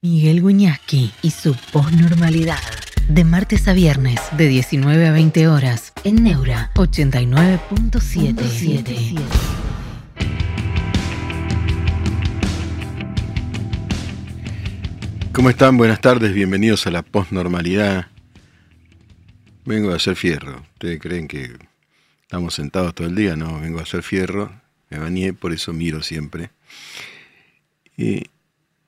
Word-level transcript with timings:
Miguel 0.00 0.42
Guñasqui 0.42 1.10
y 1.22 1.32
su 1.32 1.56
posnormalidad. 1.72 2.60
De 3.08 3.24
martes 3.24 3.66
a 3.66 3.72
viernes, 3.72 4.20
de 4.36 4.46
19 4.46 5.08
a 5.08 5.10
20 5.10 5.48
horas, 5.48 5.92
en 6.04 6.22
Neura 6.22 6.70
89.77. 6.74 9.18
¿Cómo 15.32 15.50
están? 15.50 15.76
Buenas 15.76 16.00
tardes, 16.00 16.32
bienvenidos 16.32 16.86
a 16.86 16.92
la 16.92 17.02
posnormalidad. 17.02 18.06
Vengo 19.64 19.90
a 19.90 19.96
hacer 19.96 20.14
fierro. 20.14 20.62
¿Ustedes 20.74 21.00
creen 21.00 21.26
que 21.26 21.56
estamos 22.22 22.54
sentados 22.54 22.94
todo 22.94 23.08
el 23.08 23.16
día? 23.16 23.34
No, 23.34 23.60
vengo 23.60 23.80
a 23.80 23.82
hacer 23.82 24.04
fierro. 24.04 24.62
Me 24.90 25.00
bañé, 25.00 25.32
por 25.32 25.52
eso 25.52 25.72
miro 25.72 26.04
siempre. 26.04 26.50
Y 27.96 28.26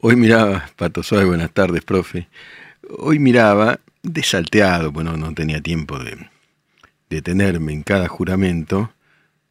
Hoy 0.02 0.16
miraba, 0.16 0.70
Pato 0.76 1.02
Suárez, 1.02 1.28
buenas 1.28 1.52
tardes, 1.52 1.84
profe. 1.84 2.26
Hoy 3.00 3.18
miraba, 3.18 3.80
desalteado, 4.02 4.92
bueno, 4.92 5.18
no 5.18 5.34
tenía 5.34 5.60
tiempo 5.60 5.98
de 5.98 6.30
detenerme 7.10 7.74
en 7.74 7.82
cada 7.82 8.08
juramento. 8.08 8.94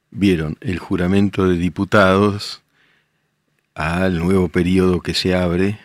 Vieron 0.10 0.58
el 0.62 0.80
juramento 0.80 1.48
de 1.48 1.56
diputados 1.56 2.64
al 3.76 4.18
nuevo 4.18 4.50
periodo 4.50 5.02
que 5.02 5.14
se 5.14 5.36
abre 5.36 5.78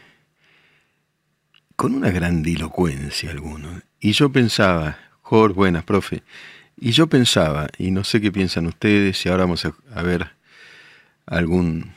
con 1.76 1.94
una 1.94 2.10
grandilocuencia 2.10 3.32
alguno. 3.32 3.82
Y 4.00 4.12
yo 4.12 4.32
pensaba, 4.32 4.96
Jorge, 5.20 5.56
buenas, 5.56 5.84
profe. 5.84 6.22
Y 6.78 6.92
yo 6.92 7.06
pensaba, 7.06 7.68
y 7.76 7.90
no 7.90 8.02
sé 8.02 8.22
qué 8.22 8.32
piensan 8.32 8.64
ustedes, 8.66 9.18
si 9.18 9.28
ahora 9.28 9.44
vamos 9.44 9.66
a, 9.66 9.74
a 9.94 10.02
ver 10.02 10.30
algún 11.26 11.92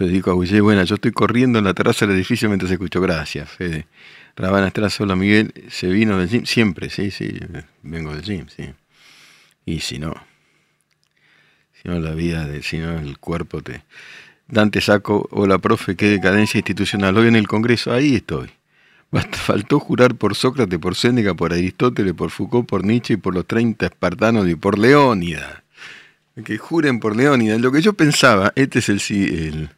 Federico 0.00 0.30
Aguillé, 0.30 0.62
buena, 0.62 0.84
yo 0.84 0.94
estoy 0.94 1.12
corriendo 1.12 1.58
en 1.58 1.66
la 1.66 1.74
terraza 1.74 2.06
del 2.06 2.16
edificio 2.16 2.48
mientras 2.48 2.72
escucho. 2.72 3.02
Gracias, 3.02 3.50
Fede. 3.50 3.86
Rabana 4.34 4.68
Estraza, 4.68 5.04
hola 5.04 5.14
Miguel, 5.14 5.52
¿se 5.68 5.88
vino 5.88 6.16
del 6.16 6.26
gym? 6.26 6.46
Siempre, 6.46 6.88
sí, 6.88 7.10
sí, 7.10 7.38
vengo 7.82 8.14
del 8.14 8.22
gym, 8.22 8.46
sí. 8.48 8.70
Y 9.66 9.80
si 9.80 9.98
no, 9.98 10.14
si 11.74 11.86
no 11.86 12.00
la 12.00 12.14
vida, 12.14 12.46
de, 12.46 12.62
si 12.62 12.78
no 12.78 12.98
el 12.98 13.18
cuerpo 13.18 13.60
te... 13.60 13.82
Dante 14.48 14.80
Saco, 14.80 15.28
hola 15.32 15.58
profe, 15.58 15.96
qué 15.96 16.06
decadencia 16.06 16.56
institucional. 16.56 17.18
Hoy 17.18 17.28
en 17.28 17.36
el 17.36 17.46
Congreso, 17.46 17.92
ahí 17.92 18.14
estoy. 18.14 18.48
Faltó 19.32 19.80
jurar 19.80 20.14
por 20.14 20.34
Sócrates, 20.34 20.78
por 20.78 20.94
Séneca, 20.94 21.34
por 21.34 21.52
Aristóteles, 21.52 22.14
por 22.14 22.30
Foucault, 22.30 22.66
por 22.66 22.86
Nietzsche 22.86 23.14
y 23.14 23.16
por 23.18 23.34
los 23.34 23.46
30 23.46 23.84
espartanos 23.84 24.48
y 24.48 24.54
por 24.54 24.78
Leónida. 24.78 25.62
Que 26.42 26.56
juren 26.56 27.00
por 27.00 27.14
Leónida. 27.16 27.58
Lo 27.58 27.70
que 27.70 27.82
yo 27.82 27.92
pensaba, 27.92 28.50
este 28.56 28.78
es 28.78 28.88
el, 28.88 29.02
el 29.10 29.70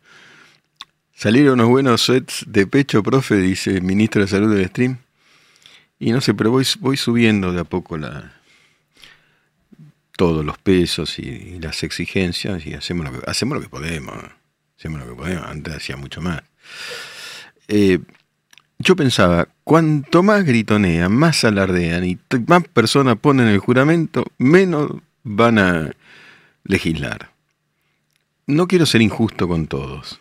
Salieron 1.23 1.61
unos 1.61 1.69
buenos 1.69 2.05
sets 2.05 2.45
de 2.49 2.67
pecho, 2.67 3.01
profe, 3.01 3.37
dice 3.37 3.77
el 3.77 3.83
ministro 3.83 4.23
de 4.23 4.27
Salud 4.27 4.53
del 4.53 4.67
stream. 4.67 4.99
Y 6.01 6.11
no 6.11 6.21
sé, 6.21 6.35
pero 6.35 6.51
voy, 6.51 6.67
voy 6.81 6.97
subiendo 6.97 7.53
de 7.53 7.61
a 7.61 7.65
poco 7.65 7.97
todos 10.17 10.45
los 10.45 10.59
pesos 10.59 11.21
y, 11.21 11.61
las 11.61 11.85
exigencias 11.85 12.67
y 12.67 12.75
hacemos 12.75 13.07
lo 13.07 13.13
que, 13.13 13.31
hacemos 13.31 13.57
lo 13.57 13.63
que 13.63 13.69
podemos. 13.69 14.17
Hacemos 14.77 14.99
lo 14.99 15.11
que 15.11 15.15
podemos. 15.15 15.45
Antes 15.47 15.77
hacía 15.77 15.97
mucho 15.97 16.21
más. 16.21 16.43
Eh, 17.69 18.01
yo 18.81 18.97
pensaba, 18.97 19.47
cuanto 19.63 20.25
más 20.25 20.45
gritonean, 20.45 21.13
más 21.13 21.45
alardean 21.45 22.05
y 22.05 22.19
más 22.49 22.67
personas 22.67 23.17
ponen 23.17 23.47
el 23.47 23.61
juramento, 23.61 24.25
menos 24.39 24.91
van 25.23 25.61
a 25.61 25.93
legislar. 26.65 27.31
No 28.49 28.67
quiero 28.67 28.87
ser 28.87 29.03
injusto 29.03 29.47
con 29.47 29.69
todos 29.69 30.19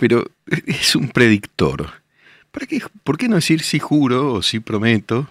pero 0.00 0.24
es 0.66 0.96
un 0.96 1.10
predictor. 1.10 1.92
¿Para 2.50 2.66
qué, 2.66 2.82
¿Por 3.04 3.18
qué 3.18 3.28
no 3.28 3.36
decir 3.36 3.60
si 3.60 3.78
juro 3.78 4.32
o 4.32 4.42
si 4.42 4.58
prometo? 4.58 5.28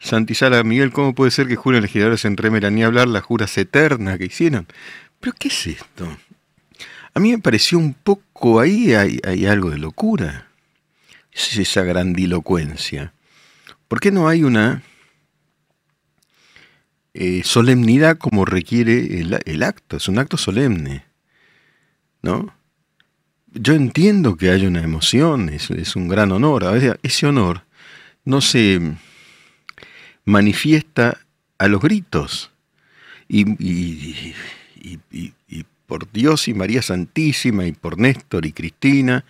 Santizala, 0.00 0.64
Miguel, 0.64 0.90
¿cómo 0.90 1.14
puede 1.14 1.30
ser 1.30 1.46
que 1.46 1.54
juren 1.54 1.80
legisladores 1.80 2.24
en 2.24 2.36
remera 2.36 2.70
ni 2.70 2.82
hablar 2.82 3.06
las 3.06 3.22
juras 3.22 3.56
eternas 3.56 4.18
que 4.18 4.26
hicieron? 4.26 4.66
¿Pero 5.20 5.32
qué 5.38 5.46
es 5.46 5.66
esto? 5.68 6.18
A 7.14 7.20
mí 7.20 7.30
me 7.30 7.38
pareció 7.38 7.78
un 7.78 7.94
poco 7.94 8.58
ahí 8.58 8.94
hay, 8.94 9.46
algo 9.46 9.70
de 9.70 9.78
locura. 9.78 10.48
Es 11.32 11.56
esa 11.56 11.82
grandilocuencia. 11.82 13.12
¿Por 13.86 14.00
qué 14.00 14.10
no 14.10 14.28
hay 14.28 14.42
una 14.42 14.82
eh, 17.14 17.42
solemnidad 17.44 18.18
como 18.18 18.44
requiere 18.44 19.20
el 19.20 19.62
acto? 19.62 19.96
Es 19.96 20.08
un 20.08 20.18
acto 20.18 20.36
solemne. 20.36 21.07
¿No? 22.22 22.52
Yo 23.52 23.74
entiendo 23.74 24.36
que 24.36 24.50
hay 24.50 24.66
una 24.66 24.82
emoción, 24.82 25.48
es, 25.48 25.96
un 25.96 26.08
gran 26.08 26.32
honor. 26.32 26.64
A 26.64 26.70
veces 26.70 26.96
ese 27.02 27.26
honor 27.26 27.62
no 28.24 28.40
se 28.40 28.80
manifiesta 30.24 31.18
a 31.58 31.68
los 31.68 31.80
gritos. 31.80 32.50
Y, 33.28 33.44
por 35.86 36.10
Dios 36.12 36.48
y 36.48 36.54
María 36.54 36.82
Santísima 36.82 37.64
y 37.64 37.72
por 37.72 37.98
Néstor 37.98 38.44
y 38.44 38.52
Cristina. 38.52 39.24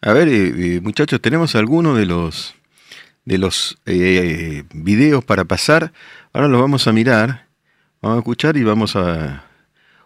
A 0.00 0.12
ver, 0.12 0.26
eh, 0.26 0.76
eh, 0.76 0.80
muchachos, 0.80 1.20
tenemos 1.20 1.54
algunos 1.54 1.96
de 1.96 2.06
los 2.06 2.56
de 3.24 3.38
los 3.38 3.78
eh, 3.86 4.64
videos 4.74 5.24
para 5.24 5.44
pasar. 5.44 5.92
Ahora 6.32 6.48
los 6.48 6.60
vamos 6.60 6.88
a 6.88 6.92
mirar, 6.92 7.46
vamos 8.00 8.16
a 8.16 8.18
escuchar 8.18 8.56
y 8.56 8.64
vamos 8.64 8.96
a, 8.96 9.44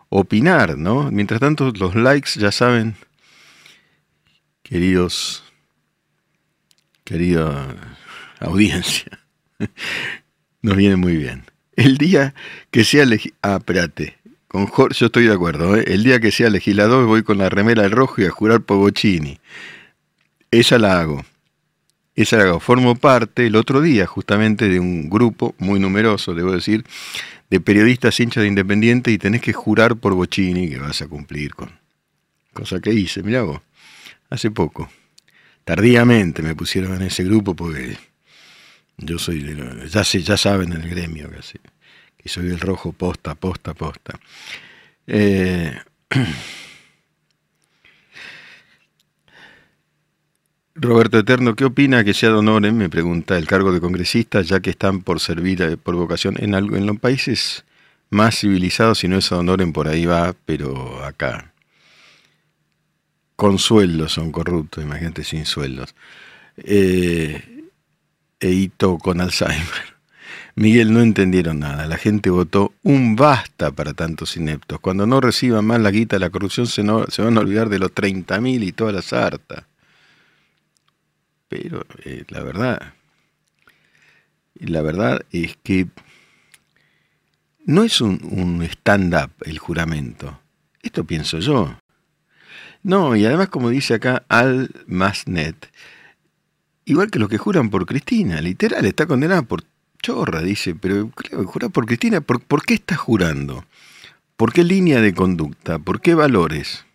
opinar, 0.09 0.77
¿no? 0.77 1.11
Mientras 1.11 1.41
tanto, 1.41 1.73
los 1.73 1.95
likes, 1.95 2.39
ya 2.39 2.53
saben, 2.53 2.97
queridos, 4.63 5.45
querida 7.05 7.97
audiencia, 8.41 9.21
nos 10.63 10.77
viene 10.77 10.97
muy 10.97 11.17
bien. 11.17 11.45
El 11.77 11.99
día 11.99 12.35
que 12.71 12.85
sea 12.85 13.05
ah, 13.43 13.57
espérate, 13.59 14.17
con 14.49 14.67
Jorge 14.67 15.01
yo 15.01 15.07
estoy 15.07 15.27
de 15.27 15.35
acuerdo, 15.35 15.77
¿eh? 15.77 15.85
el 15.89 16.03
día 16.03 16.21
que 16.21 16.33
sea 16.33 16.49
legislador 16.49 17.07
voy 17.07 17.23
con 17.23 17.39
la 17.39 17.51
remera 17.51 17.83
de 17.83 17.91
rojo 17.91 18.23
y 18.23 18.25
a 18.25 18.31
jurar 18.31 18.63
por. 18.63 18.93
Esa 20.51 20.79
la 20.79 21.01
hago. 21.01 21.25
Esa 22.15 22.39
la 22.39 22.45
hago. 22.45 22.61
Formo 22.61 22.95
parte 22.95 23.47
el 23.47 23.57
otro 23.57 23.83
día 23.83 24.07
justamente 24.07 24.69
de 24.69 24.81
un 24.81 25.11
grupo 25.11 25.55
muy 25.59 25.79
numeroso, 25.79 26.35
debo 26.35 26.53
decir, 26.53 26.85
de 27.51 27.61
periodistas 27.61 28.19
hinchas 28.21 28.43
de 28.43 28.49
Independiente 28.49 29.11
y 29.11 29.19
tenés 29.19 29.41
que 29.41 29.53
jurar 29.53 29.97
por 29.97 30.15
Bocini 30.15 30.69
que 30.69 30.79
vas 30.79 31.03
a 31.03 31.09
cumplir 31.09 31.55
con. 31.55 31.71
Cosa 32.53 32.81
que 32.81 32.93
hice, 32.93 33.23
mirá 33.23 33.43
vos, 33.43 33.61
hace 34.31 34.51
poco. 34.51 34.91
Tardíamente 35.65 36.43
me 36.43 36.55
pusieron 36.55 36.95
en 36.95 37.03
ese 37.03 37.25
grupo 37.25 37.55
porque 37.55 37.99
yo 38.97 39.19
soy, 39.19 39.41
de, 39.41 39.89
ya, 39.89 40.05
sé, 40.05 40.23
ya 40.23 40.37
saben 40.37 40.73
en 40.73 40.83
el 40.83 40.89
gremio 40.89 41.31
casi, 41.31 41.59
que 42.17 42.29
soy 42.29 42.47
del 42.47 42.61
rojo 42.61 42.93
posta, 42.93 43.35
posta, 43.35 43.75
posta. 43.75 44.19
Eh, 45.07 45.77
Roberto 50.79 51.19
Eterno, 51.19 51.57
¿qué 51.57 51.65
opina 51.65 52.05
que 52.05 52.13
sea 52.13 52.29
Donoren? 52.29 52.77
Me 52.77 52.91
pregunta 52.91 53.39
el 53.39 53.47
cargo 53.47 53.73
de 53.73 53.81
congresista, 53.81 54.43
ya 54.43 54.61
que 54.61 54.69
están 54.69 55.01
por 55.01 55.21
servir 55.21 55.63
eh, 55.63 55.79
por 55.79 55.97
vocación 55.97 56.35
en, 56.39 56.55
algo, 56.55 56.77
en 56.77 56.85
los 56.85 56.99
países 56.99 57.65
más 58.11 58.41
civilizados, 58.41 58.99
si 58.99 59.09
no 59.09 59.17
es 59.17 59.31
Donoren, 59.31 59.73
por 59.73 59.89
ahí 59.89 60.05
va, 60.05 60.35
pero 60.45 61.03
acá. 61.03 61.53
Con 63.37 63.59
sueldos 63.59 64.13
son 64.13 64.31
corruptos, 64.33 64.85
imagínate 64.85 65.25
sin 65.25 65.47
sueldos. 65.47 65.95
Eh, 66.59 67.43
Eito 68.39 68.99
con 68.99 69.23
Alzheimer. 69.23 69.97
Miguel, 70.57 70.93
no 70.93 71.01
entendieron 71.01 71.59
nada. 71.61 71.87
La 71.87 71.97
gente 71.97 72.29
votó 72.29 72.75
un 72.83 73.17
basta 73.17 73.71
para 73.71 73.95
tantos 73.95 74.37
ineptos. 74.37 74.79
Cuando 74.81 75.07
no 75.07 75.23
reciban 75.23 75.65
más 75.65 75.81
la 75.81 75.91
guita 75.91 76.17
de 76.17 76.21
la 76.21 76.31
corrupción, 76.31 76.67
se, 76.67 76.83
se 77.09 77.23
van 77.23 77.39
a 77.39 77.41
olvidar 77.41 77.71
de 77.71 77.79
los 77.79 77.95
30.000 77.95 78.63
y 78.63 78.73
toda 78.73 78.93
la 78.93 79.01
sarta. 79.01 79.67
Pero 81.49 81.85
eh, 82.05 82.25
la 82.29 82.43
verdad, 82.43 82.95
la 84.55 84.83
verdad 84.83 85.21
es 85.31 85.57
que 85.63 85.89
no 87.65 87.83
es 87.83 88.01
un, 88.01 88.63
stand-up 88.63 89.33
el 89.45 89.59
juramento. 89.59 90.41
Esto 90.83 91.05
pienso 91.05 91.39
yo. 91.41 91.79
No, 92.83 93.17
y 93.17 93.27
además 93.27 93.49
como 93.49 93.71
dice 93.71 93.95
acá 93.95 94.25
Al 94.29 94.71
Masnet, 94.87 95.73
igual 96.85 97.11
que 97.11 97.19
los 97.19 97.29
que 97.29 97.39
juran 97.39 97.71
por 97.71 97.87
Cristina, 97.87 98.41
literal, 98.41 98.85
está 98.87 99.07
condenada 99.07 99.43
por 99.43 99.65
chorra, 100.01 100.43
dice, 100.43 100.75
pero 100.77 101.11
claro, 101.11 101.45
jura 101.45 101.69
por 101.69 101.87
Cristina, 101.87 102.21
¿por, 102.21 102.41
¿por 102.41 102.65
qué 102.65 102.75
está 102.75 102.97
jurando? 102.97 103.65
¿Por 104.37 104.53
qué 104.53 104.63
línea 104.63 105.01
de 105.01 105.15
conducta? 105.15 105.79
¿Por 105.81 106.01
qué 106.01 106.15
valores? 106.15 106.86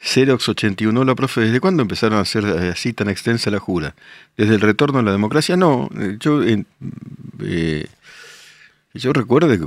Xerox 0.00 0.48
81, 0.48 1.04
la 1.04 1.14
profe, 1.14 1.40
¿desde 1.40 1.60
cuándo 1.60 1.82
empezaron 1.82 2.18
a 2.18 2.22
hacer 2.22 2.44
eh, 2.44 2.68
así 2.70 2.92
tan 2.92 3.08
extensa 3.08 3.50
la 3.50 3.58
jura? 3.58 3.94
¿Desde 4.36 4.54
el 4.54 4.60
retorno 4.60 5.00
a 5.00 5.02
la 5.02 5.10
democracia? 5.10 5.56
No, 5.56 5.90
eh, 5.98 6.16
yo, 6.20 6.40
eh, 6.42 7.86
yo 8.94 9.12
recuerdo 9.12 9.48
que 9.48 9.66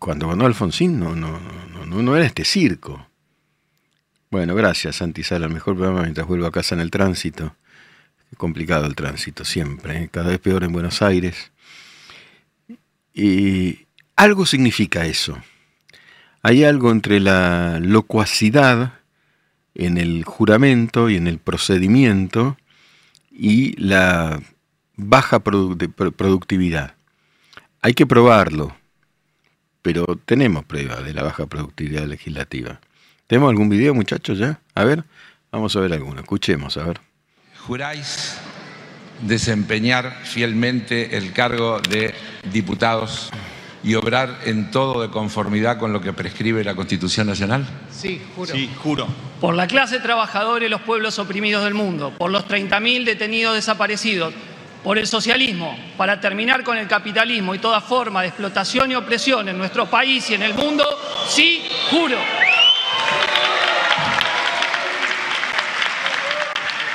cuando 0.00 0.28
ganó 0.28 0.46
Alfonsín 0.46 0.98
no, 0.98 1.14
no, 1.14 1.38
no, 1.86 2.02
no, 2.02 2.16
era 2.16 2.26
este 2.26 2.44
circo. 2.44 3.06
Bueno, 4.30 4.56
gracias, 4.56 4.96
Santi 4.96 5.22
Sala. 5.22 5.46
El 5.46 5.52
mejor 5.52 5.76
programa 5.76 6.02
mientras 6.02 6.26
vuelvo 6.26 6.46
a 6.46 6.52
casa 6.52 6.74
en 6.74 6.80
el 6.80 6.90
tránsito. 6.90 7.54
complicado 8.36 8.86
el 8.86 8.96
tránsito 8.96 9.44
siempre, 9.44 10.08
cada 10.10 10.30
vez 10.30 10.40
peor 10.40 10.64
en 10.64 10.72
Buenos 10.72 11.00
Aires. 11.00 11.52
Y 13.14 13.86
algo 14.16 14.46
significa 14.46 15.06
eso. 15.06 15.38
Hay 16.42 16.64
algo 16.64 16.90
entre 16.90 17.20
la 17.20 17.78
locuacidad 17.78 19.01
en 19.74 19.98
el 19.98 20.24
juramento 20.24 21.08
y 21.08 21.16
en 21.16 21.26
el 21.26 21.38
procedimiento 21.38 22.56
y 23.30 23.74
la 23.80 24.40
baja 24.96 25.40
productividad. 25.40 26.94
Hay 27.80 27.94
que 27.94 28.06
probarlo, 28.06 28.76
pero 29.80 30.04
tenemos 30.24 30.64
prueba 30.64 31.00
de 31.02 31.14
la 31.14 31.22
baja 31.22 31.46
productividad 31.46 32.06
legislativa. 32.06 32.80
¿Tenemos 33.26 33.50
algún 33.50 33.68
video, 33.68 33.94
muchachos, 33.94 34.38
ya? 34.38 34.60
A 34.74 34.84
ver, 34.84 35.04
vamos 35.50 35.74
a 35.74 35.80
ver 35.80 35.92
alguno. 35.92 36.20
Escuchemos, 36.20 36.76
a 36.76 36.84
ver. 36.84 37.00
¿Juráis 37.66 38.36
desempeñar 39.22 40.12
fielmente 40.24 41.16
el 41.16 41.32
cargo 41.32 41.80
de 41.80 42.14
diputados 42.52 43.30
y 43.84 43.94
obrar 43.94 44.38
en 44.44 44.70
todo 44.70 45.02
de 45.02 45.10
conformidad 45.10 45.78
con 45.78 45.92
lo 45.92 46.00
que 46.00 46.12
prescribe 46.12 46.62
la 46.64 46.74
Constitución 46.74 47.26
Nacional? 47.26 47.66
Sí, 47.90 48.22
juro. 48.36 48.52
Sí, 48.52 48.70
juro. 48.82 49.08
Por 49.40 49.54
la 49.54 49.66
clase 49.66 49.98
trabajadora 49.98 50.64
y 50.64 50.68
los 50.68 50.82
pueblos 50.82 51.18
oprimidos 51.18 51.64
del 51.64 51.74
mundo, 51.74 52.12
por 52.16 52.30
los 52.30 52.46
30.000 52.46 53.04
detenidos 53.04 53.54
desaparecidos, 53.54 54.32
por 54.84 54.98
el 54.98 55.06
socialismo, 55.06 55.78
para 55.96 56.20
terminar 56.20 56.64
con 56.64 56.76
el 56.76 56.88
capitalismo 56.88 57.54
y 57.54 57.58
toda 57.58 57.80
forma 57.80 58.22
de 58.22 58.28
explotación 58.28 58.90
y 58.90 58.94
opresión 58.94 59.48
en 59.48 59.58
nuestro 59.58 59.86
país 59.86 60.28
y 60.30 60.34
en 60.34 60.42
el 60.42 60.54
mundo, 60.54 60.84
sí, 61.28 61.64
juro. 61.90 62.18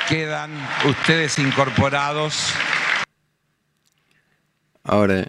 Quedan 0.07 0.51
ustedes 0.85 1.37
incorporados. 1.39 2.53
Ahora, 4.83 5.25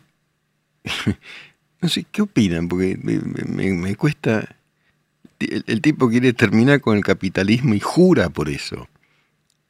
no 1.80 1.88
sé, 1.88 2.04
¿qué 2.10 2.22
opinan? 2.22 2.68
Porque 2.68 2.96
me, 2.96 3.96
cuesta... 3.96 4.56
el 5.38 5.80
tipo 5.80 6.08
quiere 6.08 6.32
terminar 6.32 6.80
con 6.80 6.96
el 6.96 7.04
capitalismo 7.04 7.74
y 7.74 7.80
jura 7.80 8.28
por 8.30 8.48
eso. 8.48 8.88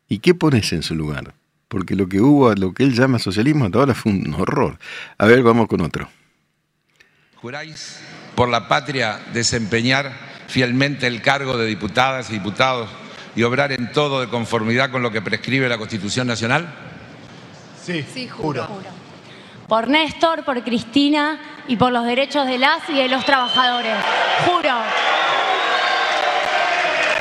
¿Y 0.08 0.20
qué 0.20 0.34
pones 0.34 0.72
en 0.72 0.82
su 0.82 0.94
lugar? 0.94 1.34
porque 1.68 1.94
lo 1.94 2.08
que 2.08 2.20
hubo, 2.20 2.52
lo 2.54 2.72
que 2.72 2.82
él 2.82 2.94
llama 2.94 3.18
socialismo 3.18 3.66
hasta 3.66 3.78
ahora 3.78 3.94
fue 3.94 4.12
un 4.12 4.34
horror. 4.34 4.78
A 5.18 5.26
ver, 5.26 5.42
vamos 5.42 5.68
con 5.68 5.82
otro. 5.82 6.08
¿Juráis 7.36 8.00
por 8.34 8.48
la 8.48 8.66
patria 8.66 9.20
desempeñar 9.32 10.12
fielmente 10.48 11.06
el 11.06 11.22
cargo 11.22 11.56
de 11.56 11.66
diputadas 11.66 12.30
y 12.30 12.34
diputados 12.34 12.88
y 13.36 13.42
obrar 13.42 13.70
en 13.72 13.92
todo 13.92 14.20
de 14.20 14.28
conformidad 14.28 14.90
con 14.90 15.02
lo 15.02 15.12
que 15.12 15.20
prescribe 15.20 15.68
la 15.68 15.78
Constitución 15.78 16.26
Nacional? 16.26 16.74
Sí, 17.84 18.04
sí 18.12 18.26
juro. 18.28 18.66
Por 19.68 19.86
Néstor, 19.88 20.44
por 20.44 20.64
Cristina 20.64 21.38
y 21.68 21.76
por 21.76 21.92
los 21.92 22.04
derechos 22.06 22.46
de 22.46 22.58
las 22.58 22.88
y 22.88 22.94
de 22.94 23.08
los 23.08 23.24
trabajadores. 23.24 23.94
Juro. 24.46 24.74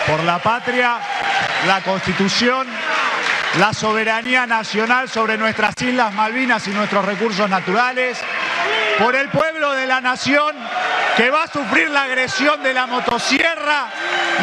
Por 0.08 0.24
la 0.24 0.40
patria, 0.40 0.98
la 1.68 1.82
Constitución 1.82 2.66
la 3.60 3.74
soberanía 3.74 4.46
nacional 4.46 5.10
sobre 5.10 5.38
nuestras 5.38 5.74
Islas 5.82 6.14
Malvinas 6.14 6.68
y 6.68 6.72
nuestros 6.72 7.04
recursos 7.04 7.50
naturales, 7.50 8.20
por 8.98 9.16
el 9.16 9.30
pueblo 9.30 9.74
de 9.74 9.86
la 9.86 10.02
nación 10.02 10.56
que 11.16 11.30
va 11.30 11.44
a 11.44 11.48
sufrir 11.48 11.90
la 11.90 12.04
agresión 12.04 12.62
de 12.64 12.74
la 12.74 12.86
motosierra 12.86 13.88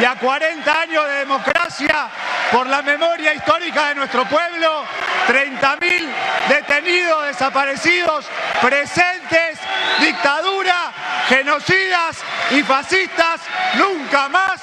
y 0.00 0.04
a 0.04 0.16
40 0.16 0.80
años 0.80 1.06
de 1.06 1.12
democracia, 1.18 2.08
por 2.50 2.66
la 2.66 2.82
memoria 2.82 3.34
histórica 3.34 3.88
de 3.88 3.94
nuestro 3.96 4.24
pueblo, 4.26 4.84
30.000 5.28 6.08
detenidos, 6.48 7.26
desaparecidos, 7.26 8.26
presentes, 8.60 9.58
dictadura, 10.00 10.92
genocidas 11.28 12.18
y 12.50 12.62
fascistas, 12.62 13.40
nunca 13.74 14.28
más, 14.28 14.60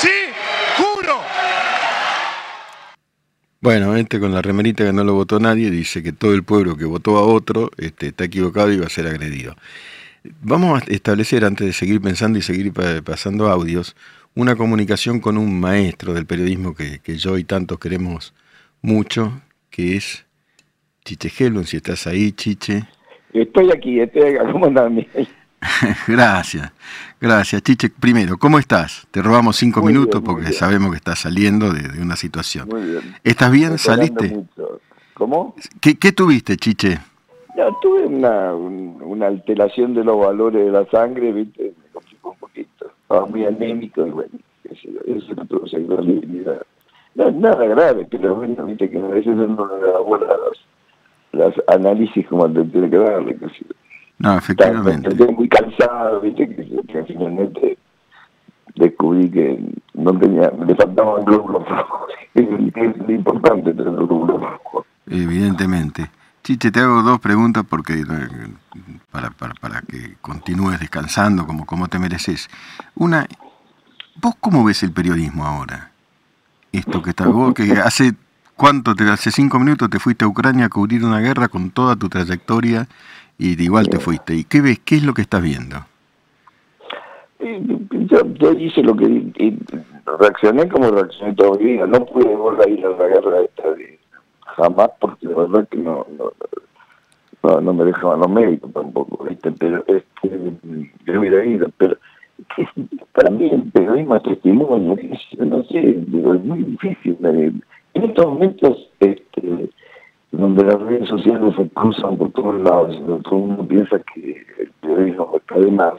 sí, 0.00 0.32
juro. 0.76 1.22
Bueno, 3.60 3.96
este 3.96 4.20
con 4.20 4.32
la 4.32 4.40
remerita 4.40 4.84
que 4.84 4.92
no 4.92 5.02
lo 5.02 5.14
votó 5.14 5.40
nadie 5.40 5.68
dice 5.68 6.00
que 6.00 6.12
todo 6.12 6.32
el 6.32 6.44
pueblo 6.44 6.76
que 6.76 6.84
votó 6.84 7.16
a 7.18 7.26
otro 7.26 7.70
este, 7.76 8.08
está 8.08 8.24
equivocado 8.24 8.72
y 8.72 8.78
va 8.78 8.86
a 8.86 8.90
ser 8.90 9.08
agredido. 9.08 9.56
Vamos 10.42 10.80
a 10.80 10.84
establecer, 10.92 11.44
antes 11.44 11.66
de 11.66 11.72
seguir 11.72 12.00
pensando 12.00 12.38
y 12.38 12.42
seguir 12.42 12.72
pasando 13.04 13.48
audios, 13.48 13.96
una 14.36 14.54
comunicación 14.54 15.18
con 15.18 15.36
un 15.36 15.58
maestro 15.58 16.14
del 16.14 16.24
periodismo 16.24 16.74
que, 16.74 17.00
yo 17.16 17.36
y 17.36 17.42
tantos 17.42 17.80
queremos 17.80 18.32
mucho, 18.80 19.40
que 19.70 19.96
es 19.96 20.24
Chiche 21.04 21.32
Helven, 21.36 21.64
si 21.64 21.78
estás 21.78 22.06
ahí, 22.06 22.30
Chiche. 22.30 22.84
Estoy 23.32 23.72
aquí, 23.72 23.98
estoy 23.98 24.36
acá, 24.36 24.52
¿cómo 24.52 24.66
andás, 24.66 24.92
gracias, 26.06 26.72
gracias. 27.20 27.62
Chiche, 27.62 27.90
primero, 27.90 28.36
¿cómo 28.36 28.58
estás? 28.58 29.06
Te 29.10 29.22
robamos 29.22 29.56
cinco 29.56 29.82
minutos 29.82 30.22
porque 30.24 30.52
sabemos 30.52 30.90
que 30.90 30.96
estás 30.96 31.20
saliendo 31.20 31.72
de, 31.72 32.00
una 32.00 32.16
situación. 32.16 32.68
Muy 32.68 32.82
bien. 32.82 33.16
¿Estás 33.24 33.50
bien? 33.50 33.78
¿Saliste? 33.78 34.44
¿Cómo? 35.14 35.54
¿Qué, 35.80 36.12
tuviste, 36.12 36.56
Chiche? 36.56 36.98
Ya, 37.56 37.68
tuve 37.82 38.06
una, 38.06 39.26
alteración 39.26 39.94
de 39.94 40.04
los 40.04 40.18
valores 40.18 40.64
de 40.64 40.70
la 40.70 40.86
sangre, 40.86 41.32
¿viste? 41.32 41.72
Me 41.76 41.88
complicó 41.92 42.30
un 42.30 42.38
poquito. 42.38 42.92
Estaba 43.02 43.26
muy 43.26 43.44
anémico 43.44 44.06
y 44.06 44.10
bueno, 44.10 44.30
eso, 44.64 44.88
eso 45.06 45.34
no 45.34 45.44
tuvo 45.46 45.66
no, 47.18 47.32
nada 47.32 47.66
grave, 47.66 48.06
pero 48.08 48.36
bueno, 48.36 48.64
viste 48.64 48.88
que 48.88 48.98
a 48.98 49.08
veces 49.08 49.32
uno 49.34 49.48
no 49.48 49.76
le 49.76 49.90
da 49.90 49.98
buena 49.98 50.26
los, 51.32 51.54
análisis 51.66 52.24
como 52.28 52.48
te 52.52 52.62
tiene 52.64 52.88
que 52.88 52.96
darle. 52.96 53.36
No, 54.18 54.36
efectivamente. 54.36 55.10
Estoy 55.10 55.34
muy 55.34 55.48
cansado, 55.48 56.20
viste, 56.20 56.48
que, 56.48 57.04
finalmente 57.06 57.78
descubrí 58.74 59.30
que 59.30 59.58
no 59.94 60.16
tenía, 60.18 60.50
me 60.50 60.74
faltaban 60.74 61.24
glóbulos 61.24 61.68
rojos, 61.68 62.10
que 62.34 62.42
es 62.42 62.98
lo 62.98 63.12
importante 63.12 63.72
tener 63.72 63.94
glóbulos 63.94 64.40
rojos. 64.40 64.86
Evidentemente. 65.06 66.10
Chiche, 66.42 66.70
te 66.70 66.80
hago 66.80 67.02
dos 67.02 67.20
preguntas 67.20 67.64
porque 67.68 67.94
eh, 67.94 68.04
para, 69.10 69.30
para, 69.30 69.54
para 69.54 69.82
que 69.82 70.16
continúes 70.20 70.80
descansando 70.80 71.46
como, 71.46 71.66
como 71.66 71.88
te 71.88 71.98
mereces. 71.98 72.48
Una, 72.94 73.26
¿vos 74.20 74.34
cómo 74.40 74.64
ves 74.64 74.82
el 74.82 74.92
periodismo 74.92 75.44
ahora? 75.44 75.90
Esto 76.72 77.02
que 77.02 77.10
está 77.10 77.26
vos, 77.26 77.54
que 77.54 77.72
hace 77.72 78.14
cuánto, 78.56 78.94
te, 78.94 79.04
hace 79.10 79.30
cinco 79.30 79.58
minutos 79.58 79.90
te 79.90 79.98
fuiste 79.98 80.24
a 80.24 80.28
Ucrania 80.28 80.66
a 80.66 80.68
cubrir 80.68 81.04
una 81.04 81.20
guerra 81.20 81.48
con 81.48 81.70
toda 81.70 81.96
tu 81.96 82.08
trayectoria 82.08 82.88
y 83.38 83.62
igual 83.62 83.88
te 83.88 83.98
fuiste. 83.98 84.34
¿Y 84.34 84.44
qué 84.44 84.60
ves? 84.60 84.80
¿Qué 84.84 84.96
es 84.96 85.04
lo 85.04 85.14
que 85.14 85.22
estás 85.22 85.40
viendo? 85.40 85.76
Yo, 87.38 88.34
yo 88.34 88.52
hice 88.52 88.82
lo 88.82 88.96
que 88.96 89.04
y 89.04 89.56
reaccioné 90.18 90.68
como 90.68 90.90
reaccioné 90.90 91.34
todo 91.34 91.54
mi 91.54 91.64
vida. 91.64 91.86
No 91.86 92.04
pude 92.04 92.34
volver 92.34 92.68
a 92.68 92.70
ir 92.70 92.84
a 92.84 92.90
la 92.90 93.06
guerra 93.06 93.40
esta 93.42 93.72
de 93.74 93.98
jamás 94.56 94.90
porque 95.00 95.26
la 95.26 95.36
verdad 95.36 95.68
que 95.68 95.76
no, 95.78 96.04
no, 96.18 97.60
no, 97.60 97.72
me 97.72 97.84
dejaban 97.84 98.20
los 98.20 98.30
médicos 98.30 98.72
tampoco, 98.72 99.24
¿viste? 99.24 99.52
pero 99.52 99.84
este, 99.86 100.52
yo 101.06 101.20
hubiera 101.20 101.44
ido, 101.44 101.68
pero 101.76 101.96
para 103.12 103.30
mí 103.30 103.48
el 103.50 103.62
periodismo 103.70 104.16
es 104.16 104.22
testimonio, 104.24 104.96
no 105.38 105.62
sé, 105.64 105.80
digo, 106.06 106.34
es 106.34 106.44
muy 106.44 106.62
difícil. 106.64 107.16
En 107.22 107.62
estos 107.94 108.26
momentos, 108.26 108.90
este, 109.00 109.22
donde 110.38 110.64
las 110.64 110.80
redes 110.80 111.08
sociales 111.08 111.52
se 111.56 111.68
cruzan 111.70 112.16
por 112.16 112.30
todos 112.30 112.60
lados, 112.62 112.94
y 112.96 113.22
todo 113.22 113.36
el 113.36 113.46
mundo 113.46 113.66
piensa 113.66 113.98
que 114.14 114.46
el 114.60 114.70
periodismo 114.80 115.32
está 115.36 115.58
de 115.58 115.70
más. 115.72 115.94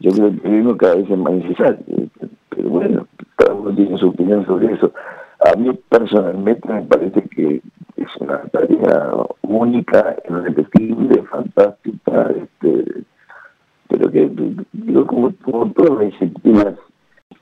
Yo 0.00 0.10
creo 0.10 0.28
que 0.28 0.34
el 0.34 0.40
periodismo 0.40 0.76
cada 0.78 0.94
vez 0.94 1.10
es 1.10 1.18
más 1.18 1.32
necesario, 1.34 1.84
pero 2.48 2.68
bueno, 2.70 3.06
cada 3.36 3.52
uno 3.52 3.74
tiene 3.74 3.98
su 3.98 4.08
opinión 4.08 4.46
sobre 4.46 4.72
eso. 4.72 4.90
A 5.44 5.54
mí 5.58 5.70
personalmente 5.90 6.66
me 6.72 6.82
parece 6.82 7.20
que 7.28 7.60
es 7.96 8.16
una 8.20 8.38
tarea 8.44 9.12
única, 9.42 10.16
irrepetible, 10.28 11.22
fantástica, 11.24 12.30
este, 12.30 13.02
pero 13.88 14.10
que 14.10 14.30
yo 14.72 15.06
como, 15.06 15.30
como 15.44 15.70
todas 15.72 15.90
las 15.90 16.12
disciplinas 16.12 16.74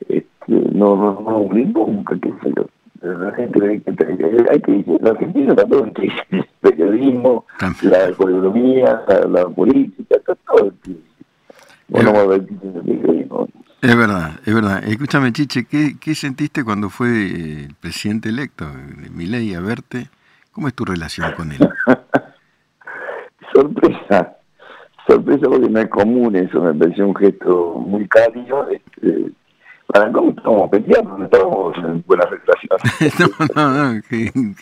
este, 0.09 0.26
no, 0.49 0.97
no, 0.97 1.21
no 1.21 1.49
nunca, 1.52 2.18
que 2.18 2.33
se 2.42 2.50
lo 2.50 2.66
la 3.02 3.32
gente 3.32 3.66
hay 3.66 3.80
que, 3.80 4.46
hay 4.50 4.60
que 4.60 4.98
la 5.00 5.10
Argentina 5.10 5.54
también 5.54 5.92
el 6.30 6.46
periodismo, 6.60 7.46
la 7.82 8.08
economía, 8.08 9.02
la, 9.28 9.48
política, 9.48 10.16
todo 10.46 10.72
bueno, 11.88 12.32
es 13.82 13.96
verdad, 13.96 14.40
es 14.44 14.54
verdad. 14.54 14.82
Escúchame, 14.84 15.32
Chiche, 15.32 15.66
¿qué, 15.66 15.96
¿qué 16.00 16.14
sentiste 16.16 16.64
cuando 16.64 16.90
fue 16.90 17.08
el 17.08 17.74
presidente 17.78 18.30
electo, 18.30 18.66
Milei, 19.12 19.54
a 19.54 19.60
verte? 19.60 20.08
¿Cómo 20.50 20.66
es 20.66 20.74
tu 20.74 20.84
relación 20.84 21.32
con 21.36 21.52
él? 21.52 21.58
sorpresa, 23.54 24.36
sorpresa 25.06 25.46
porque 25.48 25.70
no 25.70 25.78
es 25.80 25.88
común 25.88 26.34
eso, 26.34 26.60
me 26.60 26.74
pareció 26.74 27.06
un 27.06 27.14
gesto 27.14 27.74
muy 27.86 28.08
cálido. 28.08 28.68
Este, 28.70 29.30
Para 29.86 30.10
cómo 30.10 30.30
estamos 30.30 30.68
peleando, 30.70 31.16
no 31.16 31.24
estamos 31.24 31.76
en 31.78 32.04
buena 32.06 32.24
relación. 32.26 33.38
no, 33.54 33.72
no, 33.72 33.94
no, 33.94 34.02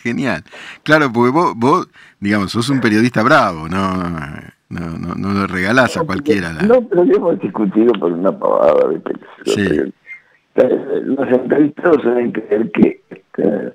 genial. 0.01 0.43
Claro, 0.83 1.11
porque 1.11 1.31
vos, 1.31 1.53
vos, 1.55 1.89
digamos, 2.19 2.51
sos 2.51 2.69
un 2.69 2.79
periodista 2.79 3.23
bravo, 3.23 3.67
no, 3.67 3.95
no, 4.69 4.97
no, 4.97 5.15
no 5.15 5.33
lo 5.33 5.47
regalás 5.47 5.97
a 5.97 6.03
cualquiera. 6.03 6.53
La... 6.53 6.61
No, 6.63 6.81
pero 6.87 7.03
hemos 7.03 7.39
discutido 7.39 7.93
por 7.93 8.11
una 8.11 8.37
pavada. 8.37 8.89
de 8.89 9.01
Sí. 9.45 9.93
Los 10.55 11.27
entrevistados 11.27 12.03
deben 12.03 12.31
creer 12.31 12.71
que, 12.71 13.01
este, 13.09 13.73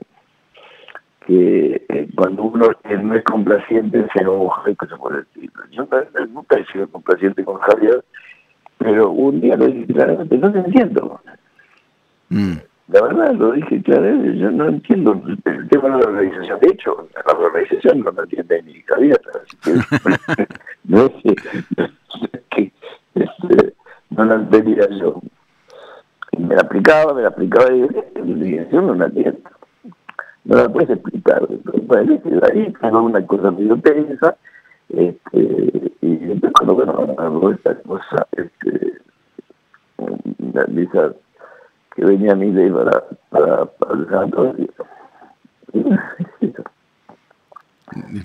que 1.27 1.85
eh, 1.89 2.09
cuando 2.17 2.45
uno 2.45 2.71
no 3.03 3.15
es 3.15 3.25
complaciente 3.25 4.07
se 4.13 4.23
enoja 4.23 4.71
y 4.71 4.77
cosas 4.77 4.99
por 4.99 5.15
el 5.15 5.21
estilo. 5.21 5.53
Yo 5.71 5.87
nunca 6.29 6.59
he 6.59 6.73
sido 6.73 6.89
complaciente 6.89 7.45
con 7.45 7.59
Javier, 7.59 8.03
pero 8.79 9.11
un 9.11 9.41
día 9.41 9.57
lo 9.57 9.67
dije 9.67 9.93
claramente, 9.93 10.39
no 10.39 10.51
te 10.51 10.59
entiendo. 10.59 11.21
Mm. 12.31 12.55
La 12.89 13.03
verdad, 13.03 13.35
lo 13.35 13.53
dije 13.53 13.83
claramente, 13.83 14.39
yo 14.39 14.51
no 14.51 14.69
entiendo 14.69 15.23
el 15.45 15.69
tema 15.69 15.97
de 15.97 16.03
la 16.03 16.09
organización. 16.09 16.59
De 16.61 16.69
hecho, 16.73 17.09
la 17.15 17.33
organización 17.39 18.01
no 18.01 18.11
la 18.11 18.23
entiende 18.23 18.63
ni 18.63 18.83
Javier. 18.83 19.21
No 20.85 21.09
sé, 21.23 21.37
que, 22.51 22.73
este, 23.15 23.75
no 24.11 24.25
la 24.25 24.35
entendía 24.35 24.89
yo. 24.99 25.21
Me 26.37 26.57
la 26.57 26.63
aplicaba, 26.63 27.15
me 27.15 27.23
la 27.23 27.29
aplicaba 27.29 27.73
y 27.73 27.87
yo 28.73 28.83
no 28.83 28.95
la 28.95 29.07
entiendo. 29.07 29.39
No 30.45 30.57
la 30.57 30.69
puedes 30.69 30.91
explicar. 30.91 31.47
Bueno, 31.87 32.21
ahí 32.43 32.73
tengo 32.81 33.03
una 33.03 33.25
cosa 33.25 33.53
medio 33.53 33.77
tensa, 33.77 34.37
este, 34.89 35.93
y 36.01 36.13
entonces 36.13 36.51
cuando 36.59 36.75
bueno, 36.75 37.51
esta 37.53 37.75
cosa, 37.83 38.27
este, 38.33 39.01
que 41.95 42.05
venía 42.05 42.33
a 42.33 42.37
mi 42.37 42.51
ley 42.51 42.71
para, 42.71 43.05
para, 43.31 43.67
para 43.67 44.27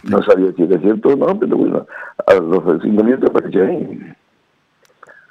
no 0.04 0.22
sabía 0.24 0.52
si 0.54 0.64
era 0.64 0.80
cierto 0.80 1.10
o 1.10 1.16
no, 1.16 1.40
pero 1.40 1.58
bueno, 1.58 1.88
a 2.28 2.34
los 2.36 2.82
cinco 2.84 3.04
minutos 3.04 3.30
apareció 3.30 3.66
ahí. 3.66 4.14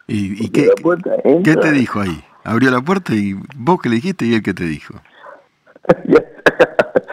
¿Y, 0.06 0.44
y 0.44 0.48
qué, 0.50 0.70
puerta, 0.82 1.10
qué 1.22 1.56
te 1.56 1.72
dijo 1.72 2.00
ahí? 2.00 2.24
Abrió 2.42 2.70
la 2.70 2.82
puerta 2.82 3.14
y 3.14 3.34
vos 3.56 3.80
que 3.80 3.88
le 3.88 3.96
dijiste 3.96 4.26
y 4.26 4.34
él 4.34 4.42
que 4.42 4.52
te 4.52 4.64
dijo. 4.64 4.94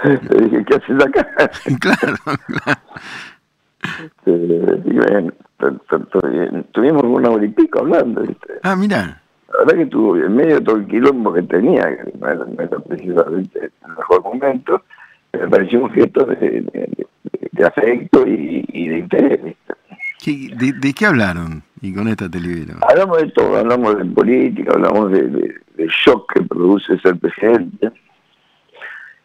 le 0.03 0.45
dije, 0.45 0.65
¿qué 0.65 0.75
haces 0.75 1.05
acá? 1.05 1.27
claro, 1.79 2.17
claro. 2.25 2.81
Este, 4.25 4.31
y 4.85 4.97
bueno, 4.97 5.31
tuvimos 6.73 7.03
una 7.03 7.29
hora 7.29 7.45
y 7.45 7.49
pico 7.49 7.79
hablando. 7.79 8.21
¿viste? 8.21 8.59
Ah, 8.63 8.75
mira. 8.75 9.20
La 9.53 9.59
verdad 9.59 9.75
que 9.75 9.83
estuvo 9.83 10.13
bien, 10.13 10.35
medio 10.35 10.55
de 10.55 10.61
todo 10.61 10.77
el 10.77 10.87
quilombo 10.87 11.33
que 11.33 11.41
tenía, 11.43 11.83
que 11.83 12.17
no 12.19 12.27
era, 12.27 12.45
no 12.45 12.61
era 12.61 12.79
precisamente 12.79 13.59
el 13.59 13.95
mejor 13.97 14.23
momento, 14.23 14.83
me 15.33 15.47
pareció 15.47 15.83
un 15.83 15.91
gesto 15.91 16.25
de, 16.25 16.35
de, 16.35 17.07
de 17.51 17.65
afecto 17.65 18.27
y, 18.27 18.65
y, 18.71 18.87
de 18.87 18.97
interés. 18.99 19.43
¿viste? 19.43 19.73
¿Qué, 20.23 20.55
de, 20.55 20.73
de, 20.73 20.93
qué 20.93 21.05
hablaron? 21.05 21.63
Y 21.81 21.93
con 21.93 22.07
esta 22.07 22.29
televisión. 22.29 22.77
Hablamos 22.87 23.17
de 23.17 23.31
todo, 23.31 23.57
hablamos 23.57 23.97
de 23.97 24.05
política, 24.05 24.71
hablamos 24.73 25.11
de, 25.11 25.23
de, 25.27 25.55
de 25.75 25.87
shock 25.87 26.31
que 26.33 26.43
produce 26.43 26.97
ser 26.99 27.17
presidente. 27.17 27.91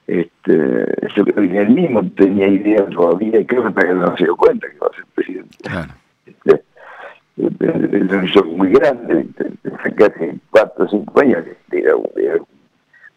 Este, 0.06 0.86
yo 1.16 1.24
creo 1.24 1.48
que 1.48 1.58
él 1.58 1.70
mismo 1.70 2.08
tenía 2.12 2.48
ideas 2.48 2.88
todavía 2.90 3.40
y 3.40 3.44
creo 3.44 3.74
que 3.74 3.86
no 3.94 4.16
se 4.16 4.24
dio 4.24 4.36
cuenta 4.36 4.68
que 4.68 4.76
iba 4.76 4.86
a 4.86 4.94
ser 4.94 5.04
presidente. 5.14 5.56
Claro. 5.62 5.92
Es 7.36 8.12
un 8.12 8.24
shock 8.24 8.46
muy 8.46 8.70
grande, 8.70 9.26
que 9.96 10.04
hace 10.04 10.38
cuatro 10.50 10.86
o 10.86 10.88
cinco 10.88 11.20
años 11.20 11.44
que 11.70 11.78
era 11.78 11.94
un, 11.94 12.06
un 12.06 12.46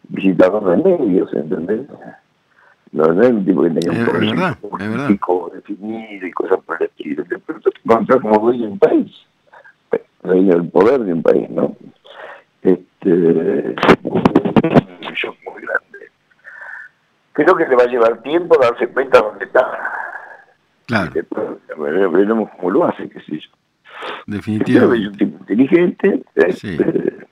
visitador 0.08 0.76
de 0.76 0.76
medios, 0.76 1.32
¿entendés? 1.32 1.88
No, 2.92 3.04
no 3.04 3.22
era 3.22 3.34
un 3.34 3.44
tipo 3.44 3.62
que 3.62 3.70
tenía 3.70 4.00
un 4.00 4.06
problema 4.06 4.54
político 4.56 5.50
definido 5.54 6.26
y 6.26 6.30
cosas 6.32 6.58
por 6.66 6.76
el 6.80 6.88
estilo. 6.88 7.24
Pero 7.46 7.60
te 7.60 7.70
encontrás 7.84 8.20
como 8.20 8.38
dueño 8.38 8.66
de 8.66 8.72
un 8.72 8.78
país, 8.78 9.26
dueño 10.22 10.54
del 10.54 10.68
poder 10.68 11.00
de 11.00 11.12
un 11.12 11.22
país, 11.22 11.48
¿no? 11.50 11.76
Este, 12.62 13.10
un 14.02 15.14
shock 15.14 15.36
muy 15.46 15.62
grande. 15.62 16.10
Creo 17.32 17.56
que 17.56 17.66
le 17.66 17.76
va 17.76 17.84
a 17.84 17.86
llevar 17.86 18.20
tiempo 18.22 18.58
darse 18.60 18.88
cuenta 18.88 19.20
dónde 19.20 19.46
está. 19.46 19.66
Claro. 20.86 21.12
Veremos 21.78 22.50
cómo 22.56 22.70
lo 22.70 22.84
hace, 22.84 23.08
qué 23.08 23.20
sé 23.20 23.38
yo. 23.38 23.59
Definitivamente. 24.26 25.04
Es 25.04 25.10
un 25.10 25.18
tipo 25.18 25.38
inteligente. 25.40 26.22
Sí. 26.54 26.76
Este, 26.78 27.26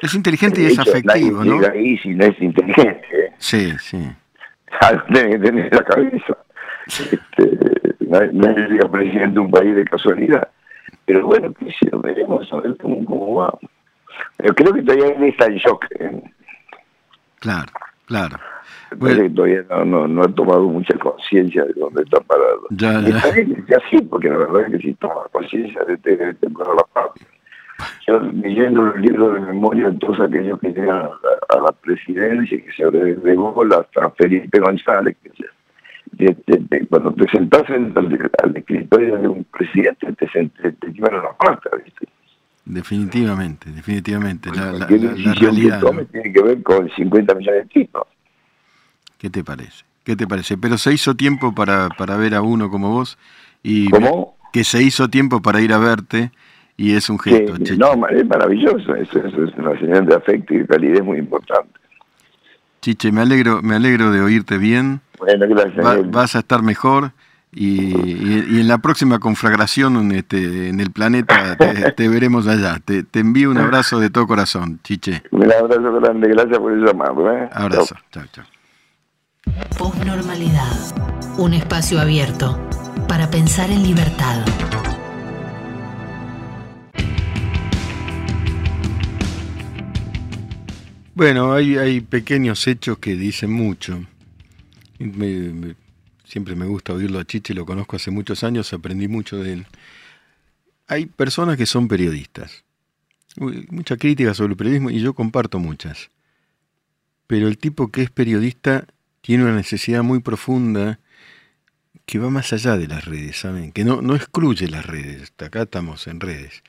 es 0.00 0.14
inteligente 0.14 0.62
y 0.62 0.66
es 0.66 0.72
hecho, 0.72 0.82
afectivo, 0.82 1.38
nadie 1.38 1.50
¿no? 1.50 1.60
llega 1.60 1.72
ahí 1.72 1.98
si 1.98 2.10
no 2.10 2.24
es 2.24 2.40
inteligente. 2.40 3.06
¿eh? 3.12 3.32
Sí, 3.38 3.72
sí. 3.80 3.98
Tiene 5.12 5.30
que 5.30 5.38
tener 5.38 5.64
en 5.66 5.70
la 5.70 5.84
cabeza. 5.84 6.38
Este, 6.86 7.58
nadie, 8.00 8.30
nadie 8.32 8.68
llega 8.68 8.90
presidente 8.90 9.34
de 9.34 9.40
un 9.40 9.50
país 9.50 9.74
de 9.74 9.84
casualidad. 9.84 10.48
Pero 11.04 11.26
bueno, 11.26 11.52
qué 11.54 11.66
sé 11.66 11.88
yo, 11.90 12.00
veremos 12.00 12.52
a 12.52 12.60
ver 12.60 12.76
cómo, 12.80 13.04
cómo 13.04 13.34
va. 13.34 13.58
Pero 14.36 14.54
creo 14.54 14.72
que 14.72 14.82
todavía 14.82 15.16
él 15.16 15.24
está 15.24 15.46
en 15.46 15.56
shock. 15.56 15.84
¿eh? 15.98 16.22
Claro, 17.40 17.72
claro. 18.06 18.38
Bueno, 18.96 19.22
que 19.22 19.30
todavía 19.30 19.64
no, 19.68 19.84
no, 19.84 20.08
no 20.08 20.22
ha 20.22 20.28
tomado 20.28 20.62
mucha 20.68 20.96
conciencia 20.98 21.64
de 21.64 21.72
dónde 21.74 22.02
está 22.02 22.20
parado. 22.20 22.62
Ya, 22.70 23.00
Y 23.00 23.10
ya. 23.12 23.16
está 23.18 23.30
bien 23.32 23.64
que 23.66 23.74
así, 23.74 24.00
porque 24.02 24.28
la 24.30 24.38
verdad 24.38 24.62
es 24.62 24.72
que 24.72 24.78
si 24.78 24.94
toma 24.94 25.14
conciencia 25.30 25.84
de 25.84 25.96
tener 25.98 26.34
temprano 26.36 26.74
la 26.74 26.84
patria. 26.84 27.26
Yo 28.08 28.18
leyendo 28.20 28.82
los 28.82 28.96
libros 29.00 29.34
de 29.34 29.40
memoria 29.40 29.90
de 29.90 29.98
todos 29.98 30.18
aquellos 30.20 30.58
que 30.60 30.68
llegan 30.68 30.96
a 30.96 31.02
la, 31.02 31.10
a 31.50 31.60
la 31.60 31.72
presidencia, 31.72 32.58
que 32.64 32.72
se 32.72 32.82
agregó 32.84 33.54
hasta 33.72 34.10
Felipe 34.10 34.58
González, 34.58 35.16
que 35.22 35.30
se, 35.30 35.44
de, 36.12 36.36
de, 36.46 36.58
de, 36.70 36.86
cuando 36.88 37.12
te 37.12 37.28
sentás 37.30 37.64
frente 37.66 37.96
al, 37.98 38.30
al, 38.42 38.56
escritorio 38.56 39.18
de 39.18 39.28
un 39.28 39.44
presidente, 39.44 40.12
te, 40.14 40.26
te, 40.26 40.72
te 40.72 40.92
llevan 40.92 41.14
a 41.16 41.22
la 41.22 41.32
pata, 41.36 41.70
¿viste? 41.84 42.08
Definitivamente, 42.64 43.70
definitivamente. 43.70 44.50
La, 44.50 44.66
la, 44.66 44.72
la- 44.72 44.78
la 44.80 44.86
decisión 44.86 45.34
que 45.34 45.40
realidad. 45.46 45.80
tome 45.80 46.02
¿no? 46.02 46.08
tiene 46.08 46.32
que 46.32 46.42
ver 46.42 46.62
con 46.62 46.88
50 46.90 47.34
millones 47.34 47.62
de 47.64 47.68
tipos. 47.68 48.02
¿Qué 49.18 49.30
te 49.30 49.42
parece? 49.44 49.84
¿Qué 50.04 50.16
te 50.16 50.26
parece? 50.26 50.56
Pero 50.56 50.78
se 50.78 50.92
hizo 50.92 51.14
tiempo 51.14 51.54
para, 51.54 51.88
para 51.90 52.16
ver 52.16 52.34
a 52.34 52.40
uno 52.42 52.70
como 52.70 52.90
vos 52.90 53.18
y 53.62 53.90
¿Cómo? 53.90 54.36
que 54.52 54.64
se 54.64 54.82
hizo 54.82 55.08
tiempo 55.08 55.42
para 55.42 55.60
ir 55.60 55.72
a 55.72 55.78
verte 55.78 56.30
y 56.76 56.94
es 56.94 57.10
un 57.10 57.18
Sí, 57.18 57.30
gesto. 57.30 57.58
Checho. 57.58 57.96
no, 57.96 58.06
es 58.08 58.26
maravilloso, 58.26 58.94
eso, 58.94 59.18
eso 59.18 59.44
es 59.44 59.54
una 59.56 59.78
señal 59.78 60.06
de 60.06 60.14
afecto 60.14 60.54
y 60.54 60.58
de 60.58 60.66
calidez 60.66 61.02
muy 61.04 61.18
importante. 61.18 61.78
Chiche, 62.80 63.10
me 63.12 63.20
alegro, 63.22 63.60
me 63.60 63.74
alegro 63.74 64.10
de 64.12 64.20
oírte 64.20 64.56
bien. 64.56 65.00
Bueno, 65.18 65.46
gracias. 65.48 65.84
Va- 65.84 65.96
vas 66.10 66.36
a 66.36 66.38
estar 66.38 66.62
mejor 66.62 67.10
y, 67.52 67.66
y- 67.66 68.46
y 68.50 68.60
en 68.60 68.68
la 68.68 68.78
próxima 68.78 69.18
conflagración 69.18 69.96
en, 69.96 70.12
este, 70.12 70.68
en 70.68 70.78
el 70.78 70.92
planeta 70.92 71.56
te, 71.56 71.92
te 71.92 72.08
veremos 72.08 72.46
allá. 72.46 72.78
Te, 72.84 73.02
te 73.02 73.18
envío 73.18 73.50
un 73.50 73.58
abrazo 73.58 73.98
de 73.98 74.10
todo 74.10 74.26
corazón, 74.28 74.78
Chiche. 74.84 75.24
Un 75.32 75.52
abrazo 75.52 75.92
grande, 76.00 76.28
gracias 76.28 76.58
por 76.58 76.72
el 76.72 76.84
llamado. 76.84 77.30
¿eh? 77.32 77.48
Abrazo. 77.52 77.96
Chao, 78.12 78.24
chao. 78.32 78.44
Posnormalidad. 79.78 81.38
Un 81.38 81.54
espacio 81.54 82.00
abierto 82.00 82.58
para 83.08 83.30
pensar 83.30 83.70
en 83.70 83.82
libertad. 83.82 84.44
Bueno, 91.14 91.52
hay, 91.52 92.00
pequeños 92.00 92.66
hechos 92.68 92.98
que 92.98 93.16
dicen 93.16 93.50
mucho. 93.50 94.04
Siempre 96.24 96.54
me 96.54 96.66
gusta 96.66 96.92
oírlo 96.92 97.18
a 97.18 97.24
Chiche, 97.24 97.54
lo 97.54 97.66
conozco 97.66 97.96
hace 97.96 98.10
muchos 98.10 98.44
años, 98.44 98.72
aprendí 98.72 99.08
mucho 99.08 99.42
de 99.42 99.54
él. 99.54 99.66
Hay 100.86 101.06
personas 101.06 101.56
que 101.56 101.66
son 101.66 101.88
periodistas. 101.88 102.64
Mucha 103.36 103.96
crítica 103.96 104.34
sobre 104.34 104.52
el 104.52 104.56
periodismo 104.56 104.90
y 104.90 105.00
yo 105.00 105.14
comparto 105.14 105.58
muchas. 105.58 106.10
Pero 107.26 107.48
el 107.48 107.58
tipo 107.58 107.88
que 107.88 108.02
es 108.02 108.10
periodista 108.10 108.86
tiene 109.28 109.44
una 109.44 109.56
necesidad 109.56 110.02
muy 110.02 110.20
profunda 110.20 111.00
que 112.06 112.18
va 112.18 112.30
más 112.30 112.54
allá 112.54 112.78
de 112.78 112.86
las 112.86 113.04
redes, 113.04 113.36
¿saben? 113.36 113.72
Que 113.72 113.84
no, 113.84 114.00
no 114.00 114.16
excluye 114.16 114.68
las 114.68 114.86
redes, 114.86 115.34
acá 115.36 115.64
estamos 115.64 116.06
en 116.06 116.18
redes, 116.18 116.62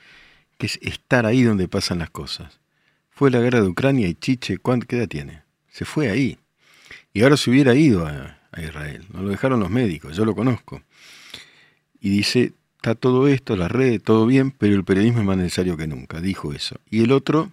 que 0.58 0.66
es 0.66 0.78
estar 0.82 1.24
ahí 1.24 1.42
donde 1.42 1.68
pasan 1.68 2.00
las 2.00 2.10
cosas. 2.10 2.60
Fue 3.08 3.30
la 3.30 3.40
guerra 3.40 3.62
de 3.62 3.68
Ucrania 3.68 4.08
y 4.08 4.14
Chiche, 4.14 4.58
¿cuánto, 4.58 4.86
¿qué 4.86 4.98
edad 4.98 5.08
tiene? 5.08 5.42
Se 5.70 5.86
fue 5.86 6.10
ahí. 6.10 6.38
Y 7.14 7.22
ahora 7.22 7.38
se 7.38 7.48
hubiera 7.48 7.74
ido 7.74 8.06
a, 8.06 8.38
a 8.52 8.60
Israel. 8.60 9.06
No 9.10 9.22
lo 9.22 9.30
dejaron 9.30 9.58
los 9.58 9.70
médicos, 9.70 10.14
yo 10.14 10.26
lo 10.26 10.34
conozco. 10.34 10.82
Y 11.98 12.10
dice, 12.10 12.52
está 12.76 12.94
todo 12.94 13.26
esto, 13.26 13.56
las 13.56 13.70
redes, 13.70 14.02
todo 14.02 14.26
bien, 14.26 14.50
pero 14.50 14.74
el 14.74 14.84
periodismo 14.84 15.20
es 15.20 15.26
más 15.26 15.38
necesario 15.38 15.78
que 15.78 15.86
nunca. 15.86 16.20
Dijo 16.20 16.52
eso. 16.52 16.76
Y 16.90 17.04
el 17.04 17.12
otro, 17.12 17.50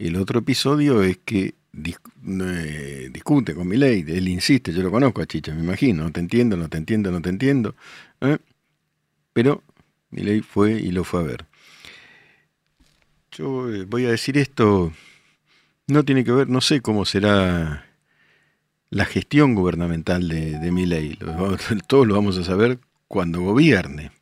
el 0.00 0.16
otro 0.16 0.40
episodio 0.40 1.04
es 1.04 1.16
que 1.24 1.54
eh, 1.72 3.08
discute 3.12 3.54
con 3.54 3.68
Milei, 3.68 4.04
él 4.08 4.28
insiste, 4.28 4.72
yo 4.72 4.82
lo 4.82 4.90
conozco 4.90 5.22
a 5.22 5.26
Chiche, 5.26 5.52
me 5.52 5.62
imagino, 5.62 6.04
no 6.04 6.12
te 6.12 6.20
entiendo, 6.20 6.56
no 6.56 6.68
te 6.68 6.78
entiendo, 6.78 7.10
no 7.10 7.20
te 7.22 7.28
entiendo. 7.28 7.74
¿eh? 8.20 8.38
Pero 9.32 9.62
Milei 10.10 10.40
fue 10.40 10.72
y 10.72 10.90
lo 10.90 11.04
fue 11.04 11.20
a 11.20 11.22
ver. 11.24 11.46
yo 13.32 13.72
eh, 13.72 13.84
voy 13.84 14.06
a 14.06 14.10
decir 14.10 14.38
esto, 14.38 14.92
no 15.86 16.04
tiene 16.04 16.24
que 16.24 16.32
ver, 16.32 16.48
no 16.48 16.60
sé 16.60 16.80
cómo 16.80 17.04
será 17.04 17.86
la 18.90 19.04
gestión 19.04 19.54
gubernamental 19.54 20.28
de, 20.28 20.58
de 20.58 20.72
mi 20.72 20.86
ley. 20.86 21.18
Todos 21.86 22.06
lo 22.06 22.14
vamos 22.14 22.38
a 22.38 22.44
saber 22.44 22.78
cuando 23.06 23.40
gobierne. 23.42 24.12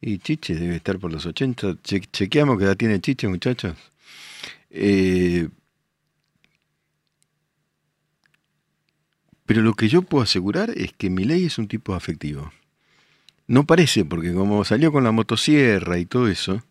Y 0.00 0.18
Chiche 0.18 0.54
debe 0.54 0.76
estar 0.76 0.98
por 0.98 1.12
los 1.12 1.26
80. 1.26 1.76
chequeamos 1.82 2.58
que 2.58 2.64
edad 2.64 2.76
tiene 2.76 3.00
Chiche, 3.00 3.28
muchachos. 3.28 3.76
Eh, 4.70 5.48
pero 9.50 9.62
lo 9.62 9.74
que 9.74 9.88
yo 9.88 10.02
puedo 10.02 10.22
asegurar 10.22 10.70
es 10.76 10.92
que 10.92 11.10
mi 11.10 11.24
ley 11.24 11.46
es 11.46 11.58
un 11.58 11.66
tipo 11.66 11.94
afectivo. 11.94 12.52
No 13.48 13.66
parece, 13.66 14.04
porque 14.04 14.32
como 14.32 14.64
salió 14.64 14.92
con 14.92 15.02
la 15.02 15.10
motosierra 15.10 15.98
y 15.98 16.06
todo 16.06 16.28
eso, 16.28 16.62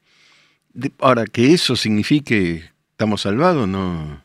ahora 0.99 1.25
que 1.25 1.51
eso 1.51 1.75
signifique 1.75 2.71
estamos 2.91 3.23
salvados, 3.23 3.67
no, 3.67 4.23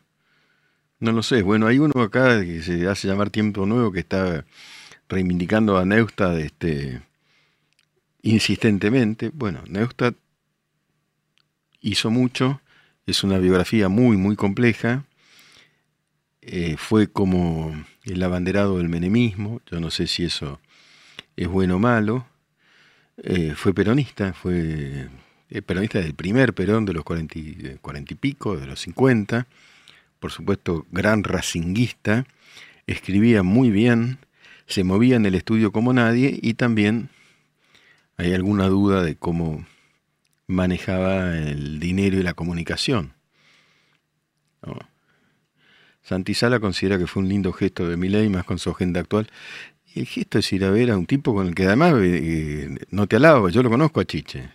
no 1.01 1.11
lo 1.11 1.21
sé. 1.21 1.41
Bueno, 1.41 1.67
hay 1.67 1.79
uno 1.79 2.01
acá 2.01 2.45
que 2.45 2.61
se 2.61 2.87
hace 2.87 3.09
llamar 3.09 3.29
Tiempo 3.29 3.65
Nuevo 3.65 3.91
que 3.91 3.99
está 3.99 4.45
reivindicando 5.09 5.77
a 5.77 5.83
Neustadt 5.83 6.37
este, 6.37 7.01
insistentemente. 8.21 9.31
Bueno, 9.33 9.63
Neustadt 9.67 10.15
hizo 11.81 12.09
mucho, 12.09 12.61
es 13.05 13.21
una 13.25 13.37
biografía 13.37 13.89
muy, 13.89 14.15
muy 14.15 14.37
compleja. 14.37 15.03
Eh, 16.47 16.75
fue 16.77 17.07
como 17.07 17.73
el 18.03 18.21
abanderado 18.21 18.77
del 18.77 18.87
menemismo, 18.87 19.61
yo 19.65 19.79
no 19.79 19.89
sé 19.89 20.05
si 20.05 20.25
eso 20.25 20.61
es 21.35 21.47
bueno 21.47 21.77
o 21.77 21.79
malo. 21.79 22.27
Eh, 23.17 23.53
fue 23.55 23.73
peronista, 23.73 24.31
fue 24.33 25.09
eh, 25.49 25.61
peronista 25.63 25.99
del 25.99 26.13
primer 26.13 26.53
Perón, 26.53 26.85
de 26.85 26.93
los 26.93 27.03
cuarenta 27.03 27.39
y, 27.39 27.79
y 27.79 28.15
pico, 28.15 28.57
de 28.57 28.67
los 28.67 28.79
cincuenta. 28.79 29.47
Por 30.19 30.31
supuesto, 30.31 30.85
gran 30.91 31.23
racinguista, 31.23 32.27
escribía 32.85 33.41
muy 33.41 33.71
bien, 33.71 34.19
se 34.67 34.83
movía 34.83 35.15
en 35.15 35.25
el 35.25 35.33
estudio 35.33 35.71
como 35.71 35.93
nadie 35.93 36.37
y 36.39 36.53
también 36.53 37.09
hay 38.17 38.35
alguna 38.35 38.67
duda 38.67 39.01
de 39.01 39.15
cómo 39.15 39.65
manejaba 40.45 41.35
el 41.37 41.79
dinero 41.79 42.19
y 42.19 42.23
la 42.23 42.35
comunicación. 42.35 43.13
Santisala 46.05 46.59
considera 46.59 46.99
que 46.99 47.07
fue 47.07 47.23
un 47.23 47.29
lindo 47.29 47.51
gesto 47.51 47.89
de 47.89 47.97
Milei, 47.97 48.29
más 48.29 48.45
con 48.45 48.59
su 48.59 48.69
agenda 48.69 48.99
actual. 48.99 49.27
Y 49.91 50.01
el 50.01 50.05
gesto 50.05 50.37
es 50.37 50.53
ir 50.53 50.63
a 50.63 50.69
ver 50.69 50.91
a 50.91 50.97
un 50.97 51.07
tipo 51.07 51.33
con 51.33 51.47
el 51.47 51.55
que 51.55 51.65
además 51.65 51.95
eh, 51.95 52.19
eh, 52.21 52.77
no 52.91 53.07
te 53.07 53.15
alabo, 53.15 53.49
yo 53.49 53.63
lo 53.63 53.71
conozco 53.71 53.99
a 54.01 54.05
Chiche. 54.05 54.51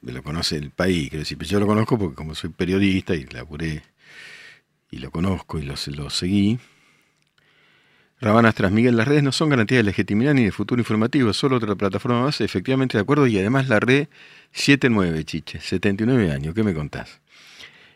Me 0.00 0.12
lo 0.12 0.22
conoce 0.22 0.56
el 0.56 0.70
país, 0.70 1.10
quiero 1.10 1.20
decir, 1.20 1.38
yo 1.38 1.58
lo 1.58 1.66
conozco 1.66 1.98
porque 1.98 2.14
como 2.14 2.34
soy 2.34 2.50
periodista 2.50 3.14
y 3.14 3.24
laburé 3.26 3.82
y 4.90 4.98
lo 4.98 5.10
conozco 5.10 5.58
y 5.58 5.62
lo, 5.62 5.74
lo 5.86 6.10
seguí, 6.10 6.58
Rabanas 8.22 8.54
tras 8.54 8.70
Miguel, 8.70 8.96
las 8.96 9.08
redes 9.08 9.24
no 9.24 9.32
son 9.32 9.48
garantía 9.48 9.78
de 9.78 9.82
legitimidad 9.82 10.32
ni 10.32 10.44
de 10.44 10.52
futuro 10.52 10.80
informativo, 10.80 11.30
es 11.30 11.36
solo 11.36 11.56
otra 11.56 11.74
plataforma 11.74 12.22
más, 12.22 12.40
efectivamente 12.40 12.96
de 12.96 13.02
acuerdo, 13.02 13.26
y 13.26 13.36
además 13.36 13.68
la 13.68 13.80
red 13.80 14.06
79, 14.52 15.24
chiche, 15.24 15.58
79 15.58 16.30
años, 16.30 16.54
¿qué 16.54 16.62
me 16.62 16.72
contás? 16.72 17.20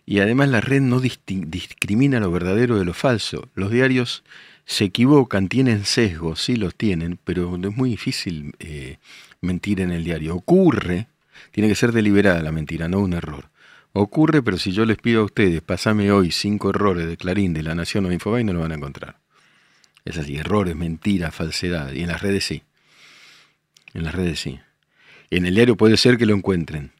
Y 0.06 0.20
además 0.20 0.48
la 0.48 0.60
red 0.60 0.80
no 0.80 1.00
discrimina 1.00 2.20
lo 2.20 2.30
verdadero 2.30 2.78
de 2.78 2.84
lo 2.84 2.94
falso. 2.94 3.48
Los 3.56 3.72
diarios 3.72 4.22
se 4.64 4.84
equivocan, 4.84 5.48
tienen 5.48 5.84
sesgos, 5.84 6.40
sí 6.42 6.54
los 6.54 6.76
tienen, 6.76 7.18
pero 7.24 7.56
es 7.56 7.76
muy 7.76 7.90
difícil 7.90 8.54
eh, 8.60 8.98
mentir 9.40 9.80
en 9.80 9.90
el 9.90 10.04
diario. 10.04 10.36
Ocurre, 10.36 11.08
tiene 11.50 11.68
que 11.68 11.74
ser 11.74 11.90
deliberada 11.90 12.40
la 12.40 12.52
mentira, 12.52 12.86
no 12.86 13.00
un 13.00 13.14
error. 13.14 13.50
Ocurre, 13.92 14.42
pero 14.42 14.58
si 14.58 14.70
yo 14.70 14.84
les 14.84 14.98
pido 14.98 15.22
a 15.22 15.24
ustedes, 15.24 15.60
pasame 15.60 16.12
hoy 16.12 16.30
cinco 16.30 16.70
errores 16.70 17.08
de 17.08 17.16
Clarín, 17.16 17.52
de 17.52 17.64
La 17.64 17.74
Nación 17.74 18.04
o 18.04 18.08
de 18.08 18.14
Infobay, 18.14 18.44
no 18.44 18.52
lo 18.52 18.60
van 18.60 18.72
a 18.72 18.76
encontrar. 18.76 19.18
Es 20.04 20.18
así, 20.18 20.36
errores, 20.36 20.76
mentiras, 20.76 21.34
falsedad. 21.34 21.92
Y 21.92 22.02
en 22.02 22.08
las 22.08 22.22
redes 22.22 22.44
sí. 22.44 22.62
En 23.92 24.04
las 24.04 24.14
redes 24.14 24.38
sí. 24.38 24.60
En 25.30 25.46
el 25.46 25.54
diario 25.56 25.76
puede 25.76 25.96
ser 25.96 26.16
que 26.16 26.26
lo 26.26 26.34
encuentren, 26.34 26.92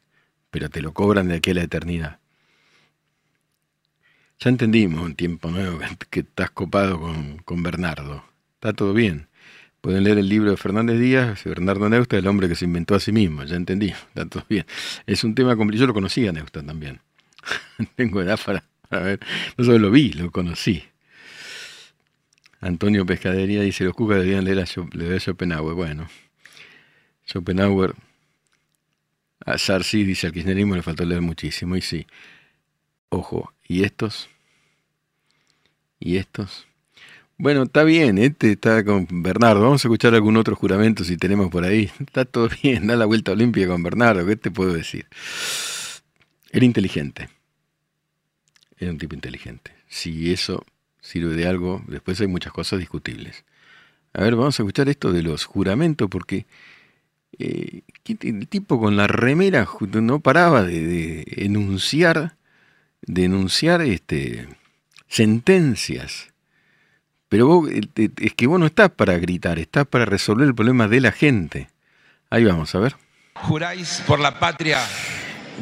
pero 0.51 0.69
te 0.69 0.81
lo 0.81 0.93
cobran 0.93 1.29
de 1.29 1.35
aquí 1.35 1.51
a 1.51 1.53
la 1.53 1.63
eternidad. 1.63 2.19
Ya 4.39 4.49
entendimos 4.49 5.01
un 5.03 5.15
tiempo 5.15 5.49
nuevo 5.49 5.79
que 6.09 6.21
estás 6.21 6.51
copado 6.51 6.99
con, 6.99 7.37
con 7.39 7.63
Bernardo. 7.63 8.23
Está 8.55 8.73
todo 8.73 8.93
bien. 8.93 9.27
Pueden 9.81 10.03
leer 10.03 10.17
el 10.17 10.27
libro 10.27 10.51
de 10.51 10.57
Fernández 10.57 10.99
Díaz, 10.99 11.43
Bernardo 11.43 11.87
Neusta, 11.89 12.17
el 12.17 12.27
hombre 12.27 12.49
que 12.49 12.55
se 12.55 12.65
inventó 12.65 12.95
a 12.95 12.99
sí 12.99 13.11
mismo. 13.11 13.43
Ya 13.43 13.55
entendí, 13.55 13.87
está 14.09 14.25
todo 14.25 14.45
bien. 14.49 14.65
Es 15.05 15.23
un 15.23 15.35
tema 15.35 15.55
complicado. 15.55 15.81
Yo 15.81 15.87
lo 15.87 15.93
conocí 15.93 16.27
a 16.27 16.31
Neusta 16.31 16.63
también. 16.63 16.99
Tengo 17.95 18.21
edad 18.21 18.39
para, 18.43 18.63
para 18.89 19.03
ver. 19.03 19.19
No 19.57 19.65
solo 19.65 19.79
lo 19.79 19.91
vi, 19.91 20.13
lo 20.13 20.31
conocí. 20.31 20.83
Antonio 22.59 23.05
Pescadería 23.05 23.61
dice, 23.61 23.83
los 23.83 23.93
cucas 23.93 24.17
deberían 24.17 24.43
leer 24.43 24.59
a, 24.59 24.65
Schopenhauer. 24.65 25.75
Bueno, 25.75 26.07
Schopenhauer, 27.25 27.93
a 29.45 29.57
Sarsi 29.57 30.03
dice, 30.03 30.27
al 30.27 30.33
kirchnerismo 30.33 30.75
le 30.75 30.81
faltó 30.81 31.05
leer 31.05 31.21
muchísimo, 31.21 31.75
y 31.75 31.81
sí. 31.81 32.07
Ojo, 33.09 33.53
¿y 33.67 33.83
estos? 33.83 34.29
¿Y 35.99 36.17
estos? 36.17 36.67
Bueno, 37.39 37.63
está 37.63 37.83
bien, 37.83 38.17
este 38.17 38.53
está 38.53 38.83
con 38.83 39.07
Bernardo. 39.09 39.61
Vamos 39.61 39.85
a 39.85 39.87
escuchar 39.87 40.15
algún 40.15 40.37
otro 40.37 40.55
juramento 40.55 41.03
si 41.03 41.17
tenemos 41.17 41.49
por 41.51 41.63
ahí. 41.65 41.91
Está 41.99 42.25
todo 42.25 42.49
bien, 42.63 42.87
da 42.87 42.95
la 42.95 43.05
vuelta 43.05 43.31
olímpica 43.31 43.67
con 43.67 43.83
Bernardo, 43.83 44.25
¿qué 44.25 44.35
te 44.35 44.49
puedo 44.49 44.73
decir? 44.73 45.05
Era 46.51 46.65
inteligente. 46.65 47.29
Era 48.79 48.91
un 48.91 48.97
tipo 48.97 49.13
inteligente. 49.13 49.71
Si 49.87 50.31
eso 50.31 50.65
sirve 50.99 51.35
de 51.35 51.47
algo, 51.47 51.83
después 51.87 52.19
hay 52.21 52.27
muchas 52.27 52.53
cosas 52.53 52.79
discutibles. 52.79 53.45
A 54.13 54.23
ver, 54.23 54.35
vamos 54.35 54.59
a 54.59 54.63
escuchar 54.63 54.89
esto 54.89 55.11
de 55.11 55.21
los 55.21 55.45
juramentos, 55.45 56.09
porque 56.09 56.47
eh, 57.37 57.81
el 58.21 58.47
tipo 58.47 58.79
con 58.79 58.97
la 58.97 59.05
remera 59.07 59.67
no 60.01 60.19
paraba 60.21 60.63
de, 60.63 61.23
enunciar, 61.35 61.35
de 61.37 61.45
enunciar 61.45 62.36
este, 63.01 64.47
sentencias. 65.07 66.33
Pero 67.29 67.47
vos, 67.47 67.69
eh, 67.69 68.09
es 68.17 68.33
que 68.33 68.47
vos 68.47 68.59
no 68.59 68.65
estás 68.65 68.89
para 68.91 69.17
gritar, 69.17 69.59
estás 69.59 69.85
para 69.85 70.05
resolver 70.05 70.47
el 70.47 70.55
problema 70.55 70.87
de 70.87 71.01
la 71.01 71.11
gente. 71.11 71.69
Ahí 72.29 72.45
vamos, 72.45 72.73
a 72.75 72.79
ver. 72.79 72.95
¿Juráis 73.33 74.03
por 74.07 74.19
la 74.19 74.39
patria 74.39 74.79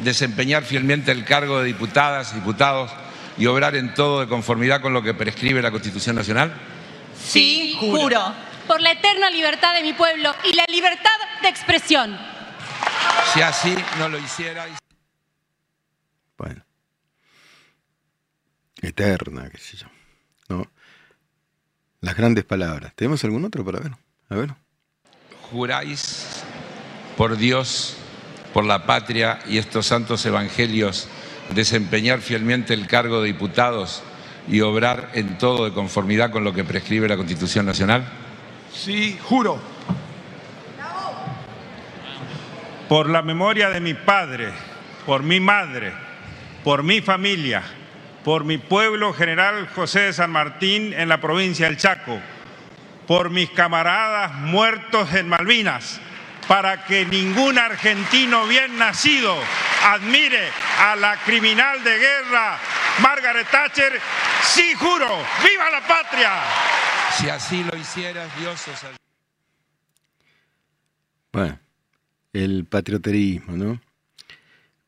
desempeñar 0.04 0.62
fielmente 0.64 1.12
el 1.12 1.24
cargo 1.24 1.60
de 1.60 1.66
diputadas, 1.66 2.34
diputados? 2.34 2.90
y 3.38 3.46
obrar 3.46 3.76
en 3.76 3.94
todo 3.94 4.20
de 4.20 4.28
conformidad 4.28 4.80
con 4.80 4.92
lo 4.92 5.02
que 5.02 5.14
prescribe 5.14 5.60
la 5.62 5.70
Constitución 5.70 6.16
Nacional? 6.16 6.52
Sí, 7.18 7.76
juro. 7.78 8.34
Por 8.66 8.80
la 8.80 8.92
eterna 8.92 9.30
libertad 9.30 9.74
de 9.74 9.82
mi 9.82 9.92
pueblo 9.92 10.34
y 10.44 10.54
la 10.54 10.64
libertad 10.68 11.10
de 11.42 11.48
expresión. 11.48 12.18
Si 13.32 13.42
así 13.42 13.76
no 13.98 14.08
lo 14.08 14.18
hiciera... 14.18 14.66
Bueno. 16.36 16.62
Eterna, 18.86 19.48
qué 19.50 19.58
sé 19.58 19.76
yo. 19.76 19.86
¿No? 20.48 20.70
Las 22.00 22.16
grandes 22.16 22.44
palabras. 22.44 22.92
¿Tenemos 22.94 23.22
algún 23.24 23.44
otro 23.44 23.64
para 23.64 23.80
ver? 23.80 23.92
A 24.28 24.34
ver. 24.34 24.54
Juráis 25.50 26.44
por 27.16 27.36
Dios, 27.36 27.96
por 28.52 28.64
la 28.64 28.86
patria 28.86 29.40
y 29.46 29.58
estos 29.58 29.86
santos 29.86 30.24
evangelios 30.26 31.08
desempeñar 31.54 32.20
fielmente 32.20 32.74
el 32.74 32.86
cargo 32.86 33.20
de 33.20 33.28
diputados 33.28 34.02
y 34.48 34.60
obrar 34.60 35.10
en 35.14 35.38
todo 35.38 35.64
de 35.64 35.72
conformidad 35.72 36.30
con 36.30 36.44
lo 36.44 36.52
que 36.52 36.64
prescribe 36.64 37.08
la 37.08 37.16
Constitución 37.16 37.66
Nacional? 37.66 38.06
Sí, 38.72 39.18
juro. 39.22 39.60
Por 42.88 43.08
la 43.08 43.22
memoria 43.22 43.70
de 43.70 43.80
mi 43.80 43.94
padre, 43.94 44.52
por 45.04 45.22
mi 45.22 45.40
madre, 45.40 45.92
por 46.62 46.84
mi 46.84 47.00
familia, 47.00 47.62
por 48.26 48.42
mi 48.42 48.58
pueblo 48.58 49.12
general 49.12 49.68
José 49.68 50.00
de 50.00 50.12
San 50.12 50.32
Martín 50.32 50.92
en 50.92 51.08
la 51.08 51.20
provincia 51.20 51.66
del 51.66 51.76
Chaco, 51.76 52.20
por 53.06 53.30
mis 53.30 53.48
camaradas 53.50 54.34
muertos 54.34 55.14
en 55.14 55.28
Malvinas, 55.28 56.00
para 56.48 56.84
que 56.86 57.06
ningún 57.06 57.56
argentino 57.56 58.48
bien 58.48 58.76
nacido 58.78 59.32
admire 59.84 60.40
a 60.80 60.96
la 60.96 61.18
criminal 61.18 61.84
de 61.84 61.98
guerra 61.98 62.58
Margaret 63.00 63.46
Thatcher, 63.48 63.92
sí 64.42 64.74
juro, 64.74 65.06
viva 65.44 65.70
la 65.70 65.86
patria. 65.86 66.32
Si 67.16 67.28
así 67.28 67.62
lo 67.62 67.78
hicieras, 67.78 68.28
Dios 68.40 68.60
os 68.66 68.80
Bueno, 71.32 71.60
el 72.32 72.64
patrioterismo, 72.64 73.56
¿no? 73.56 73.80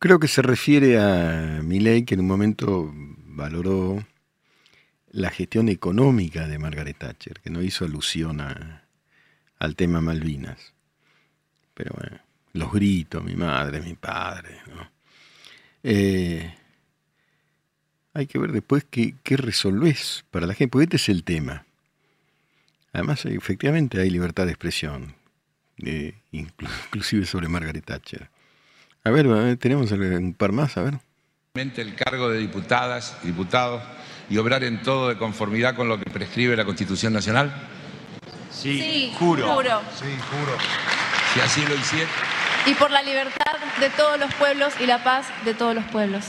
Creo 0.01 0.19
que 0.19 0.27
se 0.27 0.43
refiere 0.43 0.99
a 0.99 1.61
Milley 1.63 2.05
que 2.05 2.15
en 2.15 2.21
un 2.21 2.27
momento 2.27 2.93
valoró 3.39 4.05
la 5.11 5.31
gestión 5.31 5.69
económica 5.69 6.47
de 6.47 6.59
Margaret 6.59 6.99
Thatcher, 6.99 7.41
que 7.41 7.49
no 7.51 7.63
hizo 7.63 7.85
alusión 7.85 8.41
al 8.41 9.77
tema 9.77 10.01
Malvinas. 10.01 10.75
Pero 11.73 11.95
bueno, 11.97 12.19
los 12.53 12.73
gritos, 12.73 13.25
mi 13.25 13.37
madre, 13.37 13.81
mi 13.81 13.95
padre, 13.95 14.59
¿no? 14.67 14.91
Eh, 15.85 16.55
hay 18.13 18.27
que 18.27 18.39
ver 18.39 18.51
después 18.51 18.85
qué, 18.91 19.15
qué 19.23 19.39
para 20.31 20.47
la 20.47 20.55
gente, 20.55 20.73
porque 20.73 20.85
este 20.85 20.97
es 20.97 21.09
el 21.09 21.23
tema. 21.23 21.65
Además, 22.93 23.25
efectivamente 23.25 24.01
hay 24.01 24.11
libertad 24.11 24.47
de 24.47 24.51
expresión, 24.51 25.15
inclusive 26.33 27.25
sobre 27.25 27.49
Margaret 27.49 27.85
Thatcher. 27.85 28.29
A 29.05 29.11
ver, 29.11 29.57
tenemos 29.59 29.93
un 29.93 30.35
par 30.35 30.51
más, 30.51 30.77
a 30.77 30.83
ver. 30.83 31.08
El 31.59 31.97
cargo 31.97 32.29
de 32.29 32.39
diputadas, 32.39 33.17
diputados 33.25 33.83
y 34.31 34.39
obrar 34.39 34.63
en 34.63 34.81
todo 34.81 35.09
de 35.09 35.19
conformidad 35.19 35.75
con 35.75 35.89
lo 35.89 35.99
que 35.99 36.09
prescribe 36.09 36.57
la 36.57 36.65
Constitución 36.65 37.13
Nacional. 37.13 37.53
Sí, 38.53 39.13
juro. 39.19 39.61
Sí, 39.99 40.07
juro. 40.31 40.57
Si 41.35 41.41
así 41.41 41.67
lo 41.67 41.75
hiciera. 41.75 42.09
Y 42.65 42.75
por 42.75 42.93
la 42.93 43.03
libertad 43.03 43.57
de 43.81 43.91
todos 43.91 44.21
los 44.21 44.33
pueblos 44.35 44.73
y 44.81 44.87
la 44.87 45.03
paz 45.03 45.27
de 45.45 45.53
todos 45.53 45.75
los 45.75 45.85
pueblos. 45.87 46.27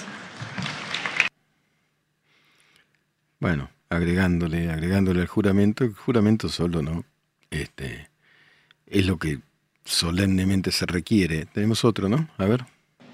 Bueno, 3.40 3.70
agregándole, 3.88 4.72
agregándole 4.72 5.22
al 5.22 5.28
juramento, 5.28 5.84
el 5.84 5.94
juramento 5.94 6.50
solo 6.50 6.82
no, 6.82 7.06
este, 7.52 8.10
es 8.88 9.06
lo 9.06 9.20
que 9.20 9.42
solemnemente 9.86 10.72
se 10.72 10.88
requiere. 10.88 11.46
Tenemos 11.46 11.86
otro, 11.86 12.10
¿no? 12.10 12.28
A 12.40 12.46
ver. 12.46 12.66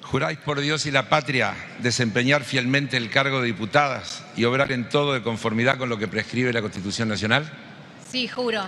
¿Juráis 0.05 0.37
por 0.37 0.61
Dios 0.61 0.85
y 0.85 0.91
la 0.91 1.09
patria 1.09 1.55
desempeñar 1.79 2.43
fielmente 2.43 2.95
el 2.95 3.09
cargo 3.09 3.41
de 3.41 3.47
diputadas 3.47 4.23
y 4.37 4.45
obrar 4.45 4.71
en 4.71 4.87
todo 4.87 5.13
de 5.13 5.23
conformidad 5.23 5.79
con 5.79 5.89
lo 5.89 5.97
que 5.97 6.07
prescribe 6.07 6.53
la 6.53 6.61
Constitución 6.61 7.09
Nacional? 7.09 7.51
Sí, 8.07 8.27
juro. 8.27 8.61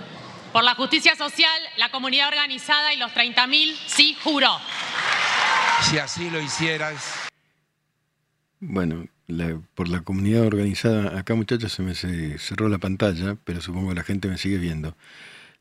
Por 0.52 0.64
la 0.64 0.74
justicia 0.74 1.14
social, 1.14 1.62
la 1.76 1.92
comunidad 1.92 2.26
organizada 2.28 2.92
y 2.92 2.96
los 2.96 3.12
30.000, 3.12 3.76
sí, 3.86 4.16
juro. 4.22 4.50
Si 5.82 5.98
así 5.98 6.28
lo 6.28 6.40
hicieras. 6.40 7.28
Bueno, 8.58 9.06
por 9.76 9.88
la 9.88 10.00
comunidad 10.00 10.44
organizada, 10.44 11.20
acá 11.20 11.36
muchachos 11.36 11.72
se 11.72 11.82
me 11.82 11.94
cerró 11.94 12.68
la 12.68 12.78
pantalla, 12.78 13.36
pero 13.44 13.60
supongo 13.60 13.90
que 13.90 13.94
la 13.94 14.04
gente 14.04 14.26
me 14.26 14.38
sigue 14.38 14.58
viendo. 14.58 14.96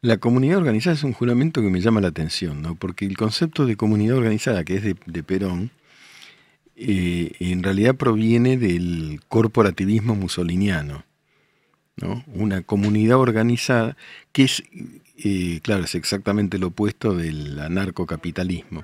La 0.02 0.18
comunidad 0.18 0.60
organizada 0.60 0.96
es 0.96 1.04
un 1.04 1.14
juramento 1.14 1.62
que 1.62 1.70
me 1.70 1.82
llama 1.82 2.02
la 2.02 2.10
atención, 2.10 2.62
¿no? 2.62 2.76
porque 2.76 3.06
el 3.06 3.18
concepto 3.18 3.66
de 3.66 3.76
comunidad 3.76 4.18
organizada, 4.18 4.64
que 4.64 4.76
es 4.76 4.84
de, 4.84 5.24
Perón, 5.24 5.72
eh, 6.76 7.32
en 7.40 7.64
realidad 7.64 7.96
proviene 7.96 8.58
del 8.58 9.22
corporativismo 9.28 10.14
musoliniano. 10.14 11.04
¿no? 11.96 12.24
Una 12.28 12.62
comunidad 12.62 13.18
organizada 13.18 13.98
que 14.34 14.44
es, 14.44 14.64
eh, 15.18 15.62
claro, 15.64 15.86
es 15.86 15.96
exactamente 15.96 16.60
lo 16.60 16.68
opuesto 16.68 17.16
del 17.16 17.60
anarcocapitalismo. 17.60 18.84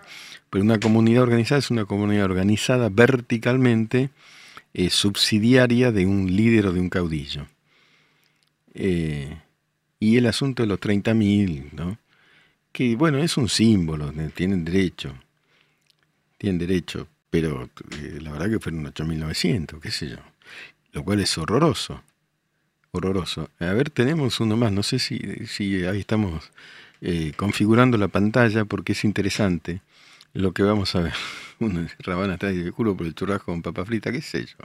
Pero 0.50 0.64
una 0.64 0.80
comunidad 0.80 1.22
organizada 1.22 1.60
es 1.60 1.70
una 1.70 1.86
comunidad 1.86 2.26
organizada 2.26 2.90
verticalmente 2.90 4.10
eh, 4.74 4.90
subsidiaria 4.90 5.92
de 5.92 6.08
un 6.08 6.36
líder 6.36 6.66
o 6.66 6.74
de 6.74 6.80
un 6.80 6.90
caudillo. 6.90 7.46
Y 10.04 10.18
el 10.18 10.26
asunto 10.26 10.64
de 10.64 10.68
los 10.68 10.82
30.000, 10.82 11.72
¿no? 11.72 11.98
que 12.74 12.98
bueno, 12.98 13.20
es 13.20 13.38
un 13.38 13.48
símbolo, 13.48 14.12
tienen 14.36 14.66
derecho, 14.66 15.16
tienen 16.38 16.60
derecho, 16.60 17.08
pero 17.30 17.70
eh, 17.92 18.20
la 18.20 18.34
verdad 18.34 18.50
que 18.50 18.60
fueron 18.60 18.84
8.900, 18.86 19.80
qué 19.80 19.92
sé 19.92 20.10
yo, 20.10 20.18
lo 20.92 21.06
cual 21.06 21.22
es 21.22 21.38
horroroso, 21.38 22.04
horroroso. 22.92 23.50
A 23.60 23.72
ver, 23.72 23.92
tenemos 23.92 24.42
uno 24.42 24.58
más, 24.58 24.74
no 24.74 24.84
sé 24.84 25.00
si, 25.00 25.20
si 25.48 25.86
ahí 25.86 26.02
estamos 26.02 26.52
configurando 27.38 27.98
la 27.98 28.10
pantalla 28.10 28.66
porque 28.66 28.92
es 28.92 29.06
interesante 29.06 29.82
lo 30.34 30.52
que 30.52 30.64
vamos 30.64 30.96
a 30.96 31.02
ver. 31.02 31.14
Uno 31.60 31.88
Rabana 32.00 32.34
está 32.34 32.52
y 32.52 32.70
juro 32.72 32.98
por 32.98 33.08
el 33.08 33.16
churrasco 33.16 33.46
con 33.46 33.62
papa 33.62 33.86
frita, 33.86 34.12
qué 34.12 34.22
sé 34.22 34.46
yo. 34.46 34.58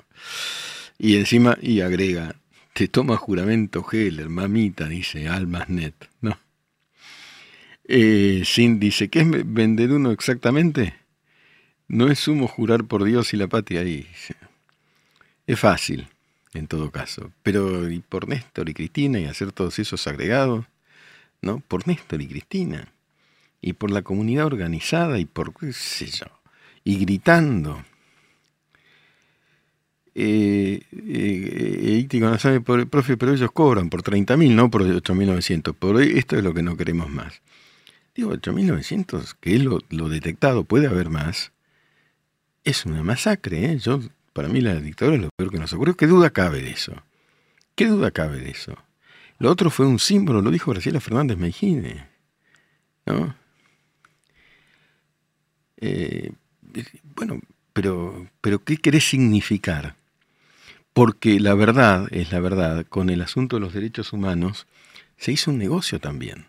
Y 0.99 1.17
encima, 1.17 1.57
y 1.61 1.81
agrega, 1.81 2.35
te 2.79 2.87
toma 2.87 3.17
juramento 3.17 3.85
Heller, 3.91 4.29
mamita, 4.29 4.87
dice 4.87 5.27
Almasnet, 5.27 6.09
¿no? 6.21 6.39
Eh, 7.83 8.45
Sin 8.45 8.79
dice, 8.79 9.09
¿qué 9.09 9.23
es 9.23 9.53
vender 9.53 9.91
uno 9.91 10.13
exactamente? 10.13 10.95
No 11.89 12.07
es 12.09 12.21
sumo 12.21 12.47
jurar 12.47 12.85
por 12.85 13.03
Dios 13.03 13.35
y 13.35 13.37
la 13.37 13.49
patria 13.49 13.81
ahí. 13.81 14.07
Es 15.49 15.59
fácil, 15.59 16.07
en 16.55 16.69
todo 16.69 16.93
caso. 16.93 17.33
Pero 17.43 17.91
y 17.91 17.99
por 17.99 18.29
Néstor 18.29 18.69
y 18.69 18.75
Cristina 18.75 19.19
y 19.19 19.25
hacer 19.25 19.51
todos 19.51 19.81
esos 19.81 20.07
agregados, 20.07 20.65
¿no? 21.43 21.59
Por 21.59 21.89
Néstor 21.89 22.23
y 22.23 22.29
Cristina 22.29 22.93
y 23.61 23.73
por 23.73 23.91
la 23.91 24.03
comunidad 24.03 24.47
organizada 24.47 25.19
y 25.19 25.25
por 25.25 25.53
qué 25.53 25.73
sé 25.73 26.07
yo, 26.07 26.27
y 26.85 26.99
gritando. 26.99 27.85
Eh, 30.21 30.83
eh, 30.91 32.09
no 32.15 32.37
sabe, 32.41 32.61
profe, 32.61 33.17
pero 33.17 33.35
ellos 33.35 33.53
cobran 33.53 33.89
por 33.89 34.03
30.000, 34.03 34.53
no 34.53 34.69
por 34.69 34.83
8.900. 34.83 35.75
Por 35.75 36.03
esto 36.03 36.37
es 36.37 36.43
lo 36.43 36.53
que 36.53 36.65
no 36.65 36.77
queremos 36.77 37.09
más. 37.09 37.41
Digo, 38.17 38.33
8.900, 38.33 39.37
que 39.41 39.55
es 39.55 39.63
lo, 39.63 40.09
detectado, 40.09 40.65
puede 40.65 40.89
haber 40.89 41.09
más. 41.09 41.53
Es 42.65 42.85
una 42.85 43.05
masacre, 43.05 43.67
¿eh? 43.67 43.79
Yo, 43.79 44.01
para 44.33 44.49
mí 44.49 44.61
la 44.61 44.75
dictadura 44.81 45.17
es 45.17 45.23
lo 45.23 45.29
peor 45.37 45.53
que 45.53 45.61
nos 45.61 45.73
ocurrió. 45.73 45.97
¿Qué 45.97 46.09
duda 46.09 46.31
cabe 46.31 46.63
de 46.63 46.71
eso? 46.71 47.01
¿Qué 47.77 47.87
duda 47.87 48.11
cabe 48.11 48.41
de 48.41 48.51
eso? 48.51 48.77
Lo 49.39 49.53
otro 49.53 49.71
fue 49.71 49.87
un 49.87 50.01
símbolo, 50.01 50.43
lo 50.43 50.51
dijo 50.51 50.73
Graciela 50.73 50.99
Fernández 50.99 51.39
Meijine. 51.39 52.09
¿No? 53.07 53.37
Eh, 55.77 56.33
bueno, 57.15 57.41
pero, 57.73 58.27
pero 58.41 58.65
¿qué 58.65 58.79
querés 58.79 59.09
significar? 59.09 59.95
Porque 60.99 61.39
la 61.39 61.55
verdad 61.55 62.09
es 62.11 62.33
la 62.33 62.41
verdad, 62.41 62.85
con 62.85 63.09
el 63.09 63.23
asunto 63.23 63.55
de 63.55 63.61
los 63.61 63.73
derechos 63.73 64.13
humanos 64.13 64.67
se 65.17 65.31
hizo 65.31 65.53
un 65.53 65.59
negocio 65.59 66.01
también. 66.01 66.47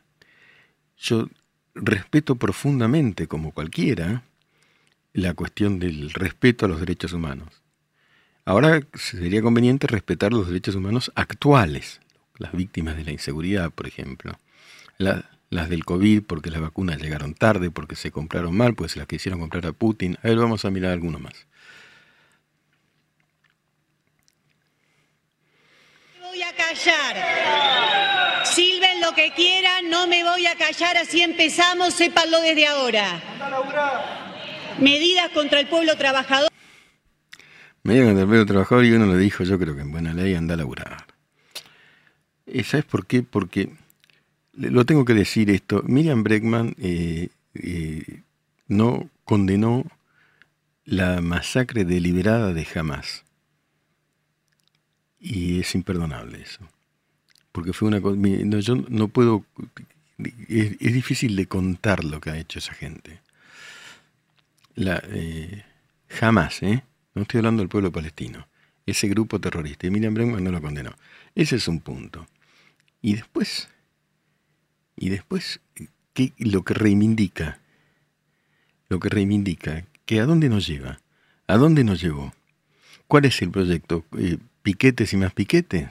Yo 0.97 1.29
respeto 1.75 2.33
profundamente, 2.33 3.27
como 3.27 3.51
cualquiera, 3.51 4.23
la 5.13 5.35
cuestión 5.35 5.77
del 5.77 6.09
respeto 6.09 6.65
a 6.65 6.67
los 6.67 6.79
derechos 6.79 7.13
humanos. 7.13 7.62
Ahora 8.43 8.81
sería 8.95 9.43
conveniente 9.43 9.85
respetar 9.85 10.33
los 10.33 10.47
derechos 10.47 10.73
humanos 10.73 11.12
actuales, 11.13 12.01
las 12.39 12.51
víctimas 12.53 12.97
de 12.97 13.03
la 13.03 13.12
inseguridad, 13.12 13.69
por 13.69 13.85
ejemplo, 13.85 14.39
la, 14.97 15.29
las 15.51 15.69
del 15.69 15.85
COVID 15.85 16.23
porque 16.23 16.49
las 16.49 16.62
vacunas 16.62 16.99
llegaron 16.99 17.35
tarde, 17.35 17.69
porque 17.69 17.95
se 17.95 18.09
compraron 18.09 18.57
mal, 18.57 18.73
pues 18.73 18.97
las 18.97 19.05
quisieron 19.05 19.41
comprar 19.41 19.67
a 19.67 19.73
Putin. 19.73 20.17
A 20.23 20.29
ver, 20.29 20.38
vamos 20.38 20.65
a 20.65 20.71
mirar 20.71 20.93
alguno 20.93 21.19
más. 21.19 21.45
A 26.43 26.54
callar. 26.54 28.45
Silven 28.45 29.02
lo 29.02 29.13
que 29.13 29.32
quieran, 29.34 29.89
no 29.89 30.08
me 30.08 30.23
voy 30.23 30.45
a 30.47 30.56
callar, 30.56 30.97
así 30.97 31.21
empezamos, 31.21 31.93
sépanlo 31.93 32.41
desde 32.41 32.67
ahora. 32.67 33.21
Medidas 34.80 35.30
contra 35.32 35.60
el 35.60 35.67
pueblo 35.67 35.95
trabajador. 35.97 36.49
Medidas 37.84 38.08
contra 38.08 38.21
el 38.23 38.28
pueblo 38.28 38.45
trabajador 38.45 38.86
y 38.86 38.91
uno 38.91 39.06
lo 39.06 39.17
dijo, 39.17 39.43
yo 39.43 39.60
creo 39.60 39.75
que 39.75 39.82
en 39.82 39.91
buena 39.91 40.13
ley 40.13 40.36
anda 40.36 40.54
a 40.54 40.58
laburar. 40.58 41.06
¿Sabes 42.63 42.86
por 42.86 43.06
qué? 43.06 43.21
Porque 43.23 43.69
lo 44.54 44.86
tengo 44.86 45.06
que 45.06 45.13
decir 45.13 45.49
esto, 45.49 45.84
Miriam 45.86 46.23
Bregman 46.23 46.75
eh, 46.80 47.30
eh, 47.54 48.21
no 48.67 49.10
condenó 49.23 49.86
la 50.86 51.21
masacre 51.21 51.86
deliberada 51.86 52.54
de 52.54 52.67
Hamas. 52.75 53.23
Y 55.19 55.60
es 55.60 55.75
imperdonable 55.75 56.41
eso. 56.41 56.62
Porque 57.51 57.73
fue 57.73 57.88
una 57.88 58.01
cosa... 58.01 58.17
No, 58.17 58.60
yo 58.60 58.75
no 58.75 59.08
puedo... 59.08 59.45
Es, 60.47 60.77
difícil 60.79 61.36
de 61.36 61.47
contar 61.47 62.03
lo 62.03 62.19
que 62.19 62.29
ha 62.29 62.38
hecho 62.38 62.60
esa 62.60 62.73
gente. 62.73 63.21
La, 64.75 65.01
eh, 65.08 65.63
jamás, 66.08 66.62
¿eh? 66.63 66.84
No 67.15 67.23
estoy 67.23 67.39
hablando 67.39 67.62
del 67.62 67.69
pueblo 67.69 67.91
palestino. 67.91 68.47
Ese 68.86 69.08
grupo 69.08 69.39
terrorista. 69.39 69.88
Y 69.88 69.91
Miriam 69.91 70.13
Bregman 70.13 70.43
no 70.43 70.51
lo 70.51 70.62
condenó. 70.62 70.93
Ese 71.36 71.58
es 71.58 71.67
un 71.67 71.79
punto. 71.79 72.27
Y 73.01 73.15
después 73.15 73.69
y 74.99 75.10
después, 75.10 75.62
¿qué, 76.13 76.34
lo 76.38 76.63
que 76.63 76.73
reivindica, 76.73 77.60
lo 78.89 78.99
que 78.99 79.08
reivindica, 79.08 79.86
que 80.05 80.19
a 80.19 80.25
dónde 80.25 80.49
nos 80.49 80.67
lleva, 80.67 80.99
a 81.47 81.55
dónde 81.55 81.86
nos 81.86 82.01
llevó, 82.01 82.34
cuál 83.08 83.23
es 83.23 83.41
el 83.41 83.49
proyecto, 83.49 84.03
eh, 84.17 84.38
piquetes 84.63 85.13
y 85.13 85.17
más 85.17 85.34
piquetes, 85.34 85.89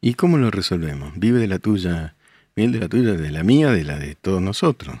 y 0.00 0.14
cómo 0.14 0.38
lo 0.38 0.50
resolvemos, 0.50 1.12
vive 1.16 1.40
de 1.40 1.48
la 1.48 1.58
tuya, 1.58 2.14
vive 2.54 2.72
de 2.72 2.80
la 2.80 2.88
tuya, 2.88 3.12
de 3.12 3.30
la 3.30 3.42
mía, 3.42 3.70
de 3.70 3.84
la 3.84 3.98
de 3.98 4.14
todos 4.14 4.42
nosotros. 4.42 4.98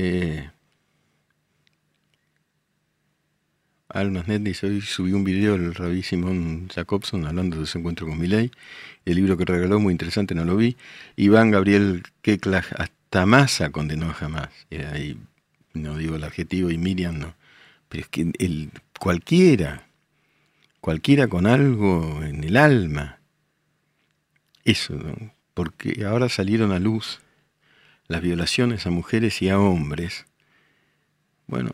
Eh, 0.00 0.48
Almasnet 3.88 4.42
dice, 4.42 4.66
hoy 4.66 4.80
subí 4.80 5.12
un 5.12 5.24
video 5.24 5.52
del 5.58 5.74
rabí 5.74 6.02
Simón 6.02 6.68
Jacobson 6.68 7.26
hablando 7.26 7.58
de 7.58 7.66
su 7.66 7.78
encuentro 7.78 8.06
con 8.06 8.18
Miley. 8.18 8.50
El 9.04 9.16
libro 9.16 9.36
que 9.36 9.44
regaló, 9.44 9.80
muy 9.80 9.92
interesante, 9.92 10.34
no 10.34 10.44
lo 10.44 10.56
vi. 10.56 10.76
Iván 11.16 11.50
Gabriel 11.50 12.02
Keklaj 12.22 12.66
Tamasa 13.10 13.70
condenó 13.70 14.12
jamás. 14.12 14.50
ahí 14.92 15.18
no 15.78 15.96
digo 15.96 16.16
el 16.16 16.24
adjetivo 16.24 16.70
y 16.70 16.78
Miriam 16.78 17.18
no. 17.18 17.34
Pero 17.88 18.02
es 18.02 18.08
que 18.08 18.32
el, 18.38 18.70
cualquiera, 18.98 19.88
cualquiera 20.80 21.28
con 21.28 21.46
algo 21.46 22.22
en 22.22 22.44
el 22.44 22.56
alma, 22.56 23.20
eso, 24.64 24.98
porque 25.54 26.04
ahora 26.04 26.28
salieron 26.28 26.72
a 26.72 26.78
luz 26.78 27.20
las 28.08 28.22
violaciones 28.22 28.86
a 28.86 28.90
mujeres 28.90 29.40
y 29.42 29.48
a 29.48 29.58
hombres. 29.58 30.26
Bueno, 31.46 31.70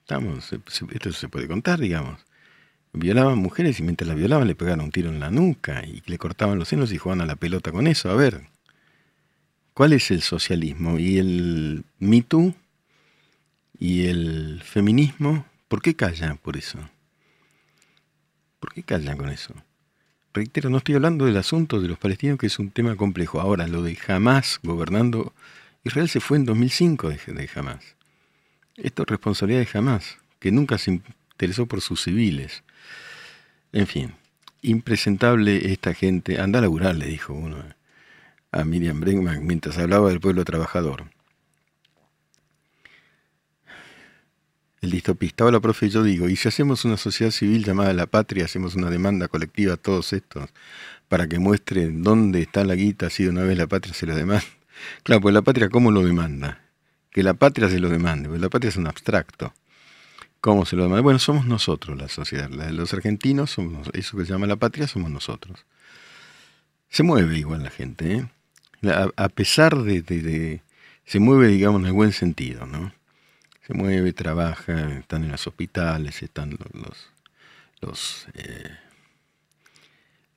estamos, 0.00 0.52
esto 0.52 1.12
se 1.12 1.28
puede 1.28 1.46
contar, 1.46 1.78
digamos. 1.78 2.24
Violaban 2.92 3.38
mujeres 3.38 3.78
y 3.78 3.82
mientras 3.82 4.08
las 4.08 4.16
violaban 4.16 4.48
le 4.48 4.54
pegaron 4.54 4.86
un 4.86 4.90
tiro 4.90 5.10
en 5.10 5.20
la 5.20 5.30
nuca 5.30 5.84
y 5.84 6.02
le 6.06 6.18
cortaban 6.18 6.58
los 6.58 6.68
senos 6.68 6.90
y 6.90 6.98
jugaban 6.98 7.20
a 7.20 7.26
la 7.26 7.36
pelota 7.36 7.70
con 7.70 7.86
eso. 7.86 8.10
A 8.10 8.14
ver, 8.14 8.46
¿cuál 9.74 9.92
es 9.92 10.10
el 10.10 10.22
socialismo? 10.22 10.98
¿Y 10.98 11.18
el 11.18 11.84
Me 11.98 12.24
¿Y 13.78 14.06
el 14.06 14.62
feminismo? 14.64 15.46
¿Por 15.68 15.82
qué 15.82 15.94
callan 15.94 16.38
por 16.38 16.56
eso? 16.56 16.78
¿Por 18.58 18.72
qué 18.72 18.82
callan 18.82 19.16
con 19.16 19.28
eso? 19.28 19.54
Reitero, 20.34 20.68
no 20.68 20.78
estoy 20.78 20.96
hablando 20.96 21.26
del 21.26 21.36
asunto 21.36 21.80
de 21.80 21.88
los 21.88 21.98
palestinos, 21.98 22.38
que 22.38 22.46
es 22.46 22.58
un 22.58 22.70
tema 22.70 22.96
complejo. 22.96 23.40
Ahora, 23.40 23.66
lo 23.66 23.82
de 23.82 23.96
Hamas 24.06 24.60
gobernando, 24.62 25.32
Israel 25.84 26.08
se 26.08 26.20
fue 26.20 26.36
en 26.36 26.44
2005 26.44 27.08
de, 27.10 27.50
Hamas. 27.54 27.96
Esto 28.76 29.02
es 29.02 29.08
responsabilidad 29.08 29.60
de 29.60 29.78
Hamas, 29.78 30.18
que 30.38 30.50
nunca 30.50 30.78
se 30.78 31.00
interesó 31.32 31.66
por 31.66 31.80
sus 31.80 32.02
civiles. 32.02 32.64
En 33.72 33.86
fin, 33.86 34.14
impresentable 34.62 35.72
esta 35.72 35.94
gente. 35.94 36.40
Anda 36.40 36.58
a 36.58 36.62
laburar, 36.62 36.96
le 36.96 37.06
dijo 37.06 37.32
uno 37.32 37.62
a 38.50 38.64
Miriam 38.64 39.00
Bregman 39.00 39.46
mientras 39.46 39.78
hablaba 39.78 40.08
del 40.08 40.20
pueblo 40.20 40.44
trabajador. 40.44 41.04
El 44.80 44.92
distopista, 44.92 45.44
hola 45.44 45.58
profe, 45.58 45.90
yo 45.90 46.04
digo, 46.04 46.28
¿y 46.28 46.36
si 46.36 46.46
hacemos 46.46 46.84
una 46.84 46.96
sociedad 46.96 47.32
civil 47.32 47.64
llamada 47.64 47.92
La 47.92 48.06
Patria, 48.06 48.44
hacemos 48.44 48.76
una 48.76 48.90
demanda 48.90 49.26
colectiva 49.26 49.74
a 49.74 49.76
todos 49.76 50.12
estos 50.12 50.50
para 51.08 51.26
que 51.26 51.40
muestren 51.40 52.04
dónde 52.04 52.42
está 52.42 52.64
la 52.64 52.76
guita 52.76 53.10
si 53.10 53.24
de 53.24 53.30
una 53.30 53.42
vez 53.42 53.58
la 53.58 53.66
patria 53.66 53.94
se 53.94 54.06
lo 54.06 54.14
demanda? 54.14 54.44
Claro, 55.02 55.20
pues 55.20 55.34
la 55.34 55.42
patria, 55.42 55.68
¿cómo 55.68 55.90
lo 55.90 56.04
demanda? 56.04 56.60
Que 57.10 57.24
la 57.24 57.34
patria 57.34 57.68
se 57.68 57.80
lo 57.80 57.88
demande, 57.88 58.28
pues 58.28 58.40
la 58.40 58.48
patria 58.48 58.68
es 58.68 58.76
un 58.76 58.86
abstracto. 58.86 59.52
¿Cómo 60.40 60.64
se 60.64 60.76
lo 60.76 60.84
demanda? 60.84 61.02
Bueno, 61.02 61.18
somos 61.18 61.46
nosotros 61.46 61.98
la 61.98 62.06
sociedad. 62.06 62.48
Los 62.48 62.94
argentinos, 62.94 63.50
somos, 63.50 63.88
eso 63.92 64.16
que 64.16 64.24
se 64.24 64.32
llama 64.32 64.46
la 64.46 64.54
patria, 64.54 64.86
somos 64.86 65.10
nosotros. 65.10 65.66
Se 66.88 67.02
mueve 67.02 67.36
igual 67.36 67.64
la 67.64 67.70
gente, 67.70 68.14
¿eh? 68.14 68.28
A, 69.16 69.28
pesar 69.28 69.76
de, 69.82 70.02
de, 70.02 70.62
Se 71.04 71.18
mueve, 71.18 71.48
digamos, 71.48 71.80
en 71.80 71.88
el 71.88 71.92
buen 71.92 72.12
sentido, 72.12 72.64
¿no? 72.66 72.92
Se 73.68 73.74
mueve, 73.74 74.14
trabaja, 74.14 74.94
están 74.98 75.24
en 75.24 75.30
los 75.30 75.46
hospitales, 75.46 76.22
están 76.22 76.56
los, 76.72 77.10
los, 77.82 78.26
eh, 78.32 78.70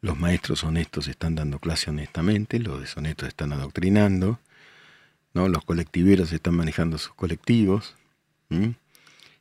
los 0.02 0.20
maestros 0.20 0.66
honestos 0.66 1.08
están 1.08 1.36
dando 1.36 1.58
clase 1.60 1.90
honestamente, 1.90 2.60
los 2.60 2.82
deshonestos 2.82 3.30
están 3.30 3.54
adoctrinando, 3.54 4.38
¿no? 5.34 5.48
los 5.48 5.64
colectiveros 5.64 6.34
están 6.34 6.56
manejando 6.56 6.98
sus 6.98 7.14
colectivos 7.14 7.96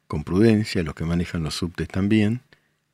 con 0.07 0.23
prudencia, 0.23 0.85
los 0.85 0.95
que 0.95 1.05
manejan 1.05 1.43
los 1.43 1.57
subtes 1.57 1.89
también, 1.89 2.43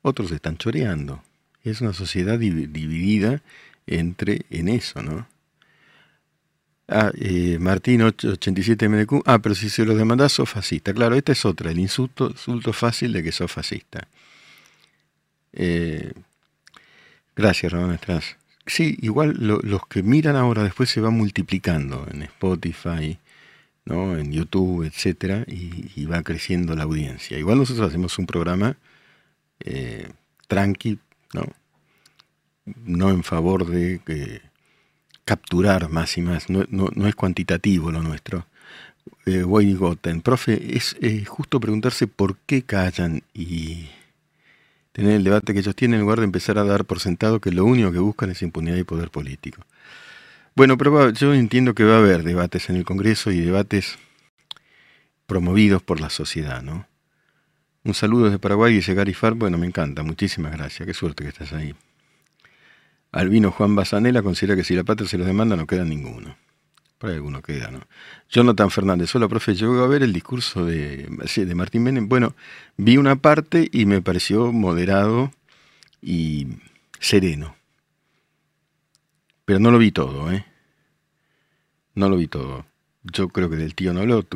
otros 0.01 0.31
están 0.31 0.57
choreando. 0.57 1.21
Es 1.63 1.79
una 1.79 1.93
sociedad 1.93 2.39
dividida 2.39 3.43
entre 3.85 4.47
en 4.49 4.67
eso, 4.67 5.03
¿no? 5.03 5.27
Ah, 6.89 7.11
eh, 7.19 7.57
Martín 7.59 8.01
87 8.01 8.87
MDQ. 8.87 9.23
Ah, 9.25 9.39
pero 9.39 9.55
si 9.55 9.69
se 9.69 9.85
lo 9.85 9.95
demandás, 9.95 10.31
sos 10.31 10.49
fascista. 10.49 10.93
Claro, 10.93 11.15
esta 11.15 11.33
es 11.33 11.45
otra, 11.45 11.71
el 11.71 11.79
insulto, 11.79 12.29
insulto 12.29 12.71
fácil 12.73 13.11
de 13.13 13.23
que 13.23 13.31
sos 13.31 13.51
fascista. 13.51 14.07
Eh, 15.53 16.13
gracias, 17.35 17.71
Ramón 17.71 17.93
Estras. 17.93 18.37
Sí, 18.65 18.97
igual 19.01 19.35
los 19.39 19.87
que 19.87 20.03
miran 20.03 20.35
ahora 20.35 20.63
después 20.63 20.89
se 20.89 21.01
van 21.01 21.13
multiplicando 21.13 22.05
en 22.11 22.23
Spotify, 22.23 23.17
¿no? 23.85 24.17
en 24.17 24.31
YouTube, 24.33 24.83
etcétera, 24.85 25.45
y, 25.47 26.05
va 26.05 26.21
creciendo 26.23 26.75
la 26.75 26.83
audiencia. 26.83 27.37
Igual 27.39 27.59
nosotros 27.59 27.87
hacemos 27.87 28.17
un 28.19 28.25
programa 28.27 28.77
eh, 29.61 30.09
tranqui, 30.47 30.99
¿no? 31.33 31.43
no 32.85 33.09
en 33.09 33.23
favor 33.23 33.65
de 33.67 34.01
que 34.05 34.41
capturar 35.27 35.89
más 35.89 36.17
y 36.17 36.21
más, 36.21 36.49
no, 36.49 36.63
es 37.05 37.15
cuantitativo 37.15 37.91
lo 37.91 38.01
nuestro. 38.01 38.45
Eh, 39.25 39.43
Goten, 39.43 40.21
profe, 40.21 40.77
es 40.77 40.95
justo 41.27 41.59
preguntarse 41.59 42.07
por 42.07 42.37
qué 42.37 42.61
callan 42.61 43.23
y 43.33 43.89
tener 44.93 45.11
el 45.11 45.25
debate 45.25 45.53
que 45.53 45.59
ellos 45.59 45.75
tienen 45.75 45.99
en 45.99 46.01
lugar 46.03 46.19
de 46.19 46.23
empezar 46.23 46.57
a 46.57 46.63
dar 46.63 46.85
por 46.85 47.01
sentado 47.01 47.41
que 47.41 47.51
lo 47.51 47.65
único 47.65 47.91
que 47.91 47.99
buscan 47.99 48.31
es 48.31 48.41
impunidad 48.41 48.77
y 48.77 48.85
poder 48.85 49.11
político. 49.11 49.61
Bueno, 50.55 50.77
pero 50.77 51.09
yo 51.09 51.33
entiendo 51.33 51.75
que 51.75 51.83
va 51.83 51.95
a 51.95 51.99
haber 51.99 52.23
debates 52.23 52.69
en 52.69 52.77
el 52.77 52.85
Congreso 52.85 53.31
y 53.31 53.41
debates 53.41 53.99
promovidos 55.25 55.83
por 55.83 55.99
la 55.99 56.09
sociedad, 56.09 56.63
¿no? 56.63 56.87
Un 57.83 57.93
saludo 57.93 58.25
desde 58.25 58.39
Paraguay, 58.39 58.73
dice 58.73 58.93
Gary 58.93 59.13
Far. 59.13 59.33
Bueno, 59.33 59.57
me 59.57 59.67
encanta, 59.67 60.03
muchísimas 60.03 60.53
gracias, 60.53 60.87
qué 60.87 60.93
suerte 60.93 61.23
que 61.23 61.29
estás 61.29 61.51
ahí. 61.51 61.75
Albino 63.17 63.49
Juan 63.51 63.75
Basanela 63.75 64.21
considera 64.21 64.55
que 64.55 64.63
si 64.63 64.75
la 64.75 64.83
patria 64.83 65.09
se 65.09 65.17
los 65.17 65.25
demanda 65.25 65.55
no 65.55 65.65
queda 65.65 65.83
ninguno. 65.83 66.37
Por 66.99 67.09
ahí 67.09 67.15
alguno 67.15 67.41
queda, 67.41 67.71
¿no? 67.71 67.81
Jonathan 68.29 68.69
Fernández, 68.69 69.15
hola 69.15 69.27
profe, 69.27 69.55
yo 69.55 69.71
voy 69.71 69.83
a 69.83 69.87
ver 69.87 70.03
el 70.03 70.13
discurso 70.13 70.65
de, 70.65 71.07
de 71.07 71.55
Martín 71.55 71.81
Menem. 71.81 72.07
Bueno, 72.09 72.35
vi 72.77 72.97
una 72.97 73.15
parte 73.15 73.69
y 73.71 73.87
me 73.87 74.03
pareció 74.03 74.51
moderado 74.51 75.31
y 75.99 76.47
sereno. 76.99 77.55
Pero 79.45 79.59
no 79.59 79.71
lo 79.71 79.79
vi 79.79 79.91
todo, 79.91 80.31
¿eh? 80.31 80.45
No 81.95 82.09
lo 82.09 82.17
vi 82.17 82.27
todo. 82.27 82.67
Yo 83.01 83.29
creo 83.29 83.49
que 83.49 83.55
del 83.55 83.73
tío 83.73 83.93
no 83.93 84.01
habló, 84.01 84.27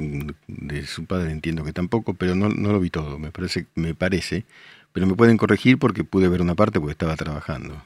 de 0.47 0.87
su 0.87 1.05
padre 1.05 1.31
entiendo 1.31 1.63
que 1.63 1.73
tampoco, 1.73 2.15
pero 2.15 2.33
no, 2.33 2.49
no 2.49 2.71
lo 2.71 2.79
vi 2.79 2.89
todo, 2.89 3.19
me 3.19 3.29
parece, 3.31 3.67
me 3.75 3.93
parece. 3.93 4.45
Pero 4.91 5.05
me 5.05 5.13
pueden 5.13 5.37
corregir 5.37 5.77
porque 5.77 6.03
pude 6.03 6.29
ver 6.29 6.41
una 6.41 6.55
parte 6.55 6.79
porque 6.79 6.93
estaba 6.93 7.15
trabajando. 7.15 7.83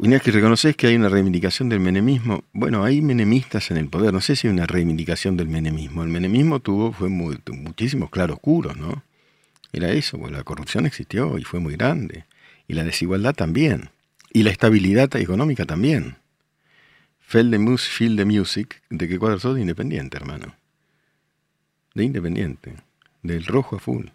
Inés, 0.00 0.22
que 0.22 0.30
reconoces 0.30 0.74
que 0.74 0.86
hay 0.86 0.96
una 0.96 1.10
reivindicación 1.10 1.68
del 1.68 1.78
menemismo. 1.78 2.44
Bueno, 2.54 2.82
hay 2.82 3.02
menemistas 3.02 3.70
en 3.70 3.76
el 3.76 3.88
poder. 3.88 4.12
No 4.12 4.22
sé 4.22 4.36
si 4.36 4.46
hay 4.46 4.52
una 4.52 4.66
reivindicación 4.66 5.36
del 5.36 5.48
menemismo. 5.48 6.02
El 6.02 6.08
menemismo 6.08 6.60
tuvo 6.60 6.92
fue 6.92 7.08
muchísimos 7.10 8.08
claroscuros, 8.08 8.76
¿no? 8.76 9.04
Era 9.70 9.90
eso, 9.90 10.18
pues 10.18 10.32
la 10.32 10.44
corrupción 10.44 10.86
existió 10.86 11.38
y 11.38 11.44
fue 11.44 11.60
muy 11.60 11.74
grande. 11.76 12.24
Y 12.68 12.74
la 12.74 12.84
desigualdad 12.84 13.34
también. 13.34 13.90
Y 14.32 14.44
la 14.44 14.50
estabilidad 14.50 15.14
económica 15.16 15.66
también. 15.66 16.16
Fell 17.20 17.50
the 17.50 17.58
Music, 17.58 18.16
the 18.16 18.24
Music. 18.24 18.82
¿De 18.88 19.06
qué 19.08 19.18
cuadro 19.18 19.38
sos? 19.40 19.56
De 19.56 19.60
independiente, 19.60 20.16
hermano. 20.16 20.54
De 21.94 22.04
independiente. 22.04 22.76
Del 23.22 23.44
rojo 23.44 23.76
a 23.76 23.78
full. 23.78 24.06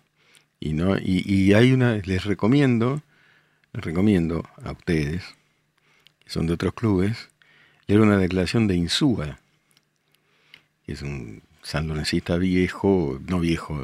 Y, 0.59 0.73
no, 0.73 0.97
y 0.97 1.53
hay 1.53 1.71
una, 1.71 1.97
les 1.97 2.25
recomiendo, 2.25 3.03
les 3.73 3.85
recomiendo 3.85 4.43
a 4.63 4.71
ustedes, 4.71 5.36
son 6.27 6.47
de 6.47 6.53
otros 6.53 6.73
clubes, 6.73 7.29
era 7.87 8.01
una 8.01 8.17
declaración 8.17 8.67
de 8.67 8.75
Insúa, 8.75 9.39
que 10.85 10.93
es 10.93 11.01
un 11.01 11.41
sanlonesista 11.63 12.37
viejo, 12.37 13.19
no 13.27 13.39
viejo, 13.39 13.79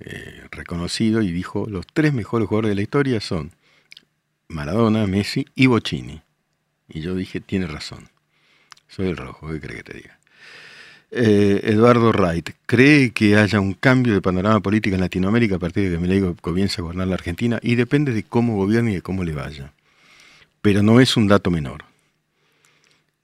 eh, 0.00 0.42
reconocido, 0.50 1.22
y 1.22 1.32
dijo, 1.32 1.66
los 1.68 1.86
tres 1.86 2.12
mejores 2.12 2.48
jugadores 2.48 2.70
de 2.70 2.74
la 2.76 2.82
historia 2.82 3.20
son 3.20 3.52
Maradona, 4.48 5.06
Messi 5.06 5.46
y 5.54 5.66
Bocini. 5.66 6.22
Y 6.88 7.00
yo 7.00 7.14
dije, 7.14 7.40
tiene 7.40 7.66
razón. 7.66 8.08
Soy 8.88 9.08
el 9.08 9.16
rojo, 9.16 9.50
¿qué 9.50 9.60
cree 9.60 9.76
que 9.78 9.82
te 9.82 9.94
diga? 9.94 10.18
Eh, 11.10 11.60
Eduardo 11.64 12.12
Wright, 12.12 12.50
¿cree 12.66 13.10
que 13.10 13.36
haya 13.36 13.60
un 13.60 13.74
cambio 13.74 14.14
de 14.14 14.20
panorama 14.20 14.60
político 14.60 14.94
en 14.94 15.00
Latinoamérica 15.00 15.56
a 15.56 15.58
partir 15.58 15.84
de 15.84 15.96
que 15.96 15.98
Milei 16.00 16.34
comience 16.40 16.80
a 16.80 16.82
gobernar 16.82 17.08
la 17.08 17.14
Argentina? 17.14 17.58
Y 17.62 17.74
depende 17.74 18.12
de 18.12 18.22
cómo 18.22 18.56
gobierne 18.56 18.92
y 18.92 18.94
de 18.96 19.02
cómo 19.02 19.24
le 19.24 19.32
vaya. 19.32 19.72
Pero 20.60 20.82
no 20.82 21.00
es 21.00 21.16
un 21.16 21.28
dato 21.28 21.50
menor 21.50 21.87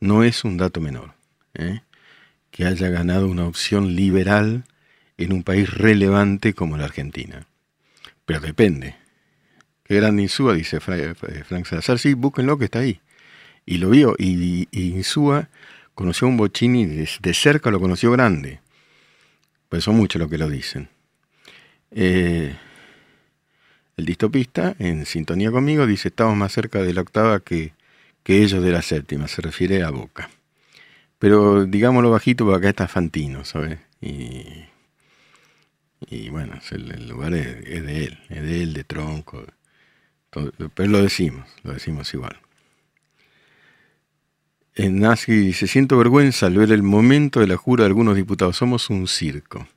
no 0.00 0.22
es 0.24 0.44
un 0.44 0.56
dato 0.56 0.80
menor 0.80 1.14
¿eh? 1.54 1.82
que 2.50 2.66
haya 2.66 2.88
ganado 2.88 3.28
una 3.28 3.46
opción 3.46 3.96
liberal 3.96 4.64
en 5.16 5.32
un 5.32 5.42
país 5.42 5.72
relevante 5.72 6.54
como 6.54 6.76
la 6.76 6.84
Argentina. 6.84 7.46
Pero 8.24 8.40
depende. 8.40 8.96
Qué 9.84 9.96
gran 9.96 10.18
Insúa, 10.18 10.54
dice 10.54 10.80
Frank 10.80 11.66
Salazar. 11.66 11.98
Sí, 11.98 12.14
búsquenlo 12.14 12.58
que 12.58 12.66
está 12.66 12.80
ahí. 12.80 13.00
Y 13.66 13.78
lo 13.78 13.90
vio. 13.90 14.14
Y, 14.18 14.68
Insúa 14.72 15.48
conoció 15.94 16.26
a 16.26 16.30
un 16.30 16.36
Bochini 16.36 16.86
de, 16.86 17.34
cerca, 17.34 17.70
lo 17.70 17.80
conoció 17.80 18.10
grande. 18.10 18.60
Pues 19.68 19.84
son 19.84 19.96
muchos 19.96 20.20
los 20.20 20.30
que 20.30 20.38
lo 20.38 20.48
dicen. 20.48 20.88
Eh, 21.90 22.56
el 23.96 24.04
distopista, 24.04 24.74
en 24.78 25.06
sintonía 25.06 25.50
conmigo, 25.50 25.86
dice, 25.86 26.08
estamos 26.08 26.36
más 26.36 26.52
cerca 26.52 26.82
de 26.82 26.94
la 26.94 27.02
octava 27.02 27.40
que 27.40 27.72
que 28.24 28.42
ellos 28.42 28.64
de 28.64 28.72
la 28.72 28.82
séptima, 28.82 29.28
se 29.28 29.42
refiere 29.42 29.84
a 29.84 29.90
Boca. 29.90 30.30
Pero 31.18 31.66
digámoslo 31.66 32.10
bajito, 32.10 32.44
porque 32.44 32.58
acá 32.58 32.70
está 32.70 32.88
Fantino, 32.88 33.44
¿sabes? 33.44 33.78
Y, 34.00 34.64
bueno, 36.30 36.58
el, 36.70 37.08
lugar 37.08 37.34
es, 37.34 37.64
de 37.64 38.04
él, 38.04 38.18
es 38.28 38.42
de 38.42 38.62
él, 38.62 38.72
de 38.74 38.84
tronco. 38.84 39.44
pero 40.74 40.88
lo 40.90 41.02
decimos, 41.02 41.48
lo 41.62 41.72
decimos 41.72 42.12
igual. 42.12 42.36
En 44.74 44.98
Nazi 45.00 45.32
dice, 45.32 45.66
siento 45.66 45.96
vergüenza 45.96 46.46
al 46.46 46.56
ver 46.56 46.72
el 46.72 46.82
momento 46.82 47.40
de 47.40 47.46
la 47.46 47.56
jura 47.56 47.84
de 47.84 47.88
algunos 47.88 48.16
diputados. 48.16 48.56
Somos 48.56 48.90
un 48.90 49.06
circo. 49.06 49.68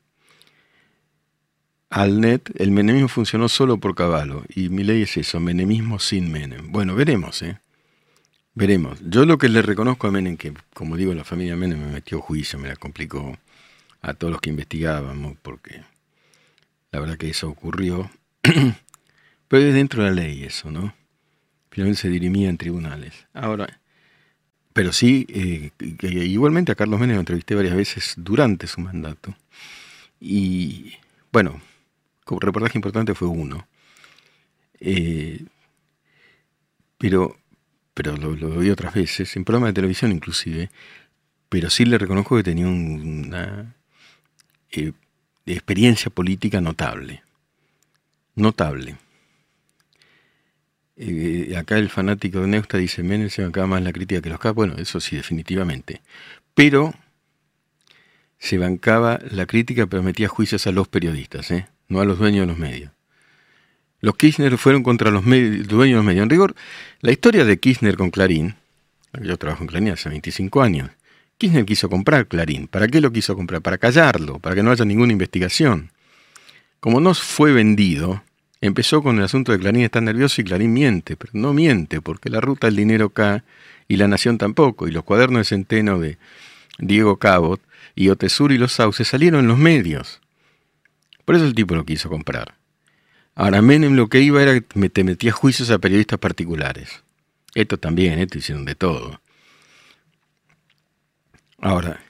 Al 1.90 2.20
net, 2.20 2.50
el 2.56 2.72
menemismo 2.72 3.08
funcionó 3.08 3.48
solo 3.48 3.78
por 3.78 3.94
caballo. 3.94 4.44
Y 4.50 4.70
mi 4.70 4.84
ley 4.84 5.04
es 5.04 5.16
eso, 5.18 5.40
menemismo 5.40 6.00
sin 6.00 6.32
menem. 6.32 6.72
Bueno, 6.72 6.96
veremos, 6.96 7.42
¿eh? 7.44 7.60
Veremos. 8.58 8.98
Yo 9.08 9.24
lo 9.28 9.38
que 9.38 9.50
le 9.50 9.62
reconozco 9.62 10.08
a 10.08 10.12
Menem, 10.12 10.36
que 10.36 10.52
como 10.74 10.98
digo, 10.98 11.14
la 11.14 11.24
familia 11.24 11.56
Menem 11.56 11.80
me 11.80 11.92
metió 11.92 12.20
juicio, 12.20 12.58
me 12.58 12.68
la 12.68 12.76
complicó 12.76 13.38
a 14.02 14.16
todos 14.16 14.32
los 14.32 14.42
que 14.42 14.50
investigábamos, 14.50 15.38
porque 15.44 15.84
la 16.92 17.00
verdad 17.00 17.20
que 17.20 17.30
eso 17.30 17.50
ocurrió. 17.50 18.10
Pero 19.48 19.64
es 19.64 19.76
dentro 19.76 20.04
de 20.04 20.10
la 20.10 20.16
ley 20.16 20.44
eso, 20.44 20.72
¿no? 20.72 20.96
Finalmente 21.70 22.02
se 22.02 22.10
dirimía 22.10 22.50
en 22.50 22.58
tribunales. 22.58 23.28
Ahora, 23.32 23.80
pero 24.74 24.92
sí, 24.92 25.28
eh, 25.30 25.70
igualmente 26.02 26.72
a 26.72 26.76
Carlos 26.76 27.00
Menem 27.00 27.18
lo 27.18 27.20
entrevisté 27.20 27.54
varias 27.54 27.76
veces 27.76 28.16
durante 28.18 28.66
su 28.66 28.82
mandato. 28.82 29.36
Y 30.20 30.94
bueno, 31.32 31.62
como 32.26 32.40
reportaje 32.40 32.80
importante 32.80 33.14
fue 33.14 33.28
uno. 33.28 33.68
Eh, 34.80 35.46
pero 36.98 37.38
pero 37.98 38.16
lo, 38.16 38.36
lo, 38.36 38.60
vi 38.60 38.70
otras 38.70 38.94
veces, 38.94 39.36
en 39.36 39.44
programas 39.44 39.70
de 39.70 39.74
televisión 39.74 40.12
inclusive, 40.12 40.70
pero 41.50 41.72
sí 41.72 41.84
le 41.84 41.98
reconozco 41.98 42.38
que 42.38 42.44
tenía 42.44 42.68
una 42.68 43.76
eh, 44.72 44.92
experiencia 45.48 46.12
política 46.12 46.62
notable. 46.62 47.24
Notable. 48.36 48.98
Eh, 50.96 51.56
acá 51.58 51.80
el 51.80 51.90
fanático 51.90 52.42
de 52.42 52.48
Neusta 52.50 52.78
dice, 52.78 53.02
Menem 53.02 53.32
se 53.32 53.42
bancaba 53.42 53.66
más 53.66 53.82
la 53.82 53.92
crítica 53.92 54.22
que 54.22 54.30
los 54.30 54.40
capos. 54.40 54.68
Bueno, 54.68 54.76
eso 54.78 55.00
sí, 55.00 55.16
definitivamente. 55.16 56.04
Pero 56.54 56.94
se 58.38 58.60
bancaba 58.60 59.20
la 59.32 59.48
crítica, 59.48 59.88
pero 59.88 60.04
metía 60.04 60.28
juicios 60.28 60.68
a 60.68 60.72
los 60.72 60.88
periodistas, 60.88 61.50
¿eh? 61.50 61.68
no 61.88 62.00
a 62.00 62.06
los 62.06 62.20
dueños 62.20 62.42
de 62.42 62.48
los 62.48 62.60
medios. 62.60 62.92
Los 64.02 64.16
Kirchner 64.16 64.58
fueron 64.58 64.84
contra 64.84 65.12
los 65.12 65.24
dueños 65.26 65.68
de 65.68 65.94
los 65.94 66.04
medios. 66.04 66.24
En 66.24 66.30
rigor, 66.30 66.56
la 67.02 67.12
historia 67.12 67.46
de 67.46 67.58
Kirchner 67.60 67.98
con 67.98 68.12
Clarín, 68.12 68.56
yo 69.22 69.38
trabajo 69.38 69.64
en 69.64 69.68
Clarín 69.68 69.90
hace 69.90 70.10
25 70.10 70.62
años, 70.62 70.90
Kirchner 71.38 71.66
quiso 71.66 71.90
comprar 71.90 72.28
Clarín. 72.28 72.68
¿Para 72.68 72.88
qué 72.88 73.02
lo 73.02 73.12
quiso 73.12 73.36
comprar? 73.36 73.62
Para 73.62 73.78
callarlo, 73.78 74.40
para 74.40 74.56
que 74.56 74.64
no 74.64 74.72
haya 74.72 74.86
ninguna 74.86 75.14
investigación. 75.14 75.92
Como 76.80 77.00
no 77.00 77.14
fue 77.14 77.54
vendido, 77.54 78.24
Empezó 78.60 79.04
con 79.04 79.18
el 79.20 79.24
asunto 79.24 79.52
de 79.52 79.60
Clarín 79.60 79.84
está 79.84 80.02
nervioso 80.02 80.42
y 80.42 80.44
Clarín 80.44 80.74
miente, 80.74 81.16
pero 81.16 81.32
no 81.36 81.54
miente, 81.54 82.02
porque 82.02 82.30
la 82.30 82.42
ruta 82.42 82.68
del 82.68 82.76
dinero 82.76 83.06
acá 83.08 83.44
y 83.88 83.98
la 83.98 84.08
nación 84.08 84.38
tampoco, 84.38 84.88
y 84.88 84.92
los 84.92 85.04
cuadernos 85.04 85.42
de 85.42 85.46
centeno 85.46 86.00
de 86.00 86.18
Diego 86.80 87.18
Cabot 87.18 87.62
y 87.96 88.10
Otesur 88.10 88.52
y 88.52 88.58
los 88.58 88.74
Sauces 88.74 89.08
salieron 89.08 89.42
en 89.42 89.48
los 89.48 89.60
medios. 89.60 90.22
Por 91.24 91.36
eso 91.36 91.46
el 91.46 91.54
tipo 91.54 91.76
lo 91.76 91.86
quiso 91.86 92.10
comprar. 92.10 92.57
Ahora 93.40 93.62
Menem 93.62 93.96
lo 93.96 94.10
que 94.10 94.20
iba 94.20 94.42
era 94.42 94.60
que 94.60 94.90
te 94.90 95.04
metía 95.04 95.32
juicios 95.32 95.70
a 95.70 95.78
periodistas 95.78 96.18
particulares. 96.18 97.04
Esto 97.54 97.78
también, 97.78 98.18
esto 98.18 98.40
hicieron 98.40 98.66
de 98.66 98.74
todo. 98.74 99.22
Ahora, 101.60 102.02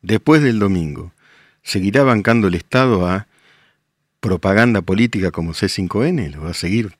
después 0.00 0.42
del 0.42 0.58
domingo, 0.58 1.12
¿seguirá 1.62 2.02
bancando 2.02 2.48
el 2.48 2.54
Estado 2.54 3.06
a 3.06 3.26
propaganda 4.20 4.80
política 4.80 5.30
como 5.30 5.52
C5N, 5.52 6.32
lo 6.32 6.44
va 6.44 6.50
a 6.50 6.54
seguir 6.54 6.96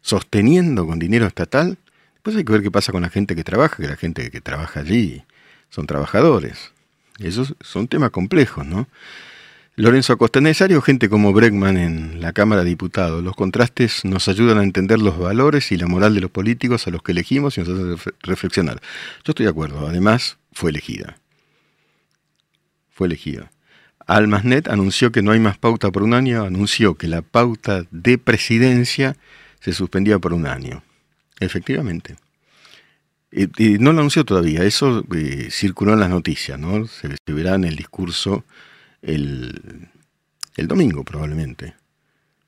sosteniendo 0.00 0.84
con 0.84 0.98
dinero 0.98 1.26
estatal. 1.26 1.78
Después 2.14 2.34
hay 2.34 2.44
que 2.44 2.52
ver 2.52 2.62
qué 2.62 2.72
pasa 2.72 2.90
con 2.90 3.02
la 3.02 3.08
gente 3.08 3.36
que 3.36 3.44
trabaja, 3.44 3.76
que 3.76 3.88
la 3.88 3.96
gente 3.96 4.32
que 4.32 4.40
trabaja 4.40 4.80
allí 4.80 5.22
son 5.70 5.86
trabajadores. 5.86 6.72
Esos 7.20 7.54
son 7.60 7.86
temas 7.86 8.10
complejos, 8.10 8.66
¿no? 8.66 8.88
Lorenzo 9.78 10.14
Acosta, 10.14 10.40
necesario 10.40 10.80
gente 10.80 11.10
como 11.10 11.34
Bregman 11.34 11.76
en 11.76 12.22
la 12.22 12.32
Cámara 12.32 12.64
de 12.64 12.70
Diputados. 12.70 13.22
Los 13.22 13.36
contrastes 13.36 14.06
nos 14.06 14.26
ayudan 14.26 14.56
a 14.56 14.62
entender 14.62 14.98
los 14.98 15.18
valores 15.18 15.70
y 15.70 15.76
la 15.76 15.86
moral 15.86 16.14
de 16.14 16.22
los 16.22 16.30
políticos 16.30 16.86
a 16.86 16.90
los 16.90 17.02
que 17.02 17.12
elegimos 17.12 17.58
y 17.58 17.60
nos 17.60 17.68
hacen 17.68 18.14
reflexionar. 18.22 18.80
Yo 19.22 19.32
estoy 19.32 19.44
de 19.44 19.50
acuerdo. 19.50 19.86
Además, 19.86 20.38
fue 20.52 20.70
elegida. 20.70 21.18
Fue 22.90 23.06
elegida. 23.06 23.50
Almasnet 24.06 24.68
anunció 24.68 25.12
que 25.12 25.20
no 25.20 25.32
hay 25.32 25.40
más 25.40 25.58
pauta 25.58 25.90
por 25.90 26.02
un 26.02 26.14
año, 26.14 26.44
anunció 26.44 26.94
que 26.94 27.08
la 27.08 27.20
pauta 27.20 27.84
de 27.90 28.16
presidencia 28.16 29.18
se 29.60 29.74
suspendía 29.74 30.18
por 30.18 30.32
un 30.32 30.46
año. 30.46 30.84
Efectivamente. 31.38 32.16
Y, 33.30 33.46
no 33.78 33.92
lo 33.92 33.98
anunció 33.98 34.24
todavía, 34.24 34.64
eso 34.64 35.04
eh, 35.14 35.48
circuló 35.50 35.92
en 35.92 36.00
las 36.00 36.08
noticias, 36.08 36.58
¿no? 36.58 36.86
Se, 36.86 37.08
verá 37.26 37.56
en 37.56 37.64
el 37.64 37.76
discurso 37.76 38.44
el, 39.02 39.88
el, 40.56 40.68
domingo 40.68 41.04
probablemente. 41.04 41.74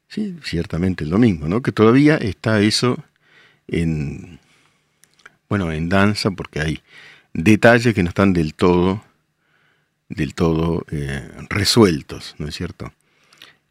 Sí, 0.08 0.36
ciertamente 0.42 1.04
el 1.04 1.10
domingo, 1.10 1.48
¿no? 1.48 1.62
Que 1.62 1.72
todavía 1.72 2.16
está 2.16 2.60
eso 2.60 3.04
en, 3.66 4.38
bueno, 5.48 5.70
en 5.72 5.88
danza 5.88 6.30
porque 6.30 6.60
hay 6.60 6.80
detalles 7.34 7.94
que 7.94 8.02
no 8.02 8.08
están 8.08 8.32
del 8.32 8.54
todo 8.54 9.02
del 10.08 10.34
todo 10.34 10.84
eh, 10.90 11.30
resueltos, 11.48 12.34
¿no 12.38 12.48
es 12.48 12.54
cierto? 12.54 12.92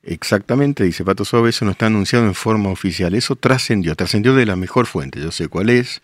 Exactamente, 0.03 0.83
dice 0.83 1.03
Pato 1.03 1.25
Suave, 1.25 1.49
eso 1.49 1.65
no 1.65 1.71
está 1.71 1.87
anunciado 1.87 2.25
en 2.25 2.35
forma 2.35 2.69
oficial, 2.69 3.13
eso 3.15 3.35
trascendió, 3.35 3.95
trascendió 3.95 4.35
de 4.35 4.45
la 4.45 4.55
mejor 4.55 4.85
fuente, 4.85 5.19
yo 5.19 5.31
sé 5.31 5.47
cuál 5.47 5.69
es, 5.69 6.01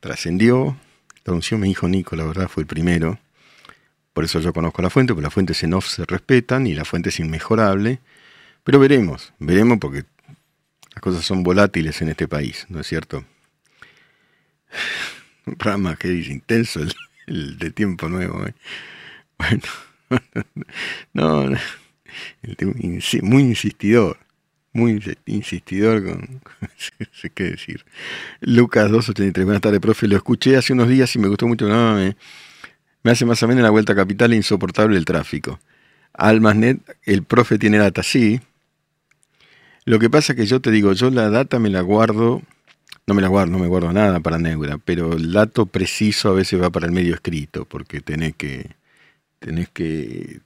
trascendió, 0.00 0.76
lo 1.24 1.32
anunció 1.32 1.58
mi 1.58 1.70
hijo 1.70 1.88
Nico, 1.88 2.16
la 2.16 2.24
verdad 2.24 2.48
fue 2.48 2.62
el 2.62 2.66
primero, 2.66 3.18
por 4.12 4.24
eso 4.24 4.40
yo 4.40 4.52
conozco 4.52 4.82
la 4.82 4.90
fuente, 4.90 5.12
porque 5.12 5.24
las 5.24 5.34
fuentes 5.34 5.62
en 5.62 5.74
off 5.74 5.88
se 5.88 6.04
respetan 6.04 6.66
y 6.66 6.74
la 6.74 6.84
fuente 6.84 7.10
es 7.10 7.20
inmejorable, 7.20 8.00
pero 8.64 8.78
veremos, 8.78 9.32
veremos 9.38 9.78
porque 9.80 10.04
las 10.94 11.00
cosas 11.00 11.24
son 11.24 11.42
volátiles 11.42 12.02
en 12.02 12.08
este 12.08 12.28
país, 12.28 12.66
¿no 12.68 12.80
es 12.80 12.86
cierto? 12.86 13.24
Programa 15.58 15.96
que 15.96 16.18
es 16.18 16.28
intenso, 16.28 16.80
el, 17.26 17.58
de 17.58 17.70
tiempo 17.70 18.08
nuevo. 18.08 18.44
¿eh? 18.46 18.54
Bueno, 19.38 19.62
no, 21.12 21.56
muy 23.22 23.42
insistidor, 23.42 24.18
muy 24.72 25.00
insistidor 25.26 26.04
con, 26.04 26.42
sé 27.12 27.30
qué 27.30 27.44
decir. 27.44 27.84
Lucas 28.40 28.90
283, 28.90 29.44
buenas 29.44 29.62
tardes, 29.62 29.80
profe, 29.80 30.08
lo 30.08 30.16
escuché 30.16 30.56
hace 30.56 30.72
unos 30.72 30.88
días 30.88 31.14
y 31.14 31.18
me 31.18 31.28
gustó 31.28 31.46
mucho, 31.46 31.68
no, 31.68 31.94
me, 31.94 32.16
me 33.02 33.10
hace 33.10 33.24
más 33.24 33.42
o 33.42 33.48
menos 33.48 33.62
la 33.62 33.70
vuelta 33.70 33.94
capital 33.94 34.34
insoportable 34.34 34.96
el 34.96 35.04
tráfico. 35.04 35.60
Almasnet, 36.12 36.80
el 37.04 37.22
profe 37.22 37.58
tiene 37.58 37.78
data, 37.78 38.02
sí. 38.02 38.40
Lo 39.84 39.98
que 39.98 40.10
pasa 40.10 40.32
es 40.32 40.36
que 40.36 40.46
yo 40.46 40.60
te 40.60 40.70
digo, 40.70 40.92
yo 40.92 41.10
la 41.10 41.30
data 41.30 41.58
me 41.58 41.70
la 41.70 41.80
guardo, 41.80 42.42
no 43.06 43.14
me 43.14 43.22
la 43.22 43.28
guardo, 43.28 43.52
no 43.52 43.58
me 43.58 43.66
guardo 43.66 43.92
nada 43.92 44.20
para 44.20 44.38
Neura, 44.38 44.78
pero 44.78 45.14
el 45.14 45.32
dato 45.32 45.66
preciso 45.66 46.30
a 46.30 46.34
veces 46.34 46.60
va 46.60 46.70
para 46.70 46.86
el 46.86 46.92
medio 46.92 47.14
escrito, 47.14 47.64
porque 47.64 48.00
tenés 48.00 48.36
que 48.36 48.76
tenés 49.40 49.68
que 49.70 50.40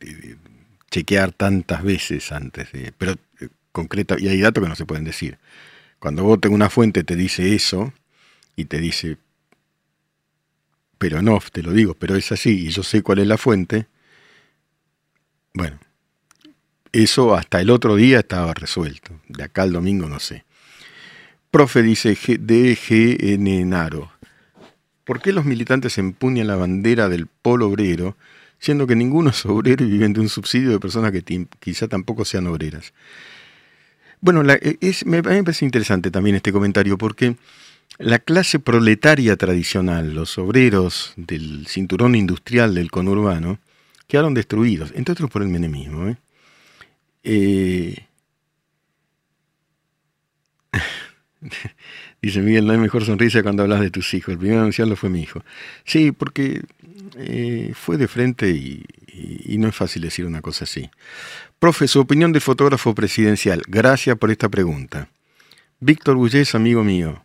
chequear 0.90 1.32
tantas 1.32 1.82
veces 1.82 2.30
antes 2.30 2.70
de... 2.72 2.92
Pero 2.96 3.16
eh, 3.40 3.48
concreta, 3.72 4.16
y 4.18 4.28
hay 4.28 4.40
datos 4.40 4.62
que 4.62 4.68
no 4.68 4.76
se 4.76 4.86
pueden 4.86 5.04
decir. 5.04 5.38
Cuando 5.98 6.22
vos 6.22 6.40
tenés 6.40 6.54
una 6.54 6.70
fuente 6.70 7.02
te 7.02 7.16
dice 7.16 7.54
eso 7.54 7.92
y 8.54 8.66
te 8.66 8.78
dice, 8.78 9.18
pero 11.04 11.20
no, 11.20 11.38
te 11.52 11.62
lo 11.62 11.72
digo, 11.72 11.92
pero 11.92 12.16
es 12.16 12.32
así 12.32 12.66
y 12.66 12.70
yo 12.70 12.82
sé 12.82 13.02
cuál 13.02 13.18
es 13.18 13.26
la 13.26 13.36
fuente, 13.36 13.88
bueno, 15.52 15.78
eso 16.92 17.34
hasta 17.34 17.60
el 17.60 17.68
otro 17.68 17.96
día 17.96 18.20
estaba 18.20 18.54
resuelto. 18.54 19.20
De 19.28 19.44
acá 19.44 19.64
al 19.64 19.72
domingo 19.74 20.08
no 20.08 20.18
sé. 20.18 20.46
Profe 21.50 21.82
dice 21.82 22.16
DGN 22.16 23.68
Naro. 23.68 24.12
¿Por 25.04 25.20
qué 25.20 25.34
los 25.34 25.44
militantes 25.44 25.98
empuñan 25.98 26.46
la 26.46 26.56
bandera 26.56 27.10
del 27.10 27.26
polo 27.26 27.68
obrero 27.68 28.16
siendo 28.58 28.86
que 28.86 28.96
ninguno 28.96 29.28
es 29.28 29.44
obrero 29.44 29.84
y 29.84 29.90
viven 29.90 30.14
de 30.14 30.20
un 30.20 30.30
subsidio 30.30 30.70
de 30.70 30.80
personas 30.80 31.12
que 31.12 31.46
quizá 31.60 31.86
tampoco 31.86 32.24
sean 32.24 32.46
obreras. 32.46 32.94
Bueno, 34.22 34.42
e, 34.50 34.78
es, 34.80 35.04
me, 35.04 35.20
me 35.20 35.44
parece 35.44 35.66
interesante 35.66 36.10
también 36.10 36.36
este 36.36 36.50
comentario 36.50 36.96
porque 36.96 37.36
la 37.98 38.18
clase 38.18 38.58
proletaria 38.58 39.36
tradicional, 39.36 40.14
los 40.14 40.38
obreros 40.38 41.12
del 41.16 41.66
cinturón 41.66 42.14
industrial 42.14 42.74
del 42.74 42.90
conurbano, 42.90 43.58
quedaron 44.08 44.34
destruidos, 44.34 44.92
entre 44.94 45.12
otros 45.12 45.30
por 45.30 45.42
el 45.42 45.48
menemismo. 45.48 46.08
¿eh? 46.08 46.16
Eh, 47.22 48.06
Dice 52.22 52.40
Miguel, 52.40 52.66
no 52.66 52.72
hay 52.72 52.78
mejor 52.78 53.04
sonrisa 53.04 53.42
cuando 53.42 53.62
hablas 53.62 53.80
de 53.80 53.90
tus 53.90 54.14
hijos. 54.14 54.32
El 54.32 54.38
primer 54.38 54.58
anunciarlo 54.58 54.96
fue 54.96 55.10
mi 55.10 55.20
hijo. 55.20 55.44
Sí, 55.84 56.10
porque 56.12 56.62
eh, 57.16 57.72
fue 57.74 57.96
de 57.96 58.08
frente 58.08 58.50
y, 58.50 58.84
no 59.58 59.68
es 59.68 59.76
fácil 59.76 60.02
decir 60.02 60.26
una 60.26 60.40
cosa 60.40 60.64
así. 60.64 60.90
Profe, 61.58 61.86
su 61.86 62.00
opinión 62.00 62.32
de 62.32 62.40
fotógrafo 62.40 62.94
presidencial. 62.94 63.62
Gracias 63.68 64.16
por 64.18 64.30
esta 64.30 64.48
pregunta. 64.48 65.08
Víctor 65.80 66.16
Bullés, 66.16 66.54
amigo 66.54 66.82
mío. 66.82 67.23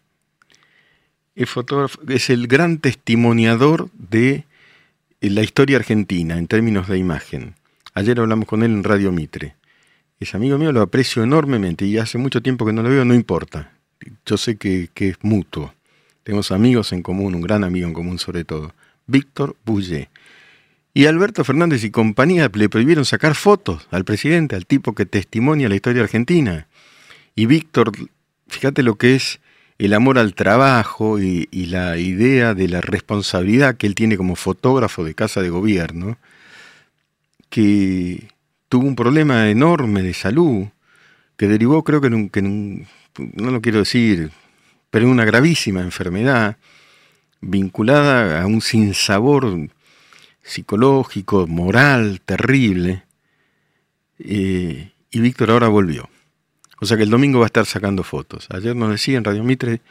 El 1.39 1.47
fotógrafo 1.47 1.99
es 2.07 2.29
el 2.29 2.45
gran 2.47 2.77
testimoniador 2.77 3.89
de 3.93 4.43
la 5.21 5.41
historia 5.41 5.77
argentina 5.77 6.37
en 6.37 6.45
términos 6.47 6.87
de 6.87 6.99
imagen. 6.99 7.55
Ayer 7.95 8.19
hablamos 8.19 8.45
con 8.45 8.61
él 8.61 8.71
en 8.71 8.83
Radio 8.83 9.11
Mitre. 9.11 9.55
Es 10.19 10.35
amigo 10.35 10.59
mío, 10.59 10.71
lo 10.71 10.81
aprecio 10.81 11.23
enormemente 11.23 11.85
y 11.85 11.97
hace 11.97 12.19
mucho 12.19 12.41
tiempo 12.41 12.65
que 12.65 12.73
no 12.73 12.83
lo 12.83 12.89
veo, 12.89 13.05
no 13.05 13.15
importa 13.15 13.71
yo 14.25 14.37
sé 14.37 14.57
que, 14.57 14.89
es 14.95 15.17
mutuo. 15.21 15.73
Tenemos 16.23 16.51
amigos 16.51 16.91
en 16.93 17.01
común, 17.01 17.35
un 17.35 17.41
gran 17.41 17.63
amigo 17.63 17.87
en 17.87 17.93
común 17.93 18.19
sobre 18.19 18.43
todo, 18.43 18.73
Víctor 19.07 19.55
Bulle. 19.65 20.09
Y 20.93 21.05
Alberto 21.05 21.43
Fernández 21.43 21.83
y 21.83 21.91
compañía 21.91 22.49
le 22.53 22.69
prohibieron 22.69 23.05
sacar 23.05 23.35
fotos 23.35 23.87
al 23.91 24.05
presidente, 24.05 24.55
al 24.55 24.65
tipo 24.65 24.93
que 24.93 25.05
testimonia 25.05 25.69
la 25.69 25.75
historia 25.75 26.03
argentina. 26.03 26.67
Y 27.35 27.45
Víctor, 27.45 27.91
fíjate 28.47 28.83
lo 28.83 28.95
que 28.95 29.15
es 29.15 29.39
el 29.79 29.93
amor 29.93 30.19
al 30.19 30.35
trabajo 30.35 31.19
y, 31.19 31.47
la 31.67 31.97
idea 31.97 32.53
de 32.53 32.67
la 32.67 32.81
responsabilidad 32.81 33.77
que 33.77 33.87
él 33.87 33.95
tiene 33.95 34.17
como 34.17 34.35
fotógrafo 34.35 35.03
de 35.05 35.15
casa 35.15 35.41
de 35.41 35.49
gobierno, 35.49 36.17
que 37.49 38.27
tuvo 38.67 38.87
un 38.87 38.95
problema 38.95 39.49
enorme 39.49 40.03
de 40.03 40.13
salud, 40.13 40.67
que 41.37 41.47
derivó 41.47 41.83
creo 41.83 42.01
que 42.01 42.07
en 42.07 42.13
un, 42.13 42.31
en 42.35 42.87
no 43.35 43.51
lo 43.51 43.61
quiero 43.61 43.79
decir, 43.79 44.31
pero 44.91 45.09
una 45.09 45.25
gravísima 45.25 45.81
enfermedad 45.81 46.57
vinculada 47.41 48.41
a 48.41 48.47
un 48.47 48.61
sinsabor 48.61 49.69
psicológico, 50.43 51.47
moral, 51.47 52.21
terrible. 52.25 53.03
Eh, 54.19 54.91
y 55.11 55.19
Víctor 55.21 55.51
ahora 55.51 55.69
volvió. 55.69 56.09
O 56.81 56.85
sea 56.85 56.97
que 56.97 57.03
el 57.03 57.09
domingo 57.09 57.39
va 57.39 57.45
a 57.45 57.47
estar 57.47 57.65
sacando 57.65 58.03
fotos. 58.03 58.47
Ayer 58.51 58.75
nos 58.75 58.89
decía 58.89 59.17
en 59.17 59.23
Radio 59.23 59.43
Mitre, 59.43 59.81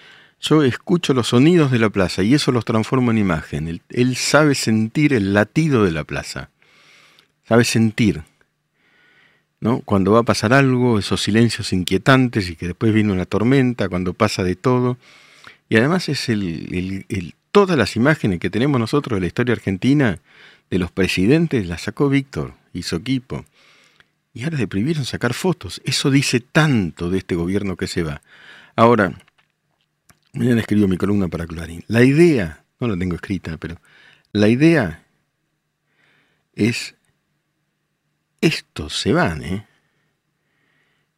yo 0.40 0.62
escucho 0.62 1.14
los 1.14 1.28
sonidos 1.28 1.70
de 1.70 1.78
la 1.78 1.90
plaza 1.90 2.22
y 2.22 2.34
eso 2.34 2.52
los 2.52 2.64
transformo 2.64 3.10
en 3.10 3.18
imagen. 3.18 3.80
Él, 3.88 4.16
sabe 4.16 4.54
sentir 4.54 5.12
el 5.12 5.34
latido 5.34 5.84
de 5.84 5.90
la 5.90 6.04
plaza. 6.04 6.50
Sabe 7.46 7.64
sentir. 7.64 8.22
¿no? 9.60 9.80
Cuando 9.80 10.12
va 10.12 10.20
a 10.20 10.24
pasar 10.24 10.52
algo, 10.52 10.98
esos 10.98 11.20
silencios 11.22 11.72
inquietantes 11.72 12.48
y 12.48 12.56
que 12.56 12.68
después 12.68 12.94
viene 12.94 13.12
una 13.12 13.26
tormenta, 13.26 13.88
cuando 13.88 14.14
pasa 14.14 14.44
de 14.44 14.54
todo. 14.54 14.96
Y 15.68 15.76
además 15.76 16.08
es 16.08 16.28
el, 16.28 17.04
todas 17.50 17.76
las 17.76 17.96
imágenes 17.96 18.38
que 18.38 18.50
tenemos 18.50 18.78
nosotros 18.80 19.16
de 19.16 19.20
la 19.22 19.26
historia 19.26 19.54
argentina, 19.54 20.20
de 20.70 20.78
los 20.78 20.92
presidentes, 20.92 21.66
las 21.66 21.82
sacó 21.82 22.08
Víctor 22.08 22.54
y 22.72 22.82
su 22.82 22.96
equipo. 22.96 23.44
Y 24.38 24.44
ahora 24.44 24.56
le 24.56 24.68
prohibieron 24.68 25.04
sacar 25.04 25.34
fotos. 25.34 25.82
Eso 25.84 26.12
dice 26.12 26.38
tanto 26.38 27.10
de 27.10 27.18
este 27.18 27.34
gobierno 27.34 27.76
que 27.76 27.88
se 27.88 28.04
va. 28.04 28.22
Ahora, 28.76 29.18
mañana 30.32 30.60
escribió 30.60 30.86
mi 30.86 30.96
columna 30.96 31.26
para 31.26 31.44
Clarín. 31.44 31.82
La 31.88 32.04
idea, 32.04 32.62
no 32.78 32.86
la 32.86 32.96
tengo 32.96 33.16
escrita, 33.16 33.56
pero 33.56 33.80
la 34.30 34.46
idea 34.46 35.04
es 36.54 36.94
estos 38.40 38.96
se 38.96 39.12
van, 39.12 39.42
¿eh? 39.42 39.66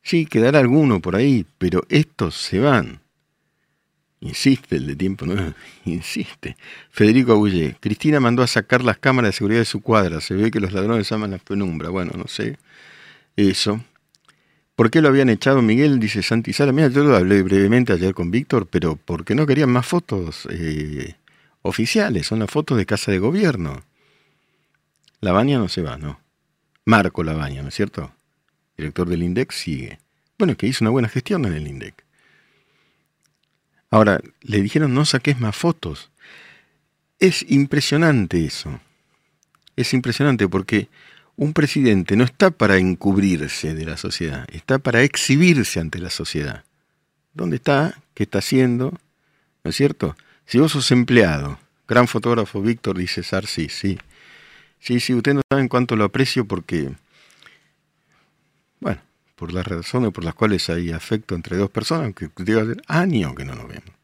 Sí, 0.03 0.25
quedará 0.25 0.61
alguno 0.61 1.01
por 1.01 1.15
ahí, 1.15 1.45
pero 1.59 1.85
estos 1.91 2.35
se 2.37 2.59
van. 2.59 3.03
Insiste 4.21 4.77
el 4.77 4.87
de 4.87 4.97
tiempo 4.97 5.27
nuevo, 5.27 5.53
insiste. 5.85 6.57
Federico 6.89 7.33
Agullé, 7.33 7.77
Cristina 7.81 8.19
mandó 8.19 8.43
a 8.43 8.47
sacar 8.47 8.83
las 8.83 8.97
cámaras 8.97 9.29
de 9.29 9.37
seguridad 9.37 9.61
de 9.61 9.67
su 9.67 9.83
cuadra. 9.83 10.23
Se 10.23 10.33
ve 10.33 10.51
que 10.51 10.61
los 10.61 10.73
ladrones 10.73 11.13
aman 11.13 11.33
la 11.33 11.39
penumbra. 11.39 11.91
Bueno, 11.91 12.13
no 12.17 12.27
sé. 12.27 12.57
Eso. 13.37 13.85
¿Por 14.75 14.91
qué 14.91 15.03
lo 15.03 15.09
habían 15.09 15.29
echado 15.29 15.61
Miguel? 15.61 16.01
Dice 16.01 16.23
Santi 16.23 16.53
Sala. 16.53 16.73
Mira, 16.73 16.89
yo 16.89 17.05
lo 17.05 17.15
hablé 17.15 17.43
brevemente 17.43 17.93
ayer 17.93 18.15
con 18.15 18.31
Víctor, 18.31 18.67
pero 18.67 18.97
porque 18.97 19.35
no 19.35 19.47
querían 19.47 19.71
más 19.71 19.87
fotos 19.87 20.49
eh, 20.51 21.17
oficiales. 21.63 22.27
Son 22.27 22.39
las 22.39 22.51
fotos 22.51 22.79
de 22.79 22.87
casa 22.87 23.13
de 23.13 23.19
gobierno. 23.19 23.83
La 25.21 25.33
baña 25.33 25.59
no 25.59 25.69
se 25.69 25.83
va, 25.83 25.99
¿no? 25.99 26.19
Marco 26.87 27.23
Labaña, 27.23 27.63
¿no 27.63 27.69
es 27.69 27.75
cierto? 27.75 28.13
Director 28.77 29.09
del 29.09 29.23
INDEC 29.23 29.53
sigue. 29.53 29.99
Bueno, 30.39 30.57
que 30.57 30.67
hizo 30.67 30.83
una 30.83 30.91
buena 30.91 31.09
gestión 31.09 31.45
en 31.45 31.53
el 31.53 31.67
INDEC. 31.67 32.03
Ahora, 33.91 34.21
le 34.41 34.63
dijeron 34.63 34.95
no 34.95 35.05
saques 35.05 35.39
más 35.41 35.55
fotos. 35.55 36.11
Es 37.19 37.45
impresionante 37.51 38.45
eso. 38.47 38.81
Es 39.77 39.93
impresionante 39.93 40.49
porque 40.49 40.89
un 41.41 41.55
presidente 41.55 42.17
no 42.17 42.25
está 42.25 42.51
para 42.51 42.77
encubrirse 42.77 43.73
de 43.73 43.87
la 43.87 43.97
sociedad, 43.97 44.47
está 44.53 44.79
para 44.79 45.03
exhibirse 45.03 45.81
ante 45.81 45.99
la 45.99 46.11
sociedad. 46.11 46.65
¿Dónde 47.33 47.57
está? 47.57 47.99
¿Qué 48.13 48.25
está 48.25 48.41
haciendo? 48.41 48.93
¿No 49.65 49.71
es 49.71 49.75
cierto? 49.75 50.19
Si 50.45 50.59
vos 50.59 50.73
sos 50.73 50.91
empleado, 50.91 51.59
gran 51.89 52.09
fotógrafo 52.09 52.61
Víctor 52.61 52.99
dice 52.99 53.23
Sarsi, 53.23 53.71
sí, 53.71 53.99
Sí, 54.81 55.01
sí, 55.01 55.15
ustedes 55.15 55.37
no 55.37 55.43
saben 55.51 55.69
cuánto 55.69 55.97
lo 55.97 56.05
aprecio 56.05 56.45
porque, 56.45 56.91
bueno, 58.81 59.01
por 59.35 59.55
las 59.55 59.67
razones 59.67 60.13
por 60.13 60.25
las 60.25 60.35
cuales 60.35 60.69
hay 60.69 60.93
afecto 60.93 61.35
entre 61.35 61.57
dos 61.57 61.71
personas, 61.71 62.05
aunque 62.05 62.29
lleva 62.45 62.63
hace 62.63 62.77
años 62.87 63.35
que 63.35 63.47
no 63.47 63.55
nos 63.55 63.67
vemos. 63.67 63.95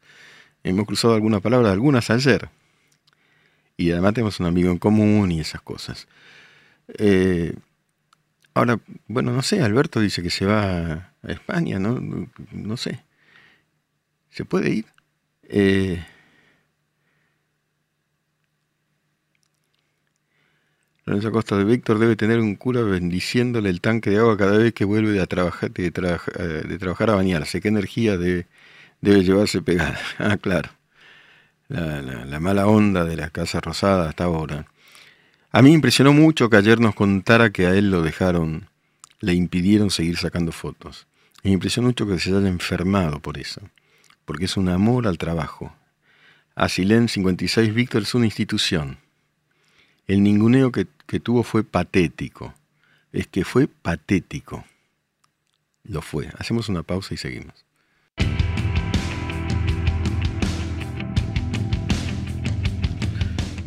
Hemos 0.63 0.87
cruzado 0.87 1.13
algunas 1.13 1.41
palabras, 1.41 1.71
algunas 1.71 2.09
ayer. 2.09 2.49
Y 3.75 3.91
además 3.91 4.15
tenemos 4.15 4.39
un 4.39 4.47
amigo 4.47 4.71
en 4.71 4.79
común 4.79 5.31
y 5.31 5.39
esas 5.39 5.61
cosas. 5.61 6.07
Eh, 6.87 7.53
ahora, 8.53 8.79
bueno, 9.07 9.31
no 9.31 9.41
sé, 9.41 9.61
Alberto 9.61 9.99
dice 9.99 10.23
que 10.23 10.29
se 10.29 10.45
va 10.45 11.13
a 11.23 11.31
España, 11.31 11.79
¿no? 11.79 11.99
No, 12.51 12.77
sé. 12.77 13.03
¿Se 14.29 14.45
puede 14.45 14.69
ir? 14.71 14.85
Eh, 15.43 16.03
Lorenzo 21.05 21.31
Costa 21.31 21.57
de 21.57 21.63
Víctor 21.63 21.99
debe 21.99 22.15
tener 22.15 22.39
un 22.39 22.55
cura 22.55 22.81
bendiciéndole 22.81 23.69
el 23.69 23.81
tanque 23.81 24.09
de 24.09 24.17
agua 24.17 24.37
cada 24.37 24.57
vez 24.57 24.73
que 24.73 24.85
vuelve 24.85 25.19
a 25.21 25.25
trabajar, 25.25 25.71
de, 25.71 25.89
de 25.89 26.77
trabajar 26.77 27.09
a 27.09 27.15
bañarse. 27.15 27.61
¿Qué 27.61 27.69
energía 27.69 28.17
debe, 28.17 28.47
debe 29.01 29.23
llevarse 29.23 29.61
pegada? 29.61 29.99
Ah, 30.19 30.37
claro. 30.37 30.69
La, 31.69 32.39
mala 32.39 32.67
onda 32.67 33.03
de 33.05 33.15
la 33.17 33.29
Casa 33.29 33.59
Rosada 33.59 34.09
hasta 34.09 34.25
ahora. 34.25 34.67
A 35.57 35.63
mí 35.63 35.69
me 35.69 35.75
impresionó 35.75 36.13
mucho 36.13 36.51
que 36.51 36.57
ayer 36.57 36.79
nos 36.79 36.93
contara 36.93 37.49
que 37.49 37.65
a 37.65 37.73
él 37.73 37.89
lo 37.89 38.03
dejaron, 38.03 38.69
le 39.21 39.33
impidieron 39.33 39.89
seguir 39.89 40.17
sacando 40.17 40.51
fotos. 40.51 41.07
Me 41.41 41.49
impresionó 41.49 41.87
mucho 41.87 42.05
que 42.05 42.19
se 42.19 42.29
haya 42.29 42.47
enfermado 42.47 43.19
por 43.19 43.39
eso, 43.39 43.61
porque 44.23 44.45
es 44.45 44.55
un 44.55 44.69
amor 44.69 45.07
al 45.07 45.17
trabajo. 45.17 45.75
Asilén 46.53 47.09
56 47.09 47.73
Víctor 47.73 48.03
es 48.03 48.13
una 48.13 48.25
institución. 48.25 48.99
El 50.05 50.21
ninguneo 50.21 50.71
que 50.71 50.85
que 51.07 51.19
tuvo 51.19 51.41
fue 51.41 51.63
patético. 51.63 52.53
Es 53.11 53.25
que 53.25 53.43
fue 53.43 53.67
patético. 53.67 54.63
Lo 55.83 56.03
fue. 56.03 56.29
Hacemos 56.37 56.69
una 56.69 56.83
pausa 56.83 57.15
y 57.15 57.17
seguimos. 57.17 57.65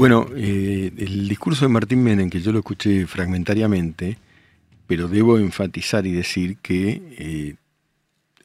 Bueno, 0.01 0.29
eh, 0.35 0.95
el 0.97 1.29
discurso 1.29 1.67
de 1.67 1.69
Martín 1.69 2.03
Menem, 2.03 2.31
que 2.31 2.41
yo 2.41 2.53
lo 2.53 2.61
escuché 2.61 3.07
fragmentariamente, 3.07 4.17
pero 4.87 5.09
debo 5.09 5.37
enfatizar 5.37 6.07
y 6.07 6.13
decir 6.13 6.57
que 6.57 7.03
eh, 7.19 7.57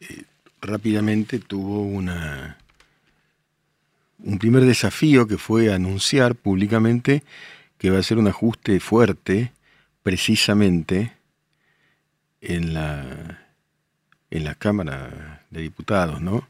eh, 0.01 0.23
rápidamente 0.59 1.39
tuvo 1.39 1.81
una, 1.83 2.57
un 4.19 4.37
primer 4.37 4.65
desafío 4.65 5.27
que 5.27 5.37
fue 5.37 5.73
anunciar 5.73 6.35
públicamente 6.35 7.23
que 7.77 7.89
va 7.89 7.99
a 7.99 8.03
ser 8.03 8.17
un 8.17 8.27
ajuste 8.27 8.81
fuerte 8.81 9.53
precisamente 10.03 11.13
en 12.41 12.73
la, 12.73 13.45
en 14.29 14.43
la 14.43 14.55
Cámara 14.55 15.45
de 15.51 15.61
Diputados, 15.61 16.19
¿no? 16.19 16.49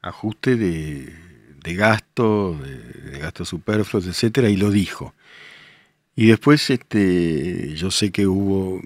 Ajuste 0.00 0.56
de, 0.56 1.27
de 1.62 1.74
gasto, 1.74 2.58
de, 2.58 3.18
gastos 3.18 3.48
superfluos, 3.48 4.06
etcétera, 4.06 4.48
y 4.48 4.56
lo 4.56 4.70
dijo. 4.70 5.14
Y 6.16 6.26
después 6.26 6.68
este, 6.70 7.74
yo 7.74 7.90
sé 7.90 8.10
que 8.10 8.26
hubo, 8.26 8.80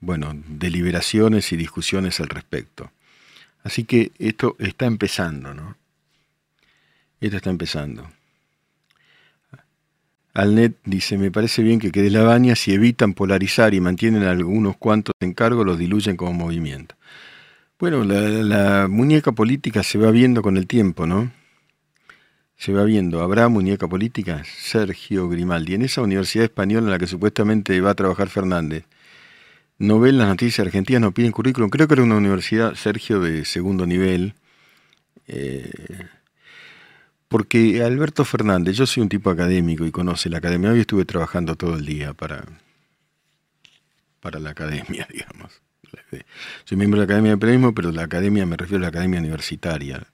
bueno, 0.00 0.34
deliberaciones 0.48 1.52
y 1.52 1.56
discusiones 1.56 2.20
al 2.20 2.28
respecto. 2.28 2.90
Así 3.62 3.84
que 3.84 4.12
esto 4.18 4.56
está 4.58 4.86
empezando, 4.86 5.54
¿no? 5.54 5.76
Esto 7.20 7.36
está 7.36 7.50
empezando. 7.50 8.08
Alnet 10.34 10.76
dice, 10.84 11.16
me 11.16 11.30
parece 11.30 11.62
bien 11.62 11.80
que 11.80 11.90
quede 11.90 12.10
la 12.10 12.22
baña 12.22 12.56
si 12.56 12.72
evitan 12.72 13.14
polarizar 13.14 13.72
y 13.72 13.80
mantienen 13.80 14.24
algunos 14.24 14.76
cuantos 14.76 15.14
en 15.20 15.32
cargo, 15.32 15.64
los 15.64 15.78
diluyen 15.78 16.16
como 16.16 16.34
movimiento. 16.34 16.94
Bueno, 17.78 18.04
la, 18.04 18.86
muñeca 18.88 19.32
política 19.32 19.82
se 19.82 19.98
va 19.98 20.10
viendo 20.10 20.42
con 20.42 20.56
el 20.56 20.66
tiempo, 20.66 21.06
¿no? 21.06 21.30
Se 22.56 22.72
va 22.72 22.84
viendo. 22.84 23.20
¿Habrá 23.22 23.48
muñeca 23.48 23.86
política? 23.86 24.42
Sergio 24.44 25.28
Grimaldi. 25.28 25.74
En 25.74 25.82
esa 25.82 26.00
universidad 26.02 26.44
española 26.44 26.86
en 26.86 26.90
la 26.90 26.98
que 26.98 27.06
supuestamente 27.06 27.80
va 27.80 27.90
a 27.90 27.94
trabajar 27.94 28.28
Fernández. 28.28 28.84
No 29.78 30.00
ven 30.00 30.16
las 30.16 30.28
noticias 30.28 30.66
argentinas, 30.66 31.02
no 31.02 31.12
piden 31.12 31.32
currículum. 31.32 31.68
Creo 31.68 31.86
que 31.86 31.94
era 31.94 32.02
una 32.02 32.16
universidad, 32.16 32.74
Sergio, 32.74 33.20
de 33.20 33.44
segundo 33.44 33.86
nivel. 33.86 34.34
Eh, 35.28 35.70
porque 37.28 37.82
Alberto 37.82 38.24
Fernández, 38.24 38.76
yo 38.76 38.86
soy 38.86 39.02
un 39.02 39.08
tipo 39.10 39.28
académico 39.30 39.84
y 39.84 39.90
conoce 39.90 40.30
la 40.30 40.38
academia. 40.38 40.70
Hoy 40.70 40.80
estuve 40.80 41.04
trabajando 41.04 41.56
todo 41.56 41.74
el 41.74 41.84
día 41.84 42.14
para, 42.14 42.44
para 44.20 44.40
la 44.40 44.50
academia, 44.50 45.06
digamos. 45.12 45.60
Soy 46.64 46.76
miembro 46.76 47.00
de 47.00 47.06
la 47.06 47.12
Academia 47.12 47.32
de 47.32 47.38
Periodismo, 47.38 47.74
pero 47.74 47.92
la 47.92 48.02
academia 48.02 48.46
me 48.46 48.56
refiero 48.56 48.78
a 48.78 48.82
la 48.82 48.88
academia 48.88 49.20
universitaria. 49.20 50.06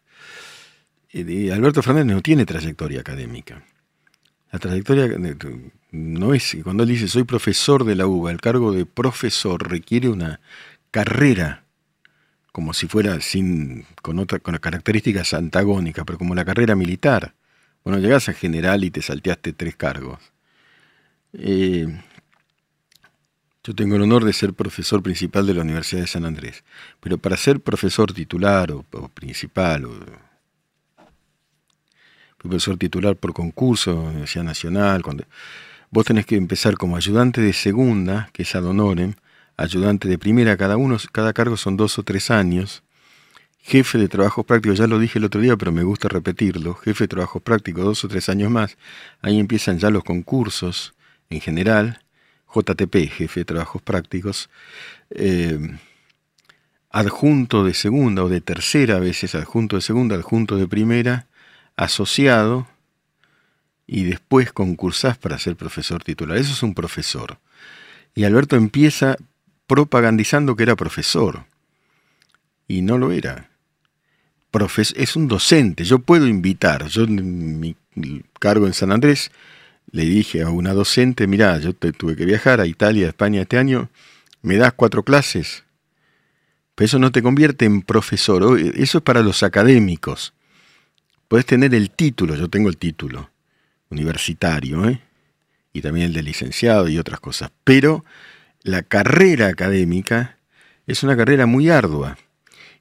Alberto 1.14 1.82
Fernández 1.82 2.14
no 2.16 2.22
tiene 2.22 2.46
trayectoria 2.46 3.00
académica. 3.00 3.64
La 4.50 4.58
trayectoria 4.58 5.08
no 5.90 6.34
es, 6.34 6.56
cuando 6.62 6.82
él 6.82 6.90
dice 6.90 7.08
soy 7.08 7.24
profesor 7.24 7.84
de 7.84 7.96
la 7.96 8.06
UBA, 8.06 8.30
el 8.30 8.40
cargo 8.40 8.72
de 8.72 8.86
profesor 8.86 9.70
requiere 9.70 10.08
una 10.08 10.40
carrera, 10.90 11.64
como 12.52 12.74
si 12.74 12.86
fuera 12.86 13.20
sin, 13.20 13.86
con, 14.02 14.18
otra, 14.18 14.38
con 14.38 14.56
características 14.58 15.32
antagónicas, 15.34 16.04
pero 16.04 16.18
como 16.18 16.34
la 16.34 16.44
carrera 16.44 16.74
militar. 16.76 17.34
Bueno, 17.84 17.98
llegás 17.98 18.28
a 18.28 18.34
general 18.34 18.84
y 18.84 18.90
te 18.90 19.02
salteaste 19.02 19.52
tres 19.52 19.74
cargos. 19.76 20.20
Eh, 21.32 21.86
yo 23.64 23.74
tengo 23.74 23.96
el 23.96 24.02
honor 24.02 24.24
de 24.24 24.32
ser 24.32 24.54
profesor 24.54 25.02
principal 25.02 25.46
de 25.46 25.54
la 25.54 25.62
Universidad 25.62 26.02
de 26.02 26.08
San 26.08 26.24
Andrés, 26.24 26.64
pero 27.00 27.18
para 27.18 27.36
ser 27.36 27.60
profesor 27.60 28.12
titular 28.12 28.72
o, 28.72 28.82
principal 29.14 29.84
o 29.84 29.94
profesor 32.42 32.76
titular 32.76 33.16
por 33.16 33.32
concurso, 33.32 33.94
Universidad 33.94 34.44
Nacional, 34.44 35.02
cuando, 35.02 35.24
vos 35.90 36.04
tenés 36.04 36.26
que 36.26 36.36
empezar 36.36 36.76
como 36.76 36.96
ayudante 36.96 37.40
de 37.40 37.52
segunda, 37.52 38.30
que 38.32 38.42
es 38.42 38.54
ad 38.54 38.64
honorem, 38.64 39.14
ayudante 39.56 40.08
de 40.08 40.18
primera, 40.18 40.56
cada 40.56 40.76
uno, 40.76 40.96
cada 41.12 41.32
cargo 41.32 41.56
son 41.56 41.76
dos 41.76 41.98
o 41.98 42.02
tres 42.02 42.30
años, 42.30 42.82
jefe 43.58 43.98
de 43.98 44.08
trabajos 44.08 44.44
prácticos, 44.44 44.78
ya 44.78 44.86
lo 44.86 44.98
dije 44.98 45.18
el 45.18 45.24
otro 45.24 45.40
día, 45.40 45.56
pero 45.56 45.70
me 45.70 45.84
gusta 45.84 46.08
repetirlo, 46.08 46.74
jefe 46.74 47.04
de 47.04 47.08
trabajos 47.08 47.42
prácticos, 47.42 47.84
dos 47.84 48.04
o 48.04 48.08
tres 48.08 48.28
años 48.28 48.50
más, 48.50 48.76
ahí 49.20 49.38
empiezan 49.38 49.78
ya 49.78 49.90
los 49.90 50.02
concursos 50.02 50.94
en 51.30 51.40
general, 51.40 52.02
JTP, 52.54 53.08
jefe 53.10 53.40
de 53.40 53.44
trabajos 53.44 53.80
prácticos, 53.82 54.50
eh, 55.10 55.78
adjunto 56.90 57.64
de 57.64 57.74
segunda 57.74 58.24
o 58.24 58.28
de 58.28 58.40
tercera, 58.40 58.96
a 58.96 59.00
veces 59.00 59.34
adjunto 59.34 59.76
de 59.76 59.82
segunda, 59.82 60.16
adjunto 60.16 60.56
de 60.56 60.68
primera, 60.68 61.26
asociado, 61.84 62.66
y 63.86 64.04
después 64.04 64.52
concursás 64.52 65.18
para 65.18 65.38
ser 65.38 65.56
profesor 65.56 66.02
titular. 66.02 66.38
Eso 66.38 66.52
es 66.52 66.62
un 66.62 66.74
profesor. 66.74 67.38
Y 68.14 68.24
Alberto 68.24 68.56
empieza 68.56 69.16
propagandizando 69.66 70.56
que 70.56 70.62
era 70.62 70.76
profesor. 70.76 71.44
Y 72.68 72.82
no 72.82 72.96
lo 72.96 73.12
era. 73.12 73.50
es 74.96 75.16
un 75.16 75.28
docente. 75.28 75.84
Yo 75.84 75.98
puedo 75.98 76.26
invitar. 76.26 76.86
Yo 76.86 77.06
mi 77.06 77.76
cargo 78.38 78.66
en 78.66 78.72
San 78.72 78.92
Andrés 78.92 79.30
le 79.90 80.04
dije 80.04 80.42
a 80.42 80.48
una 80.48 80.72
docente, 80.72 81.26
mirá, 81.26 81.58
yo 81.58 81.74
tuve 81.74 82.16
que 82.16 82.24
viajar 82.24 82.60
a 82.60 82.66
Italia, 82.66 83.06
a 83.06 83.10
España 83.10 83.42
este 83.42 83.58
año, 83.58 83.90
¿me 84.40 84.56
das 84.56 84.72
cuatro 84.72 85.02
clases? 85.02 85.64
Pero 86.74 86.86
eso 86.86 86.98
no 86.98 87.12
te 87.12 87.22
convierte 87.22 87.66
en 87.66 87.82
profesor, 87.82 88.58
eso 88.58 88.98
es 88.98 89.04
para 89.04 89.22
los 89.22 89.42
académicos. 89.42 90.32
Puedes 91.32 91.46
tener 91.46 91.74
el 91.74 91.90
título, 91.90 92.34
yo 92.34 92.50
tengo 92.50 92.68
el 92.68 92.76
título 92.76 93.30
universitario, 93.88 94.86
¿eh? 94.86 95.00
y 95.72 95.80
también 95.80 96.04
el 96.04 96.12
de 96.12 96.22
licenciado 96.22 96.88
y 96.88 96.98
otras 96.98 97.20
cosas, 97.20 97.50
pero 97.64 98.04
la 98.62 98.82
carrera 98.82 99.46
académica 99.46 100.36
es 100.86 101.02
una 101.02 101.16
carrera 101.16 101.46
muy 101.46 101.70
ardua, 101.70 102.18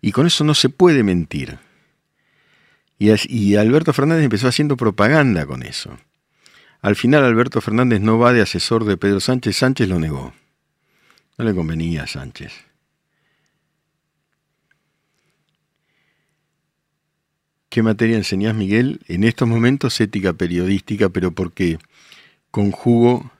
y 0.01 0.11
con 0.11 0.27
eso 0.27 0.43
no 0.43 0.53
se 0.53 0.67
puede 0.67 1.01
mentir. 1.01 1.59
Y, 2.99 3.11
y 3.29 3.55
Alberto 3.55 3.93
Fernández 3.93 4.25
empezó 4.25 4.49
haciendo 4.49 4.75
propaganda 4.75 5.45
con 5.45 5.63
eso. 5.63 5.97
Al 6.81 6.97
final 6.97 7.23
Alberto 7.23 7.61
Fernández 7.61 8.01
no 8.01 8.19
va 8.19 8.33
de 8.33 8.41
asesor 8.41 8.83
de 8.83 8.97
Pedro 8.97 9.21
Sánchez, 9.21 9.55
Sánchez 9.55 9.87
lo 9.87 9.97
negó. 9.97 10.33
No 11.37 11.45
le 11.45 11.55
convenía 11.55 12.03
a 12.03 12.07
Sánchez. 12.07 12.51
¿Qué 17.71 17.83
materia 17.83 18.17
enseñás, 18.17 18.53
Miguel? 18.53 18.99
En 19.07 19.23
estos 19.23 19.47
momentos 19.47 20.01
ética 20.01 20.33
periodística, 20.33 21.07
pero 21.07 21.31
porque 21.31 21.79
conjugo 22.51 23.31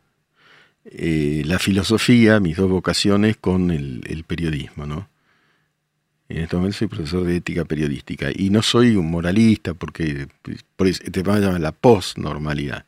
eh, 0.86 1.42
la 1.46 1.60
filosofía, 1.60 2.40
mis 2.40 2.56
dos 2.56 2.70
vocaciones, 2.70 3.36
con 3.36 3.72
el, 3.72 4.24
periodismo, 4.26 4.86
¿no? 4.86 5.10
En 6.30 6.38
estos 6.38 6.60
momentos 6.60 6.78
soy 6.78 6.88
profesor 6.88 7.26
de 7.26 7.36
ética 7.36 7.66
periodística 7.66 8.30
y 8.34 8.52
no 8.52 8.62
soy 8.62 8.96
un 8.96 9.12
moralista 9.12 9.74
porque 9.74 10.30
por 10.78 10.88
eso, 10.88 11.04
te 11.12 11.24
van 11.24 11.40
a 11.40 11.40
llamar 11.42 11.60
la 11.60 11.74
postnormalidad. 11.74 12.86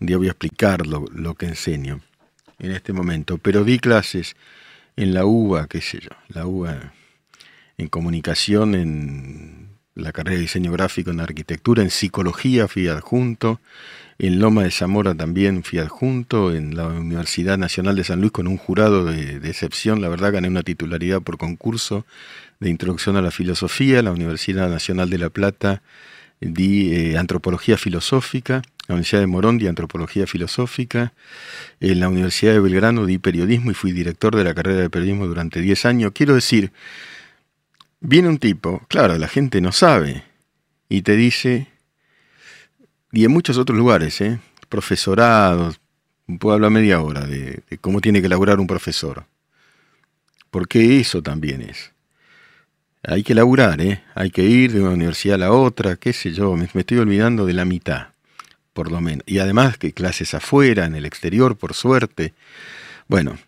Un 0.00 0.06
día 0.06 0.16
voy 0.16 0.28
a 0.28 0.30
explicar 0.30 0.86
lo, 0.86 1.34
que 1.34 1.48
enseño 1.48 2.00
en 2.58 2.70
este 2.70 2.94
momento, 2.94 3.36
pero 3.36 3.62
di 3.62 3.78
clases 3.78 4.36
en 4.96 5.12
la 5.12 5.26
UBA, 5.26 5.66
qué 5.66 5.82
sé 5.82 6.00
yo, 6.00 6.12
la 6.28 6.46
UBA 6.46 6.94
en 7.76 7.88
comunicación, 7.88 8.74
en 8.74 9.67
la 9.98 10.12
carrera 10.12 10.36
de 10.36 10.42
diseño 10.42 10.72
gráfico, 10.72 11.10
en 11.10 11.20
arquitectura, 11.20 11.82
en 11.82 11.90
psicología 11.90 12.68
fui 12.68 12.88
adjunto, 12.88 13.60
en 14.18 14.40
Loma 14.40 14.64
de 14.64 14.70
Zamora 14.70 15.14
también 15.14 15.62
fui 15.62 15.78
adjunto, 15.78 16.54
en 16.54 16.76
la 16.76 16.86
Universidad 16.86 17.58
Nacional 17.58 17.96
de 17.96 18.04
San 18.04 18.20
Luis 18.20 18.32
con 18.32 18.46
un 18.46 18.56
jurado 18.56 19.04
de, 19.04 19.38
de 19.38 19.48
excepción, 19.48 20.00
la 20.00 20.08
verdad 20.08 20.32
gané 20.32 20.48
una 20.48 20.62
titularidad 20.62 21.20
por 21.20 21.38
concurso 21.38 22.06
de 22.60 22.70
introducción 22.70 23.16
a 23.16 23.22
la 23.22 23.30
filosofía, 23.30 24.02
la 24.02 24.12
Universidad 24.12 24.68
Nacional 24.68 25.10
de 25.10 25.18
La 25.18 25.30
Plata 25.30 25.82
di 26.40 26.94
eh, 26.94 27.18
antropología 27.18 27.76
filosófica, 27.76 28.62
la 28.86 28.94
Universidad 28.94 29.20
de 29.20 29.26
Morón 29.26 29.58
di 29.58 29.66
antropología 29.66 30.26
filosófica, 30.26 31.12
en 31.80 32.00
la 32.00 32.08
Universidad 32.08 32.52
de 32.52 32.60
Belgrano 32.60 33.06
di 33.06 33.18
periodismo 33.18 33.70
y 33.70 33.74
fui 33.74 33.92
director 33.92 34.36
de 34.36 34.44
la 34.44 34.54
carrera 34.54 34.80
de 34.80 34.90
periodismo 34.90 35.26
durante 35.26 35.60
10 35.60 35.84
años. 35.84 36.12
Quiero 36.14 36.34
decir, 36.34 36.72
viene 38.00 38.28
un 38.28 38.38
tipo, 38.38 38.82
claro, 38.88 39.16
la 39.18 39.28
gente 39.28 39.60
no 39.60 39.72
sabe, 39.72 40.24
y 40.88 41.02
te 41.02 41.16
dice, 41.16 41.68
y 43.12 43.24
en 43.24 43.32
muchos 43.32 43.58
otros 43.58 43.76
lugares, 43.76 44.20
¿eh? 44.20 44.38
profesorados, 44.68 45.80
puedo 46.38 46.54
hablar 46.54 46.70
media 46.70 47.00
hora 47.00 47.26
de, 47.26 47.62
cómo 47.80 48.00
tiene 48.00 48.20
que 48.20 48.26
elaborar 48.26 48.60
un 48.60 48.66
profesor, 48.66 49.24
porque 50.50 51.00
eso 51.00 51.22
también 51.22 51.62
es 51.62 51.92
hay 53.02 53.22
que 53.22 53.34
laburar, 53.34 53.80
¿eh? 53.80 54.02
hay 54.14 54.30
que 54.30 54.42
ir 54.42 54.72
de 54.72 54.80
una 54.80 54.90
universidad 54.90 55.36
a 55.36 55.38
la 55.38 55.52
otra, 55.52 55.96
qué 55.96 56.12
sé 56.12 56.32
yo, 56.32 56.56
me, 56.56 56.68
estoy 56.72 56.98
olvidando 56.98 57.46
de 57.46 57.52
la 57.52 57.64
mitad, 57.64 58.08
por 58.72 58.90
lo 58.90 59.00
menos. 59.00 59.24
Y 59.26 59.38
además 59.38 59.78
que 59.78 59.92
clases 59.92 60.34
afuera, 60.34 60.86
en 60.86 60.94
el 60.94 61.06
exterior, 61.06 61.56
por 61.56 61.74
suerte. 61.74 62.34
Bueno. 63.06 63.38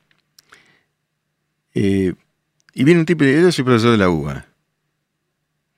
Eh, 1.75 2.15
y 2.81 2.85
viene 2.85 3.01
un 3.01 3.05
tipo 3.05 3.25
y 3.25 3.27
dice, 3.27 3.43
yo 3.43 3.53
soy 3.53 3.65
profesor 3.67 3.91
de 3.91 3.99
la 3.99 4.09
UBA. 4.09 4.47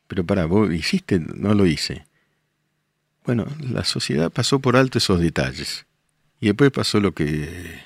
Pero 0.06 0.24
para, 0.24 0.44
vos 0.46 0.72
hiciste, 0.72 1.18
no 1.18 1.52
lo 1.52 1.66
hice. 1.66 2.06
Bueno, 3.24 3.44
la 3.58 3.82
sociedad 3.82 4.30
pasó 4.30 4.60
por 4.60 4.76
alto 4.76 4.98
esos 4.98 5.18
detalles. 5.18 5.84
Y 6.38 6.46
después 6.46 6.70
pasó 6.70 7.00
lo 7.00 7.10
que... 7.10 7.80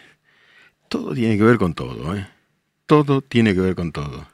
Todo 0.91 1.15
tiene 1.15 1.39
que 1.39 1.45
ver 1.45 1.57
con 1.57 1.73
todo, 1.73 2.15
¿eh? 2.15 2.29
Todo 2.85 3.23
tiene 3.23 3.55
que 3.55 3.61
ver 3.61 3.75
con 3.75 3.91
todo. 3.91 4.29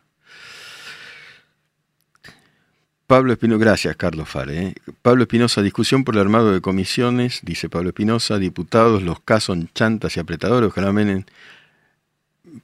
Pablo 3.06 3.34
Espinosa, 3.34 3.60
gracias 3.60 3.96
Carlos 3.96 4.28
Fare. 4.28 4.66
¿eh? 4.66 4.74
Pablo 5.00 5.22
Espinosa, 5.22 5.62
discusión 5.62 6.02
por 6.02 6.16
el 6.16 6.22
armado 6.22 6.52
de 6.52 6.60
comisiones, 6.60 7.38
dice 7.44 7.68
Pablo 7.68 7.90
Espinosa, 7.90 8.36
diputados, 8.40 9.04
los 9.04 9.20
casos 9.20 9.58
chantas 9.76 10.16
y 10.16 10.20
apretadores, 10.20 10.70
ojalá 10.70 10.90
Menen, 10.92 11.24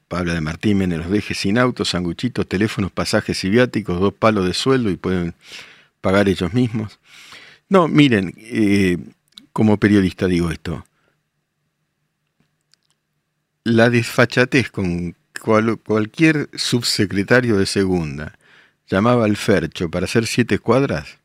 Pablo 0.09 0.35
de 0.35 0.41
Martín 0.41 0.79
Menem 0.79 1.01
los 1.01 1.11
deje 1.11 1.35
sin 1.35 1.59
autos, 1.59 1.91
sanguchitos, 1.91 2.47
teléfonos, 2.47 2.93
pasajes 2.93 3.43
y 3.45 3.51
viáticos, 3.51 4.01
dos 4.01 4.15
palos 4.15 4.47
de 4.47 4.55
sueldo 4.55 4.91
y 4.91 4.97
pueden 4.97 5.35
pagar 6.01 6.29
ellos 6.29 6.53
mismos. 6.53 6.99
No, 7.69 7.89
miren, 7.89 8.35
eh, 8.37 8.99
como 9.53 9.79
periodista 9.79 10.27
digo 10.27 10.51
esto, 10.51 10.85
la 13.65 13.91
desfachatez 13.91 14.71
con 14.71 15.15
cualquier 15.85 16.49
subsecretario 16.55 17.57
de 17.57 17.67
segunda, 17.67 18.39
llamaba 18.89 19.25
al 19.25 19.37
Fercho 19.37 19.91
para 19.91 20.05
hacer 20.05 20.27
siete 20.27 20.59
cuadras, 20.59 21.19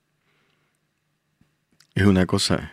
es 1.96 2.06
una 2.06 2.26
cosa 2.26 2.72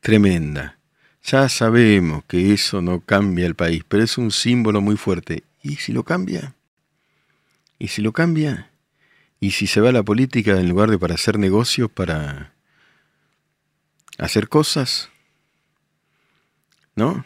tremenda. 0.00 0.78
Ya 1.24 1.48
sabemos 1.48 2.24
que 2.24 2.52
eso 2.52 2.82
no 2.82 3.00
cambia 3.00 3.46
el 3.46 3.54
país, 3.54 3.84
pero 3.86 4.02
es 4.02 4.18
un 4.18 4.30
símbolo 4.30 4.80
muy 4.80 4.96
fuerte. 4.96 5.44
¿Y 5.62 5.76
si 5.76 5.92
lo 5.92 6.02
cambia? 6.04 6.54
¿Y 7.78 7.88
si 7.88 8.02
lo 8.02 8.12
cambia? 8.12 8.70
Y 9.38 9.52
si 9.52 9.66
se 9.66 9.80
va 9.80 9.90
a 9.90 9.92
la 9.92 10.02
política 10.02 10.58
en 10.58 10.68
lugar 10.68 10.90
de 10.90 10.98
para 10.98 11.14
hacer 11.14 11.38
negocios, 11.38 11.90
para 11.90 12.52
hacer 14.18 14.48
cosas, 14.48 15.10
¿no? 16.94 17.24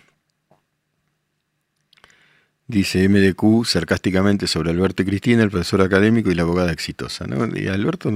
Dice 2.69 3.09
MDQ 3.09 3.65
sarcásticamente 3.65 4.49
sobre 4.49 4.71
Alberto 4.71 5.05
Cristina, 5.05 5.45
el 5.45 5.51
profesor 5.51 5.83
académico 5.83 6.33
y 6.33 6.35
la 6.35 6.43
abogada 6.43 6.73
exitosa. 6.73 7.25
Y 7.55 7.69
Alberto 7.69 8.11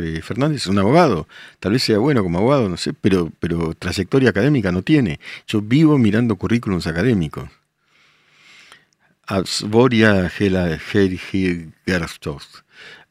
eh, 0.00 0.20
Fernández 0.22 0.62
es 0.62 0.66
un 0.66 0.80
abogado, 0.80 1.28
tal 1.60 1.72
vez 1.72 1.84
sea 1.84 1.98
bueno 1.98 2.24
como 2.24 2.38
abogado, 2.38 2.68
no 2.68 2.76
sé, 2.76 2.94
pero, 2.94 3.30
pero 3.38 3.74
trayectoria 3.74 4.30
académica 4.30 4.72
no 4.72 4.82
tiene. 4.82 5.20
Yo 5.46 5.62
vivo 5.62 5.98
mirando 5.98 6.34
currículums 6.34 6.88
académicos. 6.88 7.48
Asboria 9.24 10.28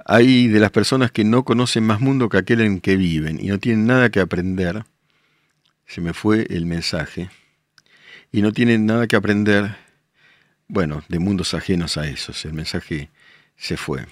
Hay 0.06 0.48
de 0.50 0.60
las 0.60 0.72
personas 0.72 1.12
que 1.12 1.24
no 1.24 1.46
conocen 1.46 1.86
más 1.86 2.02
mundo 2.02 2.28
que 2.28 2.38
aquel 2.38 2.60
en 2.60 2.82
que 2.82 2.98
viven 2.98 3.40
y 3.42 3.48
no 3.48 3.60
tienen 3.60 3.86
nada 3.86 4.10
que 4.10 4.20
aprender. 4.20 4.84
Se 5.86 6.02
me 6.02 6.14
fue 6.14 6.48
el 6.50 6.66
mensaje. 6.66 7.30
Y 8.34 8.42
no 8.42 8.52
tienen 8.52 8.86
nada 8.86 9.08
que 9.08 9.16
aprender 9.16 9.78
bueno, 10.72 11.04
de 11.10 11.20
mundos 11.20 11.54
ajenos 11.54 11.98
a 11.98 12.08
esos. 12.08 12.46
El 12.46 12.54
mensaje 12.54 13.10
se 13.58 13.76
fue. 13.76 14.08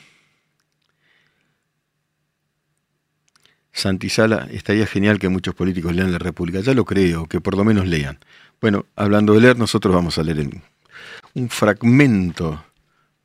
Santizala, 3.71 4.45
estaría 4.51 4.85
genial 4.85 5.19
que 5.19 5.29
muchos 5.29 5.55
políticos 5.55 5.95
lean 5.95 6.11
la 6.11 6.17
República, 6.17 6.59
ya 6.59 6.73
lo 6.73 6.83
creo, 6.83 7.27
que 7.27 7.39
por 7.39 7.55
lo 7.55 7.63
menos 7.63 7.87
lean. 7.87 8.19
Bueno, 8.59 8.85
hablando 8.97 9.33
de 9.33 9.39
leer, 9.39 9.57
nosotros 9.57 9.95
vamos 9.95 10.17
a 10.17 10.23
leer 10.23 10.49
un 11.33 11.49
fragmento 11.49 12.61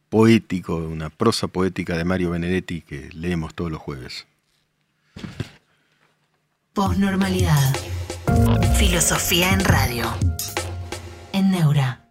poético, 0.08 0.76
una 0.76 1.10
prosa 1.10 1.48
poética 1.48 1.96
de 1.96 2.04
Mario 2.04 2.30
Benedetti 2.30 2.82
que 2.82 3.10
leemos 3.14 3.52
todos 3.52 3.72
los 3.72 3.80
jueves. 3.80 4.28
Posnormalidad. 6.72 7.74
Filosofía 8.78 9.52
en 9.52 9.60
radio. 9.64 10.04
En 11.32 11.50
Neura. 11.50 12.03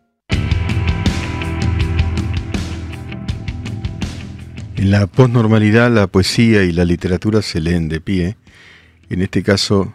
En 4.83 4.91
la 4.91 5.07
posnormalidad 5.07 5.89
la 5.93 6.07
poesía 6.07 6.63
y 6.63 6.73
la 6.73 6.83
literatura 6.83 7.41
se 7.41 7.61
leen 7.61 7.87
de 7.87 8.01
pie. 8.01 8.35
En 9.09 9.21
este 9.21 9.41
caso 9.41 9.93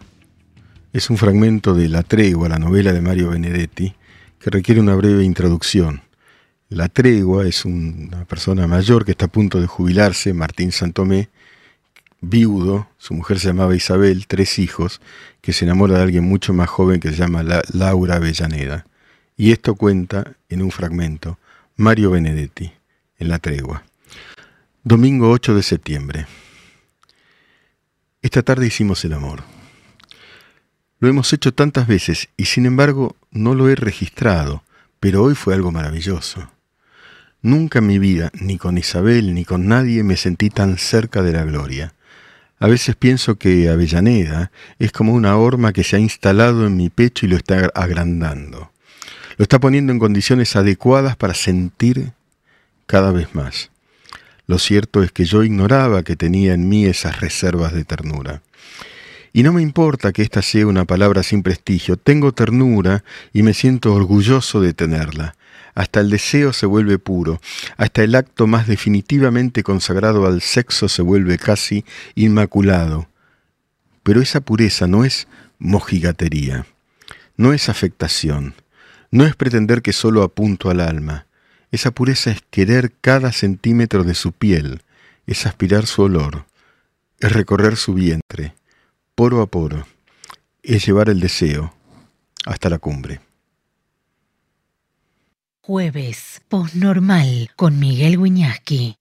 es 0.93 1.11
un 1.11 1.17
fragmento 1.17 1.75
de 1.75 1.87
La 1.89 2.01
tregua, 2.01 2.49
la 2.49 2.57
novela 2.57 2.91
de 2.91 2.99
Mario 2.99 3.29
Benedetti, 3.29 3.93
que 4.39 4.49
requiere 4.49 4.81
una 4.81 4.95
breve 4.95 5.23
introducción. 5.23 6.01
La 6.69 6.89
tregua 6.89 7.45
es 7.45 7.65
una 7.65 8.25
persona 8.25 8.65
mayor 8.65 9.05
que 9.05 9.11
está 9.11 9.25
a 9.25 9.31
punto 9.31 9.61
de 9.61 9.67
jubilarse, 9.67 10.33
Martín 10.33 10.71
Santomé, 10.71 11.29
viudo, 12.19 12.89
su 12.97 13.13
mujer 13.13 13.37
se 13.37 13.49
llamaba 13.49 13.75
Isabel, 13.75 14.25
tres 14.25 14.57
hijos, 14.57 15.01
que 15.41 15.53
se 15.53 15.65
enamora 15.65 15.97
de 15.97 16.01
alguien 16.01 16.23
mucho 16.23 16.51
más 16.51 16.67
joven 16.67 16.99
que 16.99 17.11
se 17.11 17.15
llama 17.15 17.43
Laura 17.43 18.15
Avellaneda. 18.15 18.87
Y 19.37 19.51
esto 19.51 19.75
cuenta 19.75 20.33
en 20.49 20.63
un 20.63 20.71
fragmento 20.71 21.37
Mario 21.75 22.09
Benedetti, 22.09 22.71
en 23.19 23.27
La 23.27 23.37
tregua. 23.37 23.83
Domingo 24.85 25.29
8 25.29 25.55
de 25.55 25.61
septiembre. 25.61 26.25
Esta 28.21 28.43
tarde 28.43 28.65
hicimos 28.65 29.03
el 29.03 29.11
amor. 29.11 29.43
Lo 30.99 31.09
hemos 31.09 31.33
hecho 31.33 31.53
tantas 31.53 31.85
veces 31.85 32.29
y 32.37 32.45
sin 32.45 32.65
embargo 32.65 33.17
no 33.29 33.55
lo 33.55 33.67
he 33.67 33.75
registrado, 33.75 34.63
pero 35.01 35.21
hoy 35.21 35.35
fue 35.35 35.53
algo 35.53 35.73
maravilloso. 35.73 36.49
Nunca 37.41 37.79
en 37.79 37.87
mi 37.87 37.99
vida, 37.99 38.31
ni 38.39 38.57
con 38.57 38.77
Isabel, 38.77 39.33
ni 39.33 39.43
con 39.43 39.67
nadie, 39.67 40.01
me 40.03 40.15
sentí 40.15 40.49
tan 40.49 40.77
cerca 40.77 41.23
de 41.23 41.33
la 41.33 41.43
gloria. 41.43 41.93
A 42.57 42.67
veces 42.67 42.95
pienso 42.95 43.35
que 43.35 43.67
Avellaneda 43.67 44.49
es 44.79 44.93
como 44.93 45.13
una 45.13 45.35
horma 45.35 45.73
que 45.73 45.83
se 45.83 45.97
ha 45.97 45.99
instalado 45.99 46.65
en 46.65 46.77
mi 46.77 46.89
pecho 46.89 47.25
y 47.25 47.29
lo 47.29 47.35
está 47.35 47.69
agrandando. 47.75 48.71
Lo 49.35 49.43
está 49.43 49.59
poniendo 49.59 49.91
en 49.91 49.99
condiciones 49.99 50.55
adecuadas 50.55 51.17
para 51.17 51.33
sentir 51.33 52.13
cada 52.85 53.11
vez 53.11 53.35
más. 53.35 53.71
Lo 54.49 54.57
cierto 54.57 55.03
es 55.03 55.11
que 55.11 55.25
yo 55.25 55.43
ignoraba 55.43 56.01
que 56.01 56.15
tenía 56.15 56.55
en 56.55 56.67
mí 56.67 56.85
esas 56.85 57.21
reservas 57.21 57.71
de 57.71 57.85
ternura. 57.85 58.41
Y 59.31 59.43
no 59.43 59.53
me 59.53 59.61
importa 59.61 60.11
que 60.11 60.23
esta 60.23 60.41
sea 60.41 60.65
una 60.65 60.85
palabra 60.85 61.21
sin 61.21 61.43
prestigio, 61.43 61.97
tengo 61.97 62.31
ternura 62.31 63.03
y 63.31 63.43
me 63.43 63.53
siento 63.53 63.93
orgulloso 63.93 64.59
de 64.59 64.73
tenerla. 64.73 65.35
Hasta 65.75 65.99
el 65.99 66.09
deseo 66.09 66.51
se 66.51 66.65
vuelve 66.65 66.97
puro, 66.97 67.39
hasta 67.77 68.01
el 68.01 68.15
acto 68.15 68.47
más 68.47 68.65
definitivamente 68.65 69.61
consagrado 69.61 70.25
al 70.25 70.41
sexo 70.41 70.89
se 70.89 71.03
vuelve 71.03 71.37
casi 71.37 71.85
inmaculado. 72.15 73.07
Pero 74.01 74.19
esa 74.19 74.41
pureza 74.41 74.87
no 74.87 75.05
es 75.05 75.27
mojigatería, 75.59 76.65
no 77.37 77.53
es 77.53 77.69
afectación, 77.69 78.55
no 79.11 79.27
es 79.27 79.35
pretender 79.35 79.83
que 79.83 79.93
solo 79.93 80.23
apunto 80.23 80.71
al 80.71 80.79
alma, 80.79 81.27
esa 81.71 81.91
pureza 81.91 82.31
es 82.31 82.41
querer 82.49 82.93
cada 83.01 83.31
centímetro 83.31 84.03
de 84.03 84.15
su 84.15 84.31
piel, 84.31 84.81
es 85.27 85.45
aspirar 85.45 85.85
su 85.85 86.03
olor, 86.03 86.45
es 87.19 87.31
recorrer 87.31 87.77
su 87.77 87.93
vientre, 87.93 88.55
poro 89.15 89.41
a 89.41 89.47
poro, 89.47 89.87
es 90.63 90.85
llevar 90.85 91.09
el 91.09 91.19
deseo 91.19 91.73
hasta 92.45 92.69
la 92.69 92.79
cumbre. 92.79 93.21
Jueves, 95.61 96.41
posnormal, 96.47 97.51
con 97.55 97.79
Miguel 97.79 98.17
Wiñaski. 98.17 98.98